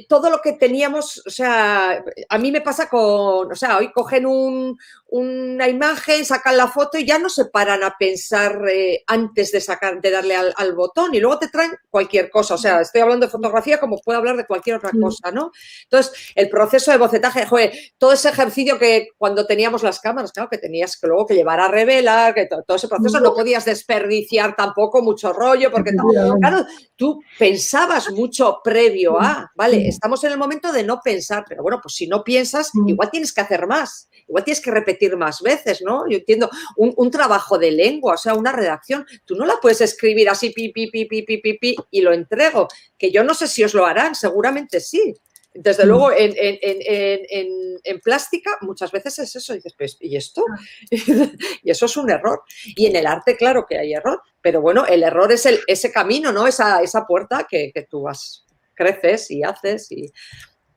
[0.08, 4.26] todo lo que teníamos, o sea, a mí me pasa con, o sea, hoy cogen
[4.26, 4.78] un,
[5.12, 9.60] una imagen, sacan la foto y ya no se paran a pensar eh, antes de
[9.60, 12.54] sacar, de darle al, botón y luego te traen cualquier cosa.
[12.54, 15.52] O sea, estoy hablando de fotografía como puedo hablar de cualquier otra cosa, ¿no?
[15.84, 20.50] Entonces, el proceso de bocetaje, joder, todo ese ejercicio que cuando teníamos las cámaras, claro,
[20.50, 24.56] que tenías que luego que llevar a revelar, que todo, ese proceso no podías desperdiciar
[24.56, 25.92] tampoco mucho rollo, porque
[26.40, 26.66] claro,
[26.96, 31.82] tú pensabas mucho previo a, vale, estamos en el momento de no pensar, pero bueno,
[31.84, 35.82] pues si no piensas, igual tienes que hacer más igual tienes que repetir más veces,
[35.82, 36.08] ¿no?
[36.08, 40.30] Yo entiendo, un, trabajo de lengua, o sea, una redacción, tú no la puedes escribir
[40.30, 42.68] así, pi, pi, pi, pi, pi, pi, pi, y lo entrego,
[42.98, 45.16] que yo no sé si os lo harán, seguramente sí.
[45.52, 49.54] Desde luego, en, en, plástica muchas veces es eso.
[49.56, 50.46] dices, pues, ¿y esto?
[50.92, 52.44] y eso es un error.
[52.76, 54.22] Y en el arte, claro que hay error.
[54.42, 56.46] Pero bueno, el error es el, ese camino, ¿no?
[56.46, 58.46] Esa, esa puerta que, que tú vas,
[58.80, 60.12] creces y haces y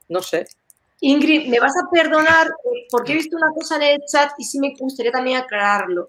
[0.09, 0.45] no sé.
[1.01, 4.45] Ingrid, me vas a perdonar eh, porque he visto una cosa en el chat y
[4.45, 6.09] sí me gustaría también aclararlo.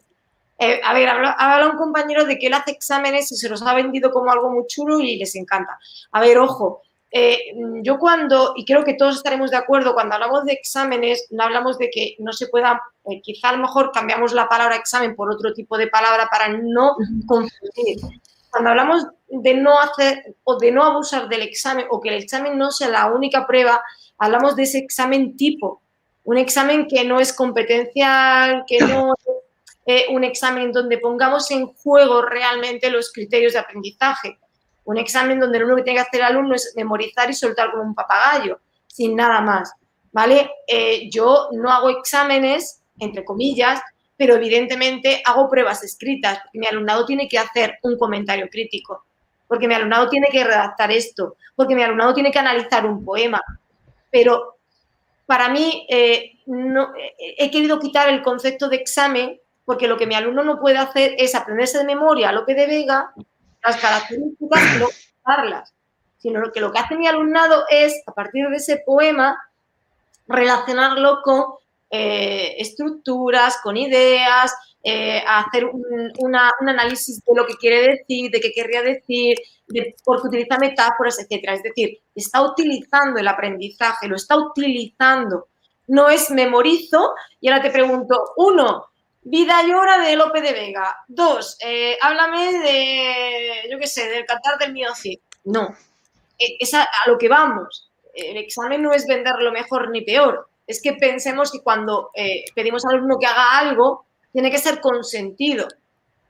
[0.60, 3.74] Eh, a ver, habla, un compañero de que él hace exámenes y se los ha
[3.74, 5.78] vendido como algo muy chulo y les encanta.
[6.12, 7.40] A ver, ojo, eh,
[7.82, 11.78] yo cuando, y creo que todos estaremos de acuerdo, cuando hablamos de exámenes, no hablamos
[11.80, 12.82] de que no se pueda,
[13.24, 16.96] quizá a lo mejor cambiamos la palabra examen por otro tipo de palabra para no
[17.26, 17.98] confundir.
[18.52, 19.08] Cuando hablamos
[19.42, 22.90] de no hacer o de no abusar del examen o que el examen no sea
[22.90, 23.82] la única prueba,
[24.18, 25.82] hablamos de ese examen tipo,
[26.24, 29.14] un examen que no es competencial, que no
[29.86, 34.40] es eh, un examen donde pongamos en juego realmente los criterios de aprendizaje.
[34.86, 37.72] Un examen donde lo único que tiene que hacer el alumno es memorizar y soltar
[37.72, 39.74] como un papagayo, sin nada más.
[40.12, 40.50] ¿Vale?
[40.68, 43.82] Eh, yo no hago exámenes, entre comillas,
[44.16, 46.40] pero evidentemente hago pruebas escritas.
[46.54, 49.06] Mi alumnado tiene que hacer un comentario crítico,
[49.48, 53.42] porque mi alumnado tiene que redactar esto, porque mi alumnado tiene que analizar un poema,
[54.10, 54.58] pero
[55.26, 56.40] para mí eh,
[57.38, 61.16] he querido quitar el concepto de examen porque lo que mi alumno no puede hacer
[61.18, 63.14] es aprenderse de memoria lo que de Vega,
[63.64, 65.74] las características y usarlas,
[66.18, 69.42] sino que lo que hace mi alumnado es, a partir de ese poema,
[70.28, 71.46] relacionarlo con
[71.90, 74.54] eh, estructuras, con ideas,
[74.86, 79.38] eh, hacer un, análisis de lo que quiere decir, de qué querría decir,
[79.68, 81.54] de, porque utiliza metáforas, etcétera.
[81.54, 85.48] Es decir, está utilizando el aprendizaje, lo está utilizando.
[85.88, 88.88] No es memorizo y ahora te pregunto, uno,
[89.22, 90.98] vida y hora de Lope de Vega.
[91.08, 94.90] Dos, eh, háblame de, yo qué sé, del cantar del mío.
[95.46, 95.76] No,
[96.38, 97.90] e, es a, lo que vamos.
[98.14, 100.48] El examen no es vender lo mejor ni peor.
[100.68, 104.82] Es que pensemos que cuando eh, pedimos al alumno que haga algo, tiene que ser
[104.82, 105.68] consentido.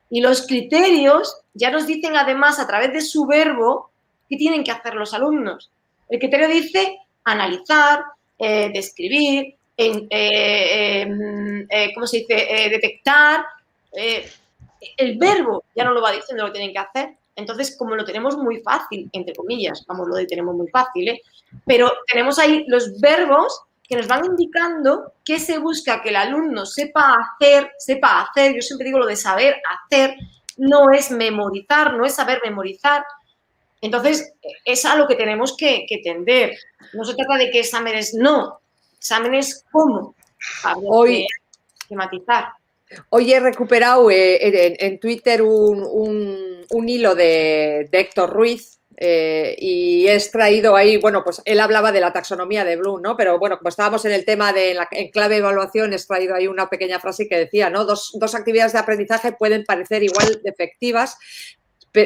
[0.10, 3.90] Y los criterios ya nos dicen además a través de su verbo
[4.30, 5.72] qué tienen que hacer los alumnos.
[6.10, 8.04] El criterio dice analizar,
[8.38, 12.70] eh, describir, eh, em, eh, ¿cómo se dice?
[12.70, 13.46] detectar.
[14.98, 17.16] el verbo ya no lo va diciendo lo tienen que hacer.
[17.36, 21.20] Entonces, como lo tenemos muy fácil, entre comillas, vamos, lo tenemos muy fácil,
[21.66, 23.62] pero tenemos ahí los verbos
[23.94, 28.62] que nos van indicando qué se busca que el alumno sepa hacer, sepa hacer, yo
[28.62, 30.16] siempre digo lo de saber hacer,
[30.58, 33.04] no es memorizar, no es saber memorizar.
[33.82, 34.34] Entonces,
[34.66, 36.58] es a lo que tenemos que, tender.
[36.94, 38.62] No se trata de que exámenes no,
[38.98, 40.16] exámenes cómo.
[40.88, 41.28] Hoy,
[41.88, 42.54] que matizar.
[43.10, 50.76] Hoy he recuperado eh, en, Twitter un, hilo de, Héctor Ruiz, eh, y he extraído
[50.76, 53.18] ahí, bueno, pues él hablaba de la taxonomía de Bloom, ¿no?
[53.18, 56.48] Pero bueno, como estábamos en el tema de la, en clave evaluación, he extraído ahí
[56.48, 57.86] una pequeña frase que decía, ¿no?
[57.86, 61.18] Dos, dos actividades de aprendizaje pueden parecer igual efectivas,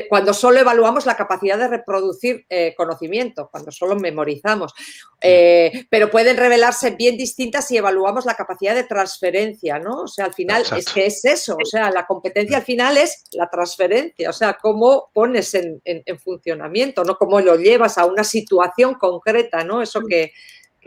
[0.09, 4.73] cuando solo evaluamos la capacidad de reproducir eh, conocimiento, cuando solo memorizamos.
[5.21, 10.01] Eh, pero pueden revelarse bien distintas si evaluamos la capacidad de transferencia, ¿no?
[10.01, 13.23] O sea, al final es que es eso, o sea, la competencia al final es
[13.31, 15.81] la transferencia, o sea, cómo pones en,
[16.23, 17.17] funcionamiento, ¿no?
[17.17, 19.81] Cómo lo llevas a una situación concreta, ¿no?
[19.81, 20.31] Eso que,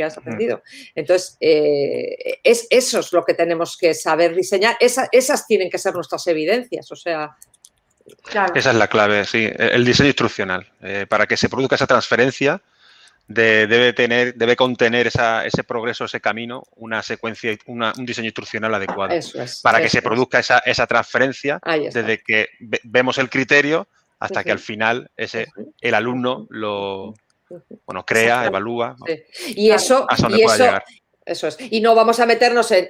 [0.02, 0.62] has aprendido.
[0.94, 4.78] Entonces, eh, es, eso es lo que tenemos que saber diseñar.
[4.80, 7.36] esas tienen que ser nuestras evidencias, o sea,
[8.54, 9.48] esa es la clave, sí.
[9.56, 10.66] El diseño instruccional.
[10.80, 12.60] Eh, para que se produzca esa transferencia,
[13.26, 19.14] debe, tener, debe contener ese progreso, ese camino, una secuencia, un diseño instruccional adecuado.
[19.62, 22.48] para que se produzca esa, transferencia desde que
[22.84, 23.86] vemos el criterio
[24.18, 25.46] hasta que al final ese,
[25.80, 27.14] el alumno lo
[27.86, 28.96] bueno, crea, evalúa.
[29.48, 30.64] Y eso, y eso,
[31.30, 31.56] eso es.
[31.70, 32.86] Y no vamos a meternos en,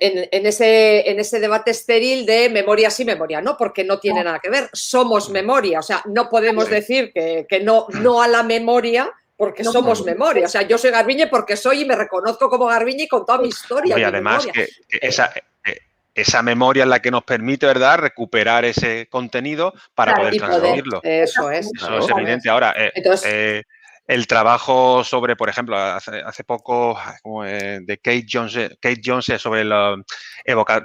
[0.46, 4.50] ese, en ese debate estéril de memoria sí, memoria no, porque no tiene nada que
[4.50, 4.70] ver.
[4.72, 5.80] Somos memoria.
[5.80, 10.46] O sea, no podemos decir que, no, no a la memoria porque somos memoria.
[10.46, 13.48] O sea, yo soy Garbiñe porque soy y me reconozco como Garbiñe con toda mi
[13.48, 13.98] historia.
[13.98, 14.68] Y además que,
[15.00, 15.32] esa,
[15.64, 15.78] eh,
[16.14, 21.00] esa memoria es la que nos permite, ¿verdad?, recuperar ese contenido para poder transferirlo.
[21.02, 21.70] eso es.
[21.74, 22.50] Eso es evidente.
[22.50, 22.92] Ahora, eh,
[23.24, 23.62] eh,
[24.10, 26.98] el trabajo sobre, por ejemplo, hace, poco
[27.46, 29.94] eh, de Kate Jones, Kate Jones sobre la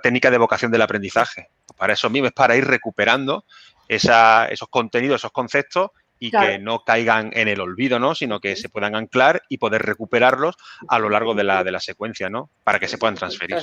[0.03, 1.49] técnica de evocación del aprendizaje.
[1.75, 3.45] Para eso mismo es para ir recuperando
[3.87, 5.89] esos contenidos, esos conceptos
[6.19, 8.13] y que no caigan en el olvido, ¿no?
[8.13, 10.55] Sino que se puedan anclar y poder recuperarlos
[10.87, 12.51] a lo largo de la, de la secuencia, ¿no?
[12.63, 13.57] Para que se puedan transferir.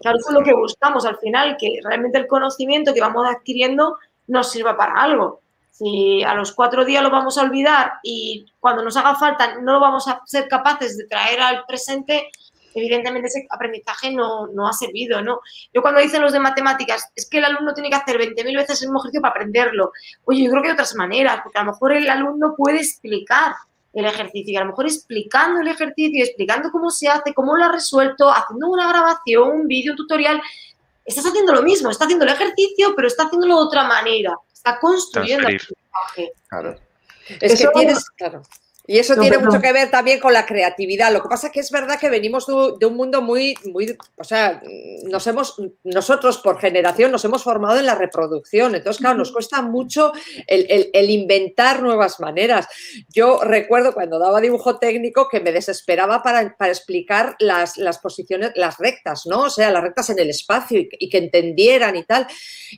[0.00, 3.98] Claro, eso es lo que buscamos al final, que realmente el conocimiento que vamos adquiriendo
[4.26, 5.42] nos sirva para algo.
[5.78, 9.78] Si a los cuatro días lo vamos a olvidar y cuando nos haga falta no
[9.78, 12.30] vamos a ser capaces de traer al presente,
[12.74, 15.40] evidentemente ese aprendizaje no, no ha servido, ¿no?
[15.74, 18.80] Yo cuando dicen los de matemáticas, es que el alumno tiene que hacer 20.000 veces
[18.80, 19.92] el mismo ejercicio para aprenderlo.
[20.24, 23.52] Oye, yo creo que hay otras maneras, porque a lo mejor el alumno puede explicar
[23.92, 27.64] el ejercicio y a lo mejor explicando el ejercicio, explicando cómo se hace, cómo lo
[27.64, 30.40] ha resuelto, haciendo una grabación, un vídeo, tutorial,
[31.04, 34.34] estás haciendo lo mismo, está haciendo el ejercicio, pero está haciéndolo de otra manera
[34.66, 35.60] está construyendo el
[36.48, 36.76] Claro.
[37.40, 38.42] Es que tienes, claro.
[38.86, 41.12] Y eso tiene mucho que ver también con la creatividad.
[41.12, 44.24] Lo que pasa es que es verdad que venimos de, un mundo muy, muy, o
[44.24, 44.62] sea,
[45.04, 48.74] nos hemos, nosotros por generación nos hemos formado en la reproducción.
[48.74, 50.12] Entonces, claro, nos cuesta mucho
[50.46, 52.68] el, inventar nuevas maneras.
[53.08, 59.26] Yo recuerdo cuando daba dibujo técnico que me desesperaba para, explicar las, posiciones, las rectas,
[59.26, 59.42] ¿no?
[59.42, 62.26] O sea, las rectas en el espacio y, que entendieran y tal.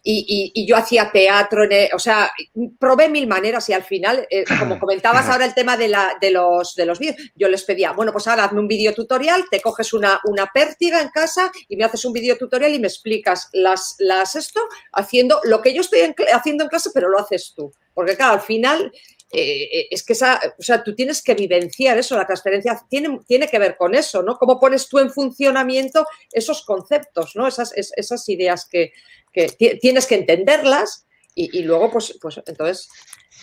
[0.02, 1.64] Y, yo hacía teatro,
[1.94, 2.30] o sea,
[2.78, 6.30] probé mil maneras y al final, eh, como comentabas ahora el tema de la de
[6.30, 7.16] los, de los vídeos.
[7.34, 11.00] Yo les pedía, bueno, pues ahora hazme un vídeo tutorial, te coges una, una pértiga
[11.00, 14.60] en casa y me haces un vídeo tutorial y me explicas las, las esto
[14.92, 16.00] haciendo lo que yo estoy
[16.32, 17.72] haciendo en clase, pero lo haces tú.
[17.94, 18.92] Porque claro, al final
[19.30, 23.58] eh, es que o sea, tú tienes que vivenciar eso, la transferencia tiene, tiene que
[23.58, 24.36] ver con eso, ¿no?
[24.38, 27.46] Cómo pones tú en funcionamiento esos conceptos, ¿no?
[27.46, 28.92] Esas, esas ideas que,
[29.32, 29.48] que
[29.80, 32.88] tienes que entenderlas y, y, luego, pues, pues entonces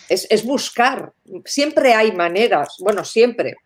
[0.08, 1.12] es, buscar.
[1.44, 3.56] Siempre hay maneras, bueno, siempre.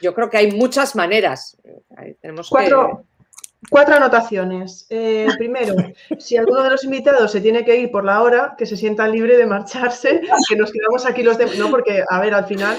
[0.00, 1.56] Yo creo que hay muchas maneras.
[2.20, 3.04] Tenemos cuatro,
[3.70, 4.86] cuatro anotaciones.
[4.90, 5.74] Eh, primero,
[6.18, 9.06] si alguno de los invitados se tiene que ir por la hora, que se sienta
[9.08, 11.58] libre de marcharse, que nos quedamos aquí los demás.
[11.58, 12.76] No, porque, a ver, al final.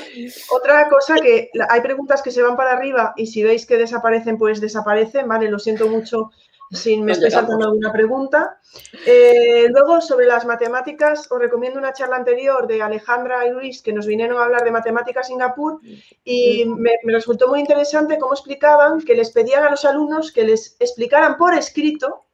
[0.52, 4.38] Otra cosa que hay preguntas que se van para arriba y si veis que desaparecen,
[4.38, 5.50] pues desaparecen, ¿vale?
[5.50, 6.32] Lo siento mucho
[6.74, 8.60] si me estoy saltando alguna pregunta.
[9.06, 13.94] Eh, luego, sobre las matemáticas, os recomiendo una charla anterior de Alejandra y Luis que
[13.94, 15.80] nos vinieron a hablar de matemáticas Singapur
[16.24, 20.76] y me, resultó muy interesante cómo explicaban que les pedían a los alumnos que les
[20.80, 22.26] explicaran por escrito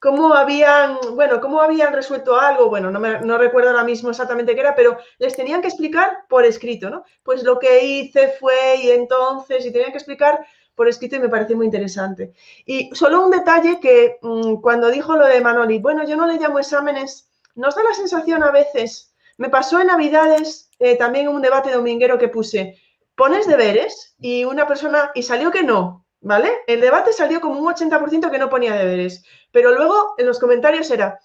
[0.00, 4.54] cómo habían, bueno, cómo habían resuelto algo, bueno, no, me, no recuerdo ahora mismo exactamente
[4.54, 7.04] qué era, pero les tenían que explicar por escrito, ¿no?
[7.24, 10.46] Pues lo que hice fue y entonces, y tenían que explicar
[10.78, 12.32] por escrito y me parece muy interesante.
[12.64, 16.38] Y solo un detalle que mm, cuando dijo lo de Manoli, bueno, yo no le
[16.38, 21.42] llamo exámenes, nos da la sensación a veces Me pasó en Navidades, eh, también un
[21.42, 22.76] debate dominguero que puse,
[23.16, 26.50] pones deberes y una persona, y salió que no, ¿vale?
[26.66, 30.90] El debate salió como un 80% que no ponía deberes, pero luego en los comentarios
[30.90, 31.18] era,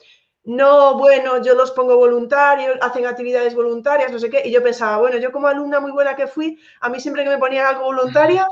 [0.45, 4.97] no, bueno, yo los pongo voluntarios, hacen actividades voluntarias, no sé qué, y yo pensaba,
[4.97, 7.85] bueno, yo como alumna muy buena que fui, a mí siempre que me ponían algo
[7.85, 8.45] voluntario,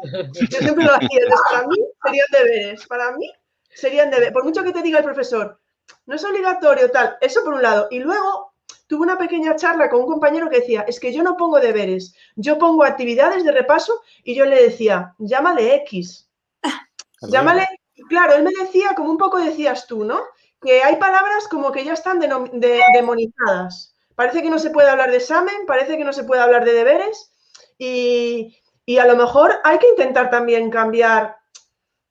[0.49, 3.31] yo siempre lo hacía, entonces para mí serían deberes, para mí
[3.69, 5.59] serían deberes, por mucho que te diga el profesor,
[6.05, 8.53] no es obligatorio tal, eso por un lado, y luego
[8.88, 12.15] tuve una pequeña charla con un compañero que decía, es que yo no pongo deberes,
[12.35, 16.30] yo pongo actividades de repaso y yo le decía, llámale X,
[17.22, 17.68] llámale,
[18.07, 20.22] claro, él me decía, como un poco decías tú, ¿no?
[20.61, 23.95] Que hay palabras como que ya están demonizadas.
[24.15, 26.73] Parece que no se puede hablar de examen, parece que no se puede hablar de
[26.73, 27.33] deberes
[27.77, 28.57] y,
[28.99, 31.38] a lo mejor hay que intentar también cambiar.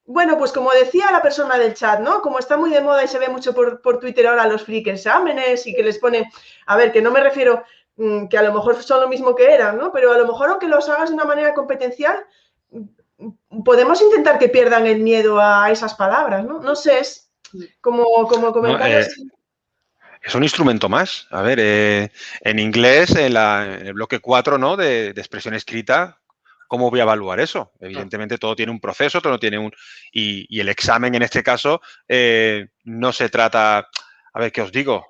[0.04, 2.20] Bueno, pues como decía la persona del chat, ¿no?
[2.22, 5.66] Como está muy de moda y se ve mucho por, Twitter ahora los freak exámenes
[5.66, 6.28] y que les pone,
[6.66, 7.62] a ver, que no me refiero
[7.96, 9.92] mm, que a lo mejor son lo mismo que eran, ¿no?
[9.92, 12.26] Pero a lo mejor aunque los hagas de una manera competencial,
[12.70, 16.58] mm, podemos intentar que pierdan el miedo a esas palabras, ¿no?
[16.58, 17.29] No sé, es,
[17.80, 19.06] como, como eh,
[20.22, 21.26] es un instrumento más.
[21.30, 22.10] A ver, eh,
[22.40, 24.76] en inglés, en, el bloque 4 ¿no?
[24.76, 26.20] de, expresión escrita,
[26.68, 27.72] ¿cómo voy a evaluar eso?
[27.80, 29.72] Evidentemente todo tiene un proceso, todo tiene un...
[30.12, 33.88] Y, el examen en este caso eh, no se trata...
[34.32, 35.06] A ver, ¿qué os digo?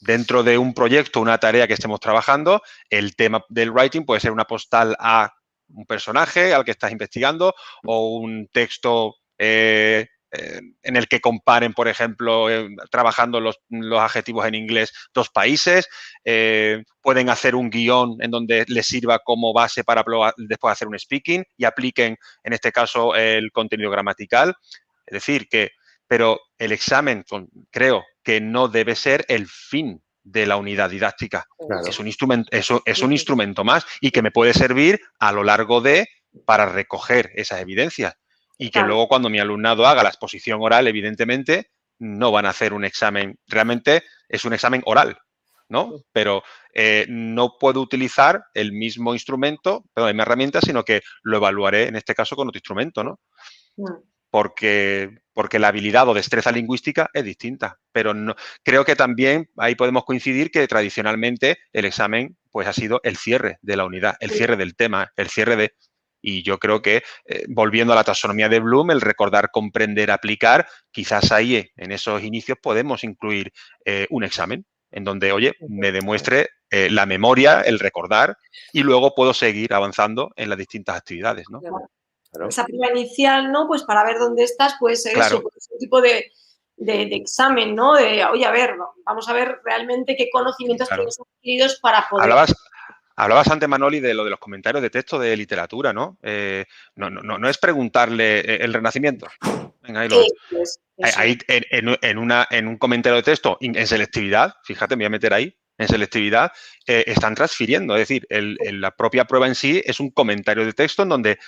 [0.00, 4.30] dentro de un proyecto, una tarea que estemos trabajando, el tema del writing puede ser
[4.30, 5.34] una postal a
[5.74, 7.54] un personaje al que estás investigando
[7.84, 13.58] o un texto eh, en el que comparen, por ejemplo, eh, trabajando los,
[13.98, 15.88] adjetivos en inglés dos países.
[16.24, 20.04] Eh, pueden hacer un guion en donde les sirva como base para
[20.36, 24.54] después hacer un speaking y apliquen, en este caso, el contenido gramatical.
[25.06, 25.70] Es decir, que,
[26.06, 27.24] pero el examen,
[27.70, 31.46] creo que no debe ser el fin de la unidad didáctica.
[31.86, 35.42] Es, un instrumento, eso es un instrumento más y que me puede servir a lo
[35.42, 36.06] largo de
[36.44, 38.14] para recoger esas evidencias
[38.58, 41.70] y que luego cuando mi alumnado haga la exposición oral, evidentemente,
[42.00, 45.16] no van a hacer un examen, realmente es un examen oral,
[45.68, 46.02] ¿no?
[46.12, 46.42] Pero
[46.74, 51.88] eh, no puedo utilizar el mismo instrumento, perdón, la misma herramienta, sino que lo evaluaré
[51.88, 53.20] en este caso con otro instrumento, ¿no?
[54.30, 57.78] Porque, porque la habilidad o destreza lingüística es distinta.
[57.92, 63.00] Pero no, creo que también ahí podemos coincidir que tradicionalmente el examen pues ha sido
[63.04, 65.74] el cierre de la unidad, el cierre del tema, el cierre de,
[66.20, 70.66] y yo creo que, eh, volviendo a la taxonomía de Bloom, el recordar, comprender, aplicar,
[70.90, 73.52] quizás ahí eh, en esos inicios podemos incluir
[73.84, 78.36] eh, un examen en donde, oye, me demuestre la memoria, el recordar,
[78.74, 81.60] y luego puedo seguir avanzando en las distintas actividades, ¿no?
[82.46, 83.66] Esa prueba inicial, ¿no?
[83.66, 86.30] Pues para ver dónde estás, puede ser eso, pues, un tipo de,
[86.76, 87.94] examen, ¿no?
[87.94, 92.24] De, oye, a ver, vamos a ver realmente qué conocimientos tienes adquiridos para poder...
[92.24, 92.54] Hablabas
[93.18, 96.18] antes, Manoli, de lo de los comentarios de texto de literatura, ¿no?
[96.22, 96.64] Eh,
[96.94, 99.26] no, no, no, es preguntarle eh, el renacimiento.
[99.82, 100.22] Venga, ahí, lo
[101.16, 105.34] ahí en, una, en, un comentario de texto en selectividad, fíjate, me voy a meter
[105.34, 106.52] ahí, en selectividad,
[106.86, 107.96] eh, están transfiriendo.
[107.96, 111.38] Es decir, la propia prueba en sí es un comentario de texto en donde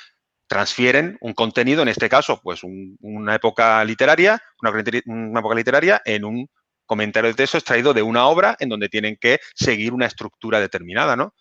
[0.48, 4.72] transfieren un contenido, en este caso, pues una época literaria, una,
[5.06, 6.48] una época literaria en un
[6.86, 11.14] comentario de texto extraído de una obra en donde tienen que seguir una estructura determinada,
[11.14, 11.34] ¿no?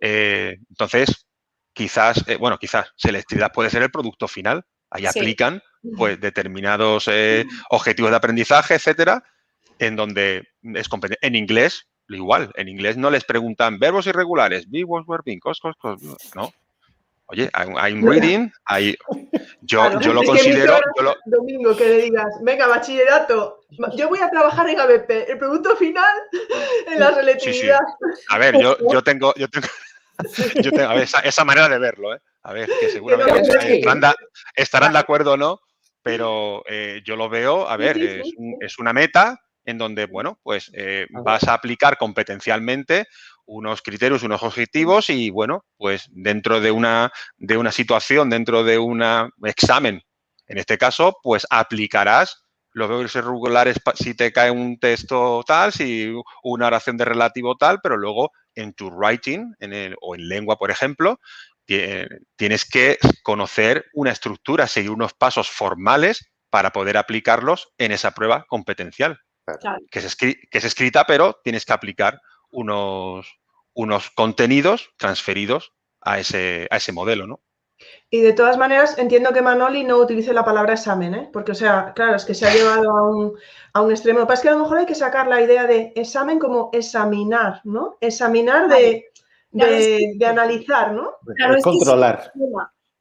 [0.00, 1.26] Eh, entonces,
[1.72, 4.64] quizás, eh, bueno, quizás selectividad puede ser el producto final.
[4.90, 5.62] Ahí aplican
[5.96, 9.22] pues determinados eh, objetivos de aprendizaje, etcétera,
[9.78, 10.88] en donde es
[11.20, 15.60] En inglés, igual, en inglés no les preguntan verbos irregulares, be, was, were, been, cos,
[15.60, 16.00] cos, cos,
[16.34, 16.52] no.
[17.28, 18.96] Oye, hay un reading, hay,
[19.62, 20.78] yo, yo lo considero...
[21.26, 23.60] Domingo, que le digas, venga, bachillerato,
[23.96, 26.14] yo voy a trabajar en ABP, el producto final
[26.86, 27.80] en la selectividad.
[28.28, 29.34] A ver, yo, yo tengo...
[29.36, 29.66] Yo tengo...
[30.62, 32.20] Yo tengo a ver, esa, manera de verlo, ¿eh?
[32.42, 33.82] A ver, que seguramente
[34.54, 35.60] estarán, de acuerdo o no,
[36.02, 40.70] pero eh, yo lo veo, a ver, es, es, una meta en donde, bueno, pues
[40.72, 43.08] eh, vas a aplicar competencialmente
[43.46, 48.78] unos criterios, unos objetivos y, bueno, pues dentro de una, de una situación, dentro de
[48.78, 49.02] un
[49.44, 50.02] examen,
[50.46, 52.42] en este caso, pues aplicarás
[52.72, 56.12] los verbos irregulares si te cae un texto tal, si
[56.42, 60.56] una oración de relativo tal, pero luego en tu writing en el, o en lengua,
[60.56, 61.18] por ejemplo,
[61.64, 68.44] tienes que conocer una estructura, seguir unos pasos formales para poder aplicarlos en esa prueba
[68.46, 69.18] competencial,
[69.90, 72.20] que, es que es escrita, pero tienes que aplicar
[72.56, 73.38] unos,
[73.74, 77.40] unos contenidos transferidos a ese, a ese modelo, ¿no?
[78.08, 81.30] Y de todas maneras, entiendo que Manoli no utilice la palabra examen, ¿eh?
[81.30, 83.34] porque, o sea, claro, es que se ha llevado a un,
[83.74, 84.20] a un extremo.
[84.20, 86.70] Que pasa es que a lo mejor hay que sacar la idea de examen como
[86.72, 87.98] examinar, ¿no?
[88.00, 89.04] Examinar de,
[89.50, 91.16] de, analizar, ¿no?
[91.36, 92.32] Claro, controlar.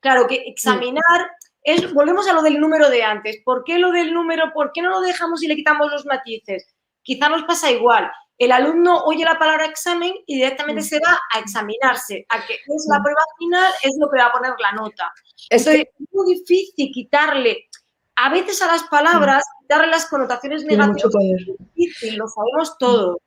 [0.02, 1.32] claro, que examinar
[1.64, 3.38] es, volvemos a lo del número de antes.
[3.45, 4.52] ¿Por qué lo del número?
[4.53, 6.76] ¿Por qué no lo dejamos y le quitamos los matices?
[7.02, 8.11] Quizá nos pasa igual.
[8.38, 10.86] El alumno oye la palabra examen y directamente mm.
[10.86, 13.03] se va a examinarse, a que es la mm.
[13.03, 15.14] prueba final, es lo que va a poner la nota.
[15.49, 15.66] es
[16.12, 17.70] muy difícil quitarle,
[18.16, 19.68] a veces a las palabras, mm.
[19.68, 21.14] darle las connotaciones negativas.
[21.38, 23.18] Es difícil, lo sabemos todos.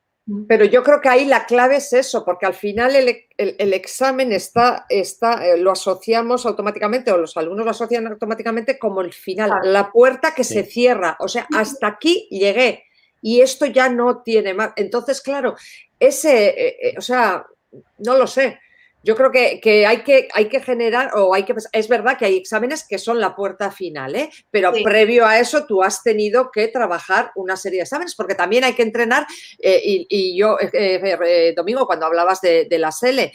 [0.47, 4.85] Pero yo creo que ahí la clave es eso, porque al final el, examen está,
[4.91, 9.91] está eh, lo asociamos automáticamente, o los alumnos lo asocian automáticamente como el final, la
[9.91, 11.17] puerta que se cierra.
[11.21, 12.85] O sea, hasta aquí llegué
[13.23, 14.73] y esto ya no tiene más.
[14.77, 15.57] Entonces, claro,
[15.99, 17.47] ese, eh, eh, o sea,
[17.99, 18.59] no lo sé.
[19.05, 21.55] Yo creo que, hay que hay que generar, o hay que.
[21.73, 24.29] Es verdad que hay exámenes que son la puerta final, ¿eh?
[24.51, 28.65] pero previo a eso tú has tenido que trabajar una serie de exámenes, porque también
[28.65, 29.27] hay que entrenar.
[29.61, 33.31] Eh, y, yo, eh, Domingo, cuando hablabas de, de la SELE,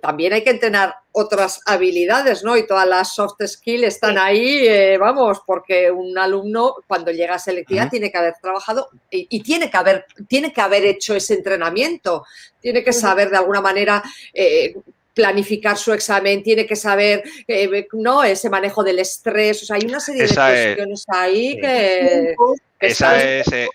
[0.00, 2.56] también hay que entrenar otras habilidades, ¿no?
[2.56, 7.88] Y todas las soft skills están ahí, vamos, porque un alumno cuando llega a selectividad
[7.88, 12.24] tiene que haber trabajado y, tiene que haber, tiene que haber hecho ese entrenamiento,
[12.60, 14.02] tiene que saber de alguna manera
[15.16, 18.22] planificar su examen, tiene que saber eh, ¿no?
[18.22, 19.62] ese manejo del estrés.
[19.62, 22.34] O sea, hay una serie de cuestiones ahí que.
[22.78, 23.50] Esa es.
[23.50, 23.68] Eh,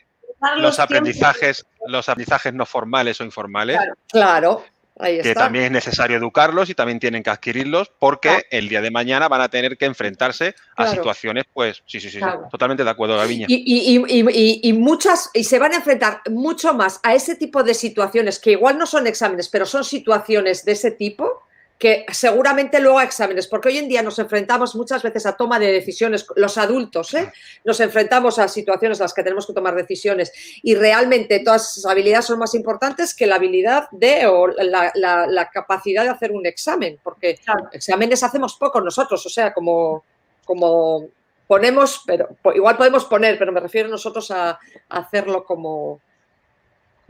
[0.58, 3.80] los aprendizajes, los aprendizajes no formales o informales.
[4.08, 4.64] claro
[5.02, 9.28] que también es necesario educarlos y también tienen que adquirirlos porque el día de mañana
[9.28, 12.20] van a tener que enfrentarse a situaciones, pues, sí, sí, sí,
[12.50, 13.48] totalmente de acuerdo, Gaviña.
[13.50, 18.52] Y, muchas, y se van a enfrentar mucho más a ese tipo de situaciones que
[18.52, 21.44] igual no son exámenes, pero son situaciones de ese tipo
[21.82, 25.58] que seguramente luego a exámenes, porque hoy en día nos enfrentamos muchas veces a toma
[25.58, 27.34] de decisiones, los adultos, ¿eh?
[27.66, 30.32] nos enfrentamos a situaciones en las que tenemos que tomar decisiones
[30.62, 36.04] y realmente todas esas habilidades son más importantes que la habilidad de o la, capacidad
[36.04, 37.40] de hacer un examen, porque
[37.72, 40.04] exámenes hacemos poco nosotros, o sea, como,
[40.46, 41.08] como
[41.48, 46.00] ponemos, pero igual podemos poner, pero me refiero nosotros a hacerlo como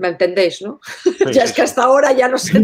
[0.01, 0.79] ¿Me entendéis, no?
[1.31, 2.53] ya es que hasta ahora ya no sé.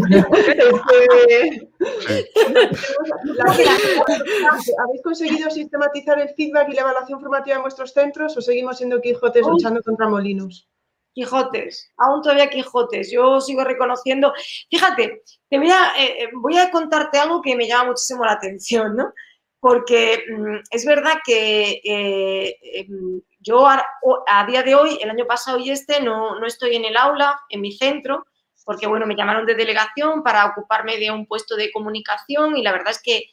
[4.82, 9.00] ¿Habéis conseguido sistematizar el feedback y la evaluación formativa en vuestros centros o seguimos siendo
[9.00, 10.68] Quijotes luchando contra molinos?
[11.14, 13.12] Quijotes, aún todavía Quijotes.
[13.12, 14.32] Yo sigo reconociendo.
[14.68, 18.32] Fíjate, te voy a, eh, eh, voy a contarte algo que me llama muchísimo la
[18.32, 19.12] atención, ¿no?
[19.60, 25.58] Porque mm, es verdad que eh, em, yo a, día de hoy, el año pasado
[25.58, 28.26] y este, no, estoy en el aula, en mi centro,
[28.64, 32.72] porque bueno, me llamaron de delegación para ocuparme de un puesto de comunicación y la
[32.72, 33.24] verdad es que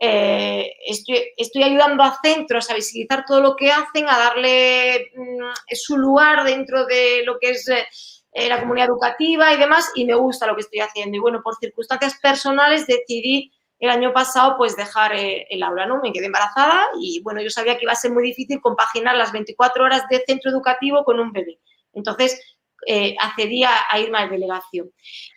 [0.00, 5.96] eh, estoy, ayudando a centros a visibilizar todo lo que hacen, a darle mm, su
[5.96, 10.46] lugar dentro de lo que es eh, la comunidad educativa y demás, y me gusta
[10.46, 11.16] lo que estoy haciendo.
[11.16, 13.52] Y bueno, por circunstancias personales decidí
[13.82, 16.00] el año pasado pues dejar eh, el aula, ¿no?
[16.00, 19.32] Me quedé embarazada y bueno, yo sabía que iba a ser muy difícil compaginar las
[19.32, 21.58] 24 horas de centro educativo con un bebé.
[21.92, 22.40] Entonces,
[22.86, 24.92] eh, accedí a, irme a delegación.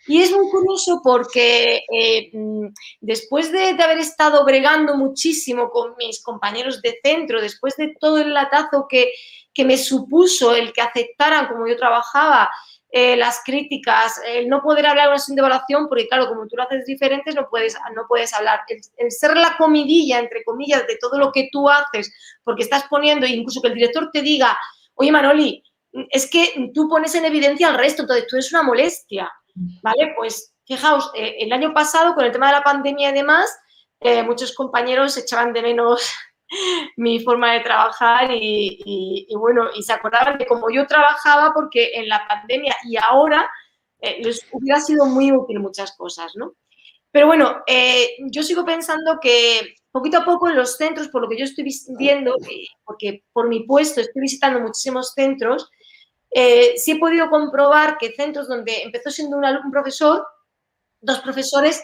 [0.06, 2.68] Y es muy curioso porque eh, mm,
[3.00, 8.32] después de, haber estado bregando muchísimo con mis compañeros de centro, después de todo el
[8.32, 9.10] latazo que,
[9.52, 12.48] que me supuso el que aceptaran como yo trabajaba,
[12.98, 16.62] eh, las críticas, el no poder hablar una de evaluación, porque claro, como tú lo
[16.62, 18.60] haces diferentes, no puedes, no puedes hablar.
[18.96, 22.10] El, ser la comidilla, entre comillas, de todo lo que tú haces,
[22.42, 24.56] porque estás poniendo, incluso que el director te diga,
[24.94, 25.62] oye Manoli,
[26.08, 29.30] es que tú pones en evidencia al resto, entonces tú eres una molestia,
[29.82, 30.14] ¿vale?
[30.16, 33.54] Pues fijaos, eh, el año pasado, con el tema de la pandemia y demás,
[34.00, 36.00] eh, muchos compañeros echaban de menos
[36.96, 42.08] mi forma de trabajar y, bueno, y se acordaban de cómo yo trabajaba porque en
[42.08, 43.50] la pandemia y ahora
[44.00, 46.54] eh, les hubiera sido muy útil muchas cosas, ¿no?
[47.10, 51.28] Pero bueno, eh, yo sigo pensando que poquito a poco en los centros, por lo
[51.28, 51.66] que yo estoy
[51.98, 52.36] viendo,
[52.84, 55.70] porque por mi puesto estoy visitando muchísimos centros,
[56.30, 60.26] eh, sí he podido comprobar que centros donde empezó siendo un, un profesor,
[61.00, 61.82] dos profesores,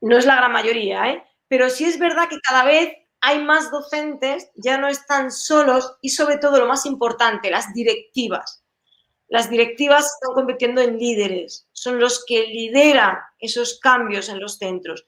[0.00, 1.24] no es la gran mayoría, ¿eh?
[1.46, 6.10] pero sí es verdad que cada vez hay más docentes, ya no están solos y
[6.10, 8.64] sobre todo lo más importante, las directivas.
[9.28, 14.56] Las directivas se están convirtiendo en líderes, son los que lideran esos cambios en los
[14.56, 15.06] centros.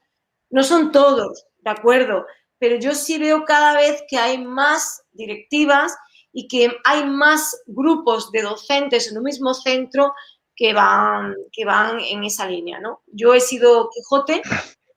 [0.49, 2.25] No son todos, de acuerdo,
[2.57, 5.93] pero yo sí veo cada vez que hay más directivas
[6.31, 10.13] y que hay más grupos de docentes en un mismo centro
[10.55, 12.79] que van, que van en esa línea.
[12.79, 13.01] ¿no?
[13.07, 14.41] Yo he sido Quijote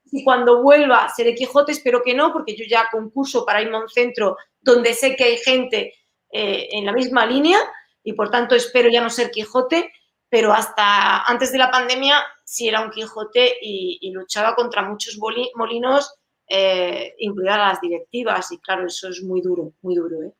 [0.09, 3.81] si cuando vuelva seré Quijote, espero que no, porque yo ya concurso para irme a
[3.81, 5.95] un centro donde sé que hay gente
[6.31, 7.59] eh, en la misma línea
[8.03, 9.93] y por tanto espero ya no ser Quijote,
[10.29, 16.15] pero hasta antes de la pandemia sí era un Quijote y, luchaba contra muchos molinos,
[16.49, 20.23] eh, incluidas las directivas, y claro, eso es muy duro, muy duro.
[20.23, 20.33] ¿eh?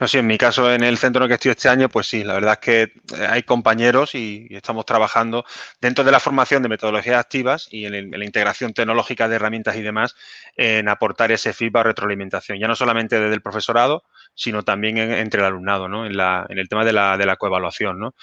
[0.00, 2.08] No sé, en mi caso, en el centro en el que estoy este año, pues
[2.08, 5.44] sí, la verdad es que eh, hay compañeros y, estamos trabajando
[5.80, 9.82] dentro de la formación de metodologías activas y en, la integración tecnológica de herramientas y
[9.82, 10.16] demás
[10.56, 14.04] en aportar ese feedback retroalimentación, ya no solamente desde el profesorado,
[14.34, 16.06] sino también entre el alumnado, ¿no?
[16.06, 18.14] En, la, en el tema de la, de la coevaluación, ¿no?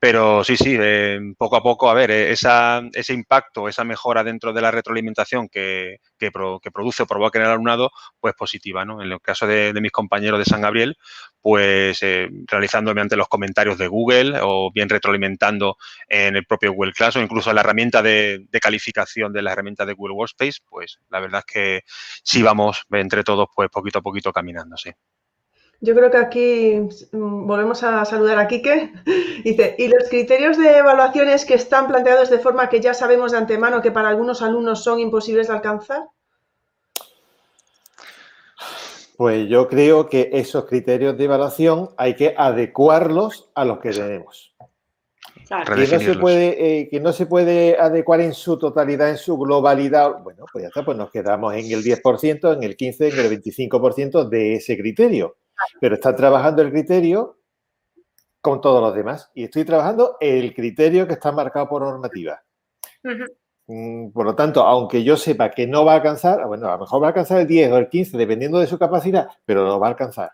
[0.00, 4.24] Pero sí, sí, eh, poco a poco, a ver, eh, esa, ese impacto, esa mejora
[4.24, 5.98] dentro de la retroalimentación que,
[6.72, 9.02] produce o provoca en el alumnado, pues positiva, ¿no?
[9.02, 10.96] En el caso de, mis compañeros de San Gabriel,
[11.42, 15.76] pues eh, realizando mediante los comentarios de Google o bien retroalimentando
[16.08, 19.52] en el propio Google Class o incluso en la herramienta de, de calificación de la
[19.52, 21.82] herramienta de Google Workspace, pues la verdad es que
[22.24, 24.90] sí vamos entre todos, pues poquito a poquito caminando, sí.
[25.82, 26.74] Yo creo que aquí
[27.12, 28.92] mm, volvemos a saludar a Quique.
[29.44, 33.38] Dice, ¿y los criterios de evaluaciones que están planteados de forma que ya sabemos de
[33.38, 36.04] antemano que para algunos alumnos son imposibles de alcanzar?
[39.16, 44.54] Pues yo creo que esos criterios de evaluación hay que adecuarlos a los que tenemos.
[45.66, 49.36] Que, no se puede, eh, que no se puede adecuar en su totalidad, en su
[49.36, 50.22] globalidad.
[50.22, 53.42] Bueno, pues ya está, pues nos quedamos en el 10%, en el 15%, en el
[53.42, 55.36] 25% de ese criterio
[55.80, 57.38] pero está trabajando el criterio
[58.40, 59.30] con todos los demás.
[59.34, 62.42] Y estoy trabajando el criterio que está marcado por normativa.
[63.66, 66.80] Mm, por lo tanto, aunque yo sepa que no va a alcanzar, bueno, a lo
[66.80, 69.78] mejor va a alcanzar el 10 o el 15, dependiendo de su capacidad, pero lo
[69.78, 70.32] va a alcanzar.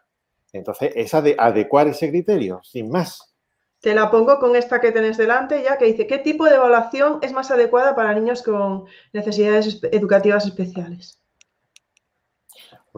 [0.53, 3.35] Entonces, es adecuar ese criterio, sin más.
[3.81, 7.19] Te la pongo con esta que tenés delante ya, que dice, ¿qué tipo de evaluación
[7.20, 11.20] es más adecuada para niños con necesidades educativas especiales?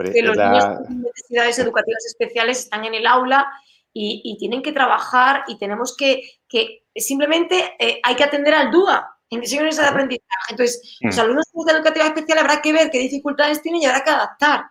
[0.05, 3.47] Que los niños con necesidades educativas especiales están en el aula
[3.93, 9.19] y, tienen que trabajar y tenemos que, que simplemente eh, hay que atender al DUA
[9.31, 10.51] en diseño de aprendizaje.
[10.51, 11.21] Entonces, los mm.
[11.21, 14.65] alumnos de educativa especial habrá que ver qué dificultades tienen y habrá que adaptar.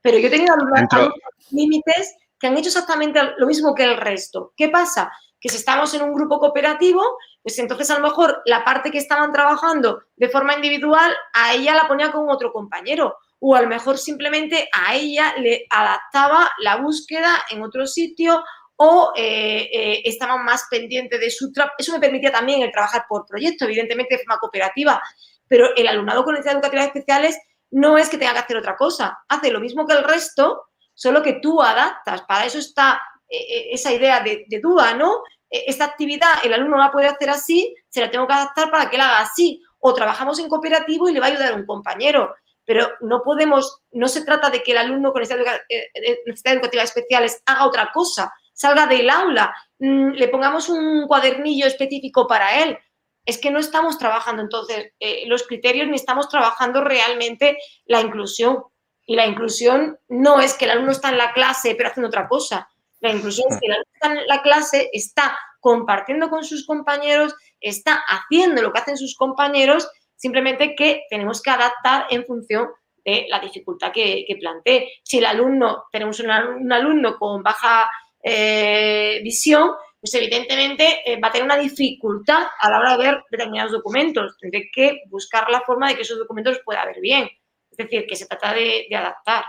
[0.00, 1.12] Pero yo he tenido alumnos con
[1.50, 4.54] límites que han hecho exactamente lo mismo que el resto.
[4.56, 5.12] ¿Qué pasa?
[5.38, 7.02] Que si estamos en un grupo cooperativo,
[7.42, 11.74] pues entonces a lo mejor la parte que estaban trabajando de forma individual, a ella
[11.74, 16.76] la ponía con otro compañero o a lo mejor simplemente a ella le adaptaba la
[16.76, 18.44] búsqueda en otro sitio
[18.76, 21.74] o eh, eh, estaban más pendientes de su trabajo.
[21.78, 25.02] Eso me permitía también el trabajar por proyecto, evidentemente de forma cooperativa,
[25.48, 27.38] pero el alumnado con necesidades educativas especiales
[27.70, 31.22] no es que tenga que hacer otra cosa, hace lo mismo que el resto, solo
[31.22, 32.22] que tú adaptas.
[32.22, 35.22] Para eso está eh, esa idea de, de duda, ¿no?
[35.48, 38.96] Esta actividad el alumno la puede hacer así, se la tengo que adaptar para que
[38.96, 39.62] la haga así.
[39.80, 42.34] O trabajamos en cooperativo y le va a ayudar un compañero
[42.64, 46.84] pero no podemos, no se trata de que el alumno con necesidades eh, eh, educativas
[46.94, 52.78] especiales haga otra cosa, salga del aula, mm, le pongamos un cuadernillo específico para él.
[53.24, 58.62] Es que no estamos trabajando entonces eh, los criterios ni estamos trabajando realmente la inclusión.
[59.06, 62.28] Y la inclusión no es que el alumno está en la clase pero haciendo otra
[62.28, 62.68] cosa.
[63.00, 67.34] La inclusión es que el alumno está en la clase, está compartiendo con sus compañeros,
[67.60, 69.88] está haciendo lo que hacen sus compañeros
[70.20, 72.68] simplemente que tenemos que adaptar en función
[73.02, 74.92] de la dificultad que, plantee.
[75.02, 77.90] Si el alumno, tenemos un, alumno con baja
[78.22, 83.24] eh, visión, pues evidentemente eh, va a tener una dificultad a la hora de ver
[83.30, 84.36] determinados documentos.
[84.38, 87.28] Tendré que buscar la forma de que esos documentos los pueda ver bien.
[87.70, 89.44] Es decir, que se trata de, adaptar.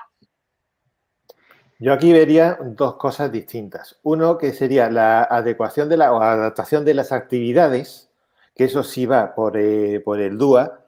[1.80, 4.00] Yo aquí vería dos cosas distintas.
[4.04, 8.11] Uno que sería la adecuación de la o adaptación de las actividades
[8.56, 10.80] que eso sí va por, eh, el DUA,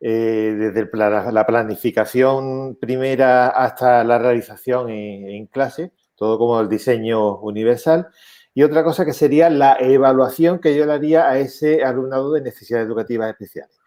[0.00, 0.88] eh, desde
[1.32, 8.08] la planificación primera hasta la realización en, clase, todo como el diseño universal.
[8.54, 12.40] Y otra cosa que sería la evaluación que yo le haría a ese alumnado de
[12.42, 13.78] necesidades educativas especiales.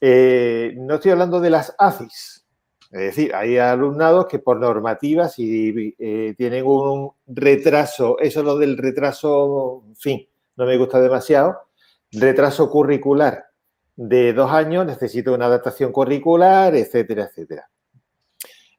[0.00, 2.46] Eh, no estoy hablando de las ACIS,
[2.90, 5.96] es decir, hay alumnados que por normativa, si
[6.36, 11.58] tienen un retraso, eso es lo del retraso, en fin, no me gusta demasiado,
[12.14, 13.46] retraso curricular
[13.96, 17.68] de dos años, necesito una adaptación curricular, etcétera, etcétera.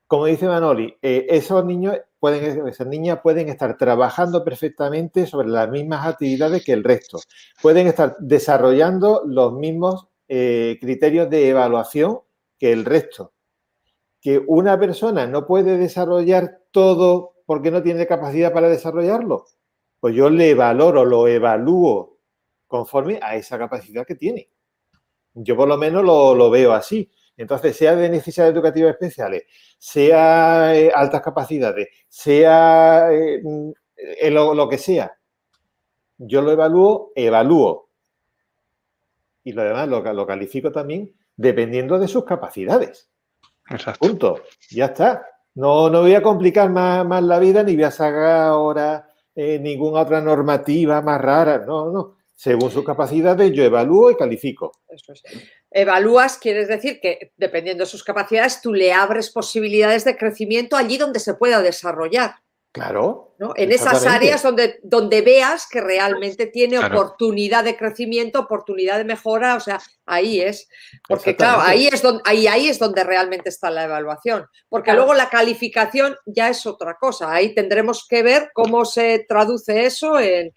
[0.08, 5.70] Como dice Manoli, eh, esos niños pueden, esas niñas pueden estar trabajando perfectamente sobre las
[5.70, 7.20] mismas actividades que el resto.
[7.62, 12.20] Pueden estar desarrollando los mismos eh, criterios de evaluación
[12.60, 13.34] que el resto.
[14.22, 19.46] Que una persona no puede desarrollar todo porque no tiene capacidad para desarrollarlo.
[20.00, 22.15] Pues yo le valoro, lo evalúo
[22.76, 24.50] conforme a esa capacidad que tiene.
[25.34, 27.10] Yo por lo menos lo, veo así.
[27.38, 29.44] Entonces, sea de necesidades educativas especiales,
[29.78, 33.42] sea eh, altas capacidades, sea eh,
[34.32, 35.18] lo, que sea,
[36.18, 37.90] yo lo evalúo, evalúo.
[39.44, 43.10] Y lo demás lo, lo califico también dependiendo de sus capacidades.
[43.70, 44.08] Exacto.
[44.08, 44.42] Punto.
[44.72, 45.26] Ya está.
[45.56, 49.60] No, no voy a complicar más, más la vida ni voy a sacar ahora eh,
[49.60, 51.64] ninguna otra normativa más rara.
[51.66, 52.16] No, no.
[52.36, 54.72] Según sus capacidades, yo evalúo y califico.
[55.72, 60.98] Evalúas, quieres decir que dependiendo de sus capacidades, tú le abres posibilidades de crecimiento allí
[60.98, 62.36] donde se pueda desarrollar.
[62.76, 63.38] Claro.
[63.56, 69.56] En esas áreas donde, donde veas que realmente tiene oportunidad de crecimiento, oportunidad de mejora,
[69.56, 70.68] o sea, ahí es.
[71.08, 74.46] Porque claro, ahí es, donde, ahí, ahí es donde realmente está la evaluación.
[74.68, 77.32] Porque luego la calificación ya es otra cosa.
[77.32, 80.52] Ahí tendremos que ver cómo se traduce eso en...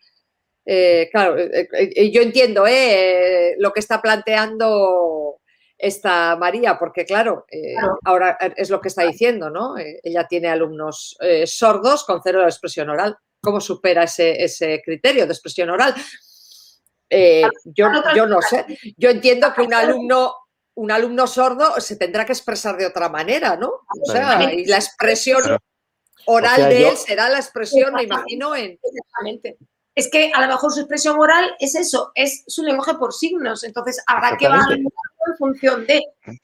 [0.70, 2.64] Eh, claro, eh, eh, yo entiendo
[3.58, 5.40] lo que está planteando
[5.78, 7.74] esta María, porque claro, eh,
[8.04, 9.78] ahora es lo que está diciendo, ¿no?
[9.78, 13.16] Eh, ella tiene alumnos eh, sordos con cero de expresión oral.
[13.40, 15.94] ¿Cómo supera ese, criterio de expresión oral?
[17.10, 18.66] yo, yo, no sé.
[18.96, 20.34] Yo entiendo que un alumno,
[20.74, 23.68] un alumno sordo se tendrá que expresar de otra manera, ¿no?
[23.68, 25.40] O sea, y la expresión
[26.26, 28.78] oral de él será la expresión, me imagino, en
[29.98, 33.64] es que a lo mejor su expresión oral es eso, es su lenguaje por signos.
[33.64, 36.00] Entonces habrá que evaluar en función de.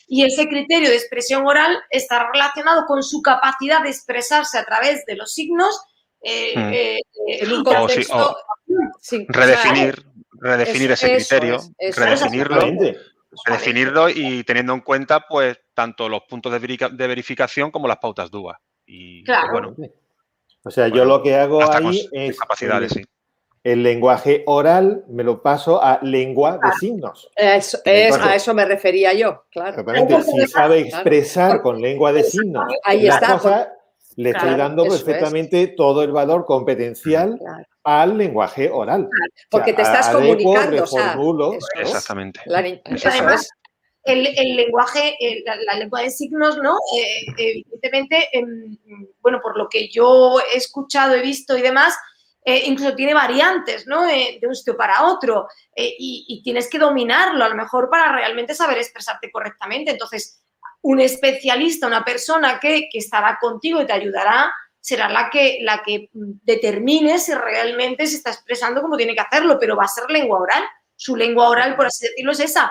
[0.08, 5.06] Y ese criterio de expresión oral está relacionado con su capacidad de expresarse a través
[5.06, 5.80] de los signos
[6.20, 6.72] eh, hmm.
[6.72, 8.36] eh, en un contexto.
[9.28, 12.60] redefinir, redefinir ese criterio, redefinirlo.
[13.46, 18.60] Redefinirlo y teniendo en cuenta, pues, tanto los puntos de, verificación como las pautas DUA.
[18.86, 19.76] Y, pues, claro.
[20.64, 22.36] o sea, yo lo que hago ahí es.
[22.36, 23.04] Capacidades, sí
[23.64, 27.30] el lenguaje oral me lo paso a lengua de signos.
[27.34, 29.82] Eso, es, a eso me refería yo, claro.
[30.22, 33.72] Si sabe expresar con lengua de signos Ahí está,
[34.16, 37.40] le estoy dando perfectamente todo el valor competencial
[37.82, 39.08] al lenguaje oral.
[39.50, 41.56] Porque te estás comunicando.
[41.74, 42.40] Exactamente.
[42.46, 43.48] Además,
[44.04, 45.16] el, lenguaje,
[45.66, 46.76] la, lengua de signos, ¿no?
[46.98, 48.76] Eh, evidentemente, em,
[49.22, 51.96] bueno, por lo que yo he escuchado, he visto y demás,
[52.46, 54.02] eh, incluso tiene variantes, ¿no?
[54.02, 58.54] de un sitio para otro eh, y, tienes que dominarlo a lo mejor para realmente
[58.54, 59.92] saber expresarte correctamente.
[59.92, 60.42] Entonces,
[60.82, 66.10] un especialista, una persona que, estará contigo y te ayudará, será la que, la que
[66.12, 70.38] determine si realmente se está expresando como tiene que hacerlo, pero va a ser lengua
[70.38, 70.64] oral.
[70.96, 72.70] Su lengua oral, por así decirlo, es esa.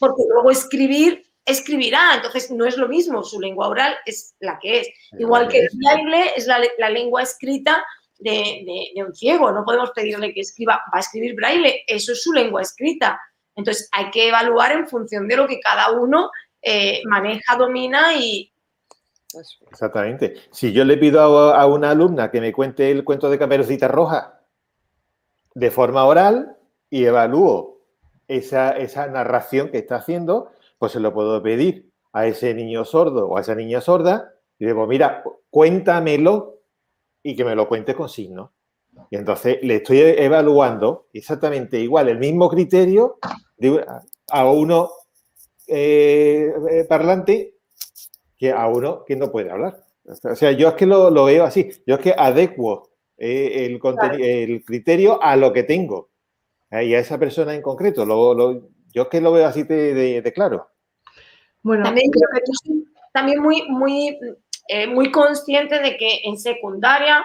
[0.00, 4.80] Porque luego escribir escribirá, entonces no es lo mismo, su lengua oral es la que
[4.80, 4.88] es.
[5.12, 7.84] Igual que el braille es la, la, lengua escrita
[8.18, 12.32] de, un ciego, no podemos pedirle que escriba, va a escribir braille, eso es su
[12.32, 13.20] lengua escrita.
[13.54, 16.30] Entonces hay que evaluar en función de lo que cada uno
[16.62, 18.52] eh, maneja, domina y...
[19.70, 20.34] Exactamente.
[20.50, 24.40] Si yo le pido a, una alumna que me cuente el cuento de Caperucita Roja
[25.54, 26.56] de forma oral
[26.88, 27.80] y evalúo
[28.28, 33.28] esa, esa narración que está haciendo, pues se lo puedo pedir a ese niño sordo
[33.28, 36.55] o a esa niña sorda y digo, mira, cuéntamelo
[37.26, 38.52] y que me lo cuente con signo.
[39.10, 43.18] Y entonces le estoy evaluando exactamente igual el mismo criterio
[44.30, 44.90] a uno
[45.66, 47.56] eh, eh, parlante
[48.38, 49.84] que a uno que no puede hablar.
[50.04, 51.68] O sea, yo es que lo, veo así.
[51.84, 53.80] Yo es que adecuo eh, el,
[54.20, 56.10] el, criterio a lo que tengo
[56.70, 58.04] y a esa persona en concreto.
[58.92, 60.68] yo es que lo veo así de, claro.
[61.62, 62.08] Bueno, también,
[63.12, 64.16] también muy, muy
[64.68, 67.24] eh, muy consciente de que en secundaria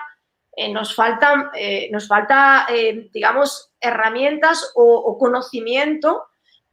[0.56, 2.68] eh, nos, faltan, eh, nos falta,
[3.12, 6.24] digamos, herramientas o, conocimiento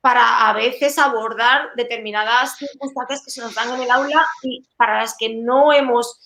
[0.01, 4.99] para a veces abordar determinadas circunstancias que se nos dan en el aula y para
[4.99, 6.21] las que no hemos,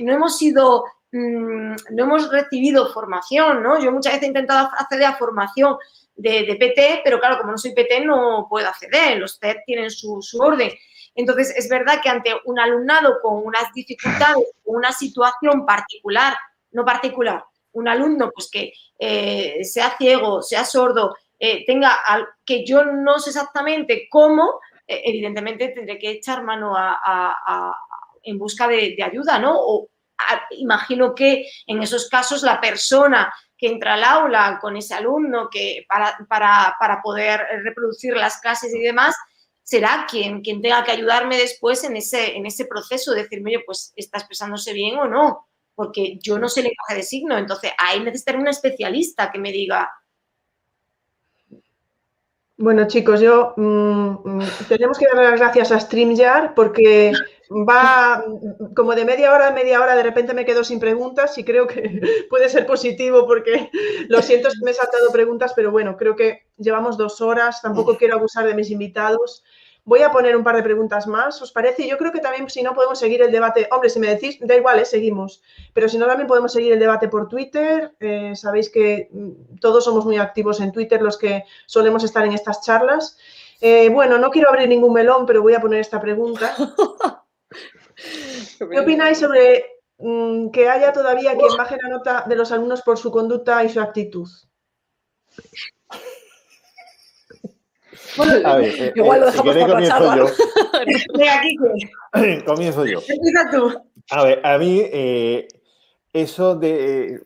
[0.00, 3.80] no hemos sido, mm, no hemos recibido formación, ¿no?
[3.80, 5.76] Yo muchas veces he intentado acceder a formación
[6.16, 10.20] de, PT, pero claro, como no soy PT no puedo acceder, los TED tienen su,
[10.20, 10.70] su orden.
[11.14, 16.36] Entonces, es verdad que ante un alumnado con unas dificultades, una situación particular,
[16.70, 21.98] no particular, un alumno pues que eh, sea ciego, sea sordo, eh, tenga
[22.44, 26.74] que yo no sé exactamente cómo, eh, evidentemente tendré que echar mano
[28.22, 29.54] en busca de, ayuda, ¿no?
[29.56, 29.88] O
[30.52, 35.84] imagino que en esos casos la persona que entra al aula con ese alumno que
[35.88, 36.16] para,
[36.78, 39.16] para poder reproducir las clases y demás,
[39.72, 43.94] será quien, quien tenga que ayudarme después en ese, en ese proceso, decirme, oye, pues
[43.96, 48.36] está expresándose bien o no, porque yo no sé lenguaje de signo, entonces ahí necesitaré
[48.36, 49.90] un especialista que me diga.
[52.58, 57.12] Bueno, chicos, yo mm, mm, tenemos que dar las gracias a StreamYard porque
[57.50, 58.22] va
[58.76, 61.66] como de media hora a media hora, de repente me quedo sin preguntas y creo
[61.66, 61.80] que
[62.28, 63.70] puede ser positivo porque
[64.08, 68.16] lo siento me he saltado preguntas, pero bueno, creo que llevamos dos horas, tampoco quiero
[68.16, 69.42] abusar de mis invitados.
[69.84, 71.88] Voy a poner un par de preguntas más, ¿os parece?
[71.88, 74.54] Yo creo que también si no podemos seguir el debate, hombre, si me decís, da
[74.54, 74.84] igual, ¿eh?
[74.84, 75.42] seguimos,
[75.72, 79.84] pero si no también podemos seguir el debate por Twitter, eh, sabéis que mm, todos
[79.84, 83.18] somos muy activos en Twitter los que solemos estar en estas charlas.
[83.60, 86.54] Eh, bueno, no quiero abrir ningún melón, pero voy a poner esta pregunta.
[88.58, 89.64] ¿Qué opináis sobre
[89.98, 93.68] mm, que haya todavía quien baje la nota de los alumnos por su conducta y
[93.68, 94.28] su actitud?
[98.18, 100.26] A ver, eh, Igual lo eh, dejamos si comienzo yo.
[102.46, 103.00] comienzo yo.
[103.08, 103.72] Empieza tú.
[104.10, 105.48] A ver, a mí eh,
[106.12, 107.22] eso de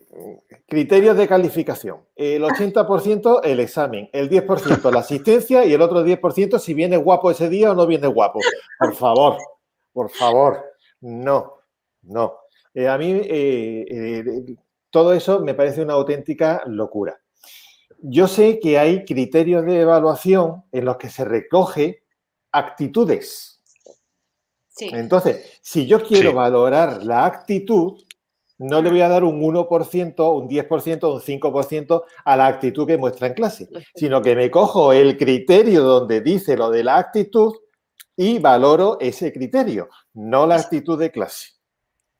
[0.68, 2.00] criterios de calificación.
[2.14, 7.30] El 80% el examen, el 10% la asistencia y el otro 10% si viene guapo
[7.30, 8.40] ese día o no viene guapo.
[8.78, 9.36] Por favor,
[9.92, 10.64] por favor,
[11.00, 11.54] no,
[12.02, 12.38] no.
[12.88, 13.22] a mí
[14.90, 17.20] todo eso me parece una auténtica locura
[18.02, 22.02] yo sé que hay criterios de evaluación en los que se recoge
[22.52, 23.62] actitudes.
[24.78, 28.02] Entonces, si yo quiero valorar la actitud,
[28.58, 32.98] no le voy a dar un 1%, un 10%, un 5% a la actitud que
[32.98, 37.54] muestra en clase, sino que me cojo el criterio donde dice lo de la actitud
[38.16, 41.50] y valoro ese criterio, no la actitud de clase.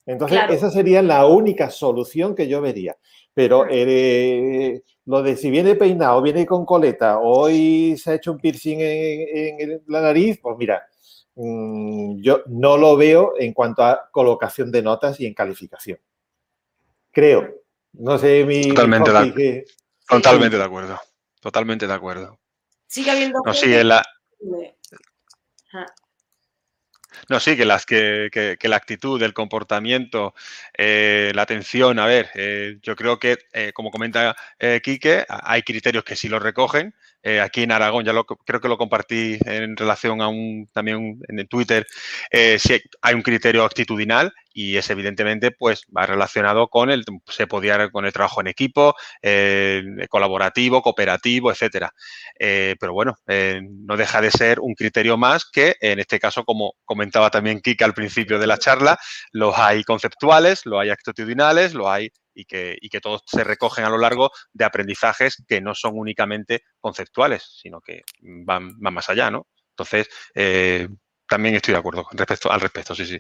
[0.05, 2.97] Entonces, esa sería la única solución que yo vería.
[3.35, 8.39] Pero eh, lo de si viene peinado, viene con coleta, hoy se ha hecho un
[8.39, 10.87] piercing en, la nariz, pues mira,
[11.37, 15.99] mm, yo no lo veo en cuanto a colocación de notas y en calificación.
[17.13, 17.55] Creo.
[17.93, 18.69] No sé, mi.
[18.69, 19.65] Totalmente, de,
[20.07, 21.01] totalmente de acuerdo.
[21.41, 22.39] Totalmente de acuerdo.
[22.87, 23.41] Sigue habiendo.
[23.45, 24.03] No, en la.
[27.29, 30.33] No, sí, que, las, que, que, la actitud, el comportamiento,
[30.79, 34.37] eh, la atención, a ver, eh, yo creo que, eh, como comenta
[34.83, 36.95] Quique, hay criterios que sí los recogen,
[37.43, 41.49] aquí en Aragón, ya lo, creo que lo compartí en relación a un, también en
[41.49, 41.85] Twitter,
[42.31, 47.91] si hay un criterio actitudinal y es evidentemente pues va relacionado con el, se podía
[47.91, 51.93] con el trabajo en equipo, eh, colaborativo, cooperativo, etcétera.
[52.39, 57.31] pero bueno, no deja de ser un criterio más que en este caso, como comentaba
[57.31, 58.99] también Kika al principio de la charla,
[59.33, 63.85] los hay conceptuales, los hay actitudinales, los hay y que, y que todos se recogen
[63.85, 69.31] a lo largo de aprendizajes que no son únicamente conceptuales, sino que van, más allá,
[69.31, 69.49] ¿no?
[69.71, 70.89] Entonces, eh,
[71.29, 73.19] también estoy de acuerdo respecto, al respecto, sí, sí.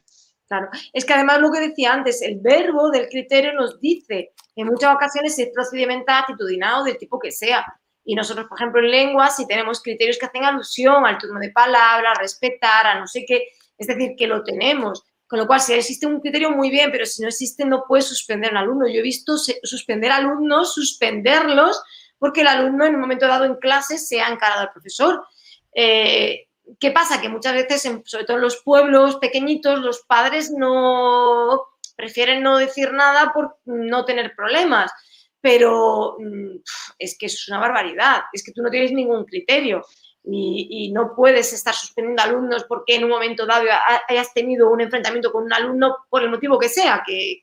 [0.48, 4.68] Claro, es que además lo que decía antes, el verbo del criterio nos dice en
[4.68, 7.64] muchas ocasiones es procedimental, actitudinal del tipo que sea.
[8.04, 11.50] Y nosotros, por ejemplo, en lengua, si tenemos criterios que hacen alusión al turno de
[11.50, 15.04] palabra, respetar, a no sé qué, es decir, que lo tenemos.
[15.26, 18.06] Con lo cual, si existe un criterio, muy bien, pero si no existe, no puedes
[18.06, 18.86] suspender a un alumno.
[18.86, 21.82] Yo he visto suspender alumnos, suspenderlos,
[22.18, 25.26] porque el alumno en un momento dado en clase se ha encarado al profesor.
[25.74, 26.46] Eh,
[26.80, 27.20] ¿Qué pasa?
[27.20, 31.62] Que muchas veces, sobre todo en los pueblos pequeñitos, los padres no
[31.96, 34.92] prefieren no decir nada por no tener problemas.
[35.40, 36.56] Pero mm,
[36.98, 39.84] es que es una barbaridad, es que tú no tienes ningún criterio
[40.28, 43.66] y, no puedes estar suspendiendo alumnos porque en un momento dado
[44.08, 47.42] hayas tenido un enfrentamiento con un alumno por el motivo que sea, que,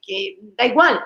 [0.58, 1.04] da igual.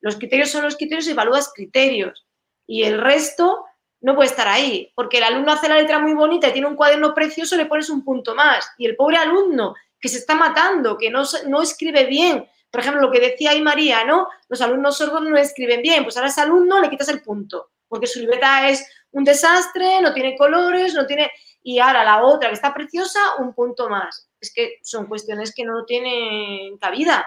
[0.00, 2.26] Los criterios son los criterios y evalúas criterios.
[2.66, 3.64] Y el resto
[4.00, 6.76] no puede estar ahí, porque el alumno hace la letra muy bonita y tiene un
[6.76, 8.70] cuaderno precioso, le pones un punto más.
[8.78, 13.02] Y el pobre alumno que se está matando, que no, no escribe bien, por ejemplo,
[13.02, 14.28] lo que decía ahí María, ¿no?
[14.48, 18.06] Los alumnos sordos no escriben bien, pues ahora ese alumno le quitas el punto, porque
[18.06, 21.30] su libreta es un desastre, no tiene colores, no tiene...
[21.62, 24.28] Y ahora la otra que está preciosa, un punto más.
[24.40, 27.26] Es que son cuestiones que no tienen cabida.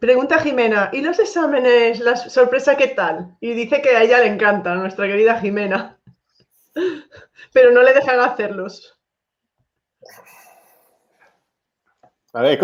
[0.00, 3.36] Pregunta Jimena, ¿y los exámenes, la sorpresa qué tal?
[3.40, 5.98] Y dice que a ella le encanta, nuestra querida Jimena.
[7.52, 8.98] Pero no le dejan hacerlos.
[12.32, 12.60] A ver,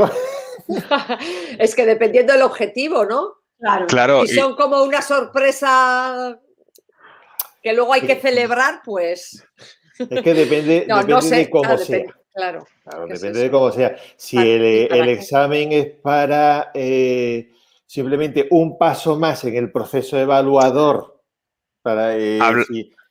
[1.59, 3.35] es que dependiendo del objetivo, ¿no?
[3.89, 4.25] Claro.
[4.25, 6.39] y son como una sorpresa
[7.63, 9.45] que luego hay que celebrar, pues.
[9.99, 12.05] Es que depende, de cómo sea.
[12.37, 12.67] Claro.
[13.09, 13.97] depende de cómo sea.
[14.17, 17.51] Si el, examen es para eh,
[17.87, 21.23] simplemente un paso más en el proceso evaluador,
[21.83, 22.39] para eh,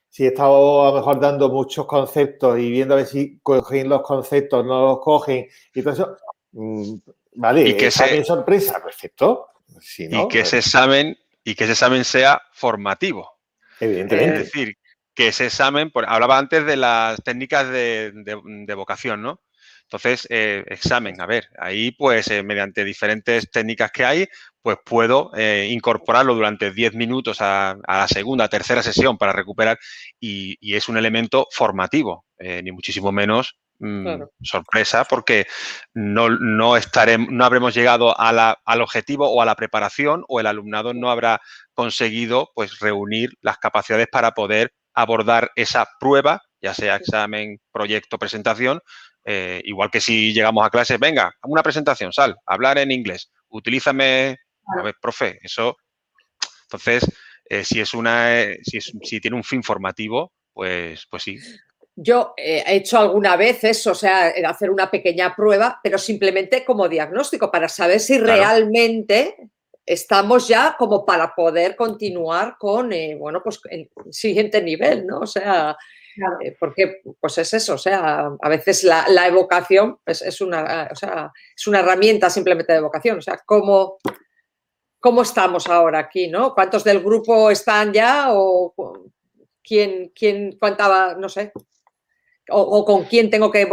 [0.10, 3.90] si, he estado a lo mejor dando muchos conceptos y viendo a ver si cogen
[3.90, 6.18] los conceptos, no los cogen, y todo eso,
[6.52, 6.96] mm,
[7.36, 9.50] vale, y que examen sorpresa, perfecto
[9.98, 13.38] y que ese examen y que ese examen sea formativo.
[13.80, 14.42] Evidentemente.
[14.42, 14.78] Es decir,
[15.16, 19.42] que ese examen, hablaba antes de las técnicas de, vocación, ¿no?
[19.84, 24.28] Entonces, eh, examen, a ver, ahí pues eh, mediante diferentes técnicas que hay,
[24.62, 29.78] pues puedo eh, incorporarlo durante 10 minutos a, la segunda, tercera sesión para recuperar
[30.20, 35.46] y, es un elemento formativo, ni muchísimo menos mm, sorpresa, porque
[35.94, 40.94] no, no, estaremos, no habremos llegado al objetivo o a la preparación o el alumnado
[40.96, 41.42] no habrá
[41.76, 48.82] conseguido pues reunir las capacidades para poder abordar esa prueba, ya sea examen, proyecto, presentación,
[49.26, 54.38] eh, igual que si llegamos a clase, venga, una presentación, sal, hablar en inglés, utilízame,
[54.80, 55.76] a ver, profe, eso.
[56.64, 57.06] Entonces,
[57.50, 61.38] eh, si es una, eh, si, si, tiene un fin formativo, pues, pues sí.
[61.96, 66.90] Yo he hecho alguna vez eso, o sea, hacer una pequeña prueba, pero simplemente como
[66.90, 69.38] diagnóstico, para saber si realmente
[69.86, 75.20] estamos ya como para poder continuar con, eh, bueno, pues el siguiente nivel, ¿no?
[75.20, 75.78] O sea,
[76.44, 80.90] eh, porque pues es eso, o sea, a veces la, evocación es, una,
[81.56, 83.98] es una herramienta simplemente de evocación, o sea, ¿cómo,
[85.00, 86.54] cómo estamos ahora aquí, ¿no?
[86.54, 88.74] ¿Cuántos del grupo están ya o
[89.62, 91.52] quién, quién cuánta, no sé,
[92.50, 93.68] o, con quién tengo que,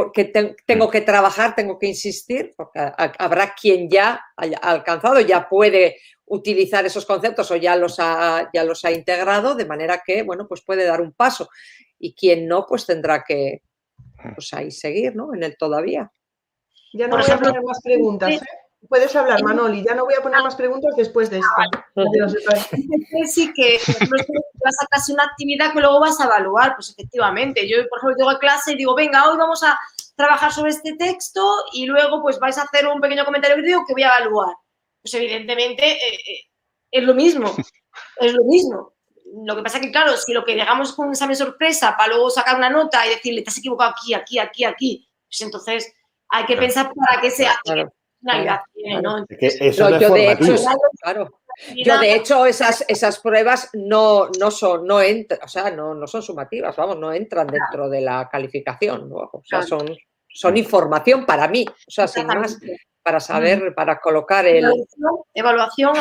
[0.67, 5.97] tengo que trabajar, tengo que insistir, porque habrá quien ya haya alcanzado, ya puede
[6.27, 10.47] utilizar esos conceptos o ya los ha, ya los ha integrado, de manera que, bueno,
[10.49, 11.49] pues puede dar un paso.
[11.99, 13.63] Y quien no, pues tendrá que,
[14.35, 15.35] pues ahí seguir, ¿no?
[15.35, 16.11] En el todavía.
[16.95, 18.31] Ya no voy a poner más preguntas.
[18.31, 18.41] ¿eh?
[18.89, 19.85] Puedes hablar, Manoli.
[19.85, 21.85] Ya no voy a poner más preguntas después de esto.
[23.27, 26.75] Sí, que vas a clase una actividad que luego vas a evaluar.
[26.75, 29.79] Pues efectivamente, yo, por ejemplo, llego a clase y digo, venga, hoy vamos a
[30.17, 31.43] trabajar sobre este texto
[31.73, 34.55] y luego pues vais a hacer un pequeño comentario crítico que voy a evaluar.
[35.03, 36.41] Pues evidentemente eh, eh,
[36.91, 37.55] es lo mismo,
[38.17, 38.95] es lo mismo.
[39.45, 42.13] Lo que pasa es que, claro, si lo que llegamos con un examen sorpresa para
[42.13, 45.93] luego sacar una nota y decirle, te has equivocado aquí, aquí, aquí, aquí, pues entonces
[46.29, 47.59] hay que pensar para qué sea
[48.23, 50.57] yo, de hecho,
[51.77, 56.07] Yo, de hecho, esas, esas pruebas no, no son, no entran, o sea, no, no
[56.07, 59.95] son sumativas, vamos, no entran dentro de la calificación, o sea, son,
[60.29, 62.59] son información para mí, o sea, sin más,
[63.03, 64.71] para saber, para colocar el,
[65.35, 65.93] evaluación,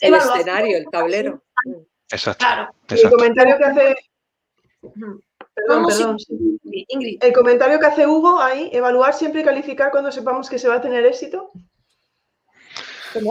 [0.00, 1.42] el escenario, el tablero.
[2.10, 2.44] Exacto.
[2.88, 3.96] El comentario que hace
[5.54, 6.16] Perdón, perdón.
[7.20, 10.76] El comentario que hace Hugo ahí, evaluar siempre y calificar cuando sepamos que se va
[10.76, 11.52] a tener éxito.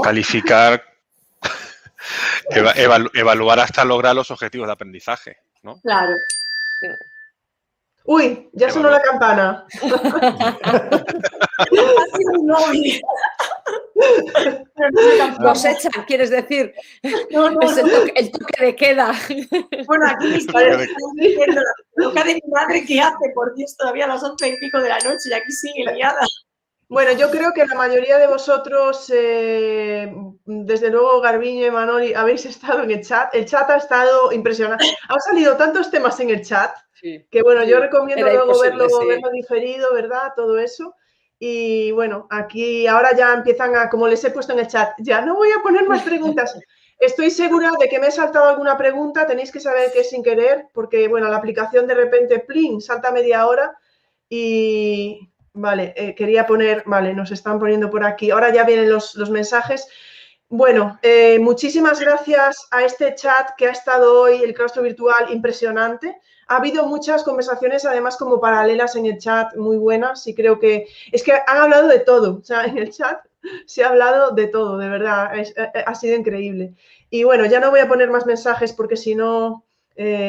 [0.01, 0.81] Calificar,
[3.13, 5.81] evaluar hasta lograr los objetivos de aprendizaje, ¿no?
[5.81, 6.13] Claro.
[8.05, 9.65] Uy, ya sonó la campana.
[15.39, 16.73] Los echan, quieres decir.
[17.01, 17.77] es
[18.15, 19.13] el toque, de queda.
[19.87, 20.59] Bueno, aquí me está
[21.15, 24.57] diciendo la toca de mi madre que hace, por Dios, todavía a las once y
[24.57, 26.25] pico de la noche y aquí sigue liada.
[26.89, 30.13] Bueno, yo creo que la mayoría de vosotros, eh,
[30.45, 33.33] desde luego Garbiño y Manoli, habéis estado en el chat.
[33.33, 34.85] El chat ha estado impresionante.
[35.09, 36.71] Han salido tantos temas en el chat
[37.01, 40.33] que, bueno, yo recomiendo luego verlo, verlo diferido, ¿verdad?
[40.35, 40.95] Todo eso.
[41.39, 45.21] Y bueno, aquí ahora ya empiezan a, como les he puesto en el chat, ya
[45.21, 46.57] no voy a poner más preguntas.
[46.99, 50.23] Estoy segura de que me he saltado alguna pregunta, tenéis que saber que es sin
[50.23, 53.77] querer, porque bueno, la aplicación de repente, plin, salta media hora
[54.29, 58.31] y, Vale, eh, quería poner, vale, nos están poniendo por aquí.
[58.31, 59.87] Ahora ya vienen los, mensajes.
[60.49, 66.19] Bueno, eh, muchísimas gracias a este chat que ha estado hoy, el claustro virtual, impresionante.
[66.47, 70.87] Ha habido muchas conversaciones, además, como paralelas en el chat, muy buenas, y creo que
[71.11, 72.39] es que han hablado de todo.
[72.39, 73.19] O sea, en el chat
[73.65, 75.53] se ha hablado de todo, de verdad, eh,
[75.85, 76.73] ha sido increíble.
[77.09, 79.65] Y bueno, ya no voy a poner más mensajes porque si no,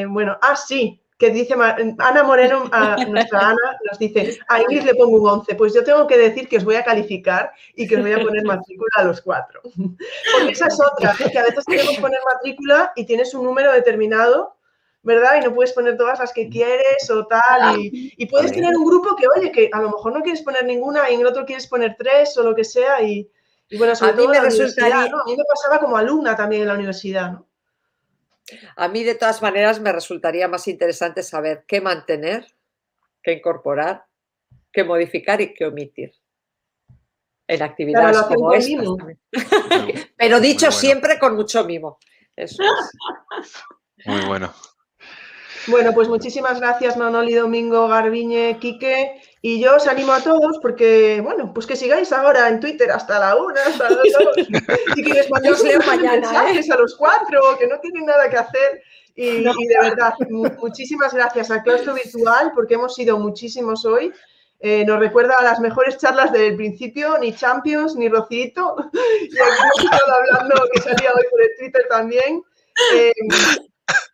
[0.07, 2.69] bueno, ah, sí, que dice Ana Moreno,
[3.07, 5.55] nuestra Ana, nos dice, a Ingrid le pongo un 11.
[5.55, 8.19] Pues yo tengo que decir que os voy a calificar y que os voy a
[8.19, 9.61] poner matrícula a los cuatro.
[10.33, 14.54] Porque esa es otra, que a veces queremos poner matrícula y tienes un número determinado,
[15.05, 15.39] ¿verdad?
[15.39, 17.79] Y no puedes poner todas las que quieres o tal.
[17.79, 21.09] Y, puedes tener un grupo que, oye, que a lo mejor no quieres poner ninguna
[21.09, 23.01] y en el otro quieres poner tres o lo que sea.
[23.03, 23.29] Y,
[23.77, 25.03] bueno, sobre a todo mí me resultaría...
[25.03, 27.47] A mí me pasaba como alumna también en la universidad, ¿no?
[28.75, 32.45] A mí, de todas maneras, me resultaría más interesante saber qué mantener,
[33.23, 34.05] qué incorporar,
[34.71, 36.13] qué modificar y qué omitir
[37.47, 38.83] en actividades como esta.
[40.17, 41.99] Pero dicho siempre con mucho mimo.
[42.35, 42.63] Eso
[44.05, 44.53] Muy bueno.
[45.67, 49.21] Bueno, pues muchísimas gracias Manoli, Domingo, Garbiñe, Quique.
[49.41, 53.19] Y yo os animo a todos porque, bueno, pues que sigáis ahora en Twitter hasta
[53.19, 54.37] la una, hasta las dos.
[54.95, 56.19] Y que les mandéis mañana, ¿eh?
[56.21, 58.81] mensajes a los cuatro, que no tienen nada que hacer.
[59.15, 64.11] Y, de verdad, muchísimas gracias al claustro virtual porque hemos sido muchísimos hoy.
[64.59, 68.75] Eh, nos recuerda a las mejores charlas del principio, ni Champions, ni Rocito.
[69.21, 72.43] Y aquí hemos estado hablando, que salía hoy por el Twitter también.
[72.93, 73.13] Eh,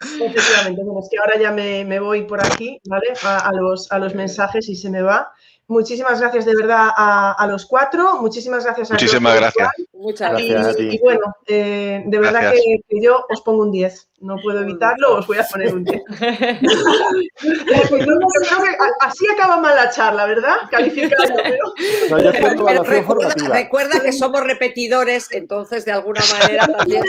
[0.01, 3.13] efectivamente, bueno, es que ahora ya me, voy por aquí, ¿vale?
[3.23, 5.31] A, los, a los mensajes y se me va.
[5.71, 8.17] Muchísimas gracias de verdad a, los cuatro.
[8.17, 9.69] Muchísimas gracias a Muchísimas gracias.
[9.93, 10.75] Muchas gracias.
[10.77, 14.09] Y, bueno, eh, de verdad que, yo os pongo un 10.
[14.19, 16.03] No puedo evitarlo, os voy a poner un 10.
[18.99, 20.57] así acaba mal la charla, ¿verdad?
[20.69, 21.73] Calificando.
[23.53, 27.03] recuerda, que somos repetidores, entonces de alguna manera también.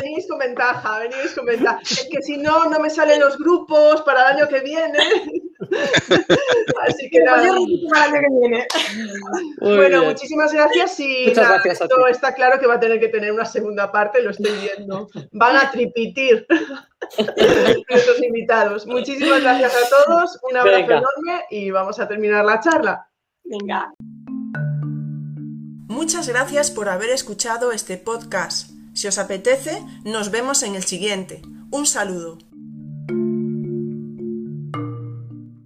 [0.00, 1.80] venís con ventaja, venís con ventaja.
[1.82, 4.98] Es que si no, no me salen los grupos para el año que viene.
[6.82, 7.54] Así que nada.
[9.60, 13.90] Bueno, muchísimas gracias y esto está claro que va a tener que tener una segunda
[13.90, 16.46] parte, lo estoy viendo van a tripitir
[17.90, 18.86] nuestros invitados.
[18.86, 23.08] Muchísimas gracias a todos, un abrazo enorme y vamos a terminar la charla.
[23.44, 23.92] Venga.
[25.88, 28.70] Muchas gracias por haber escuchado este podcast.
[28.94, 31.42] Si os apetece, nos vemos en el siguiente.
[31.70, 32.38] Un saludo.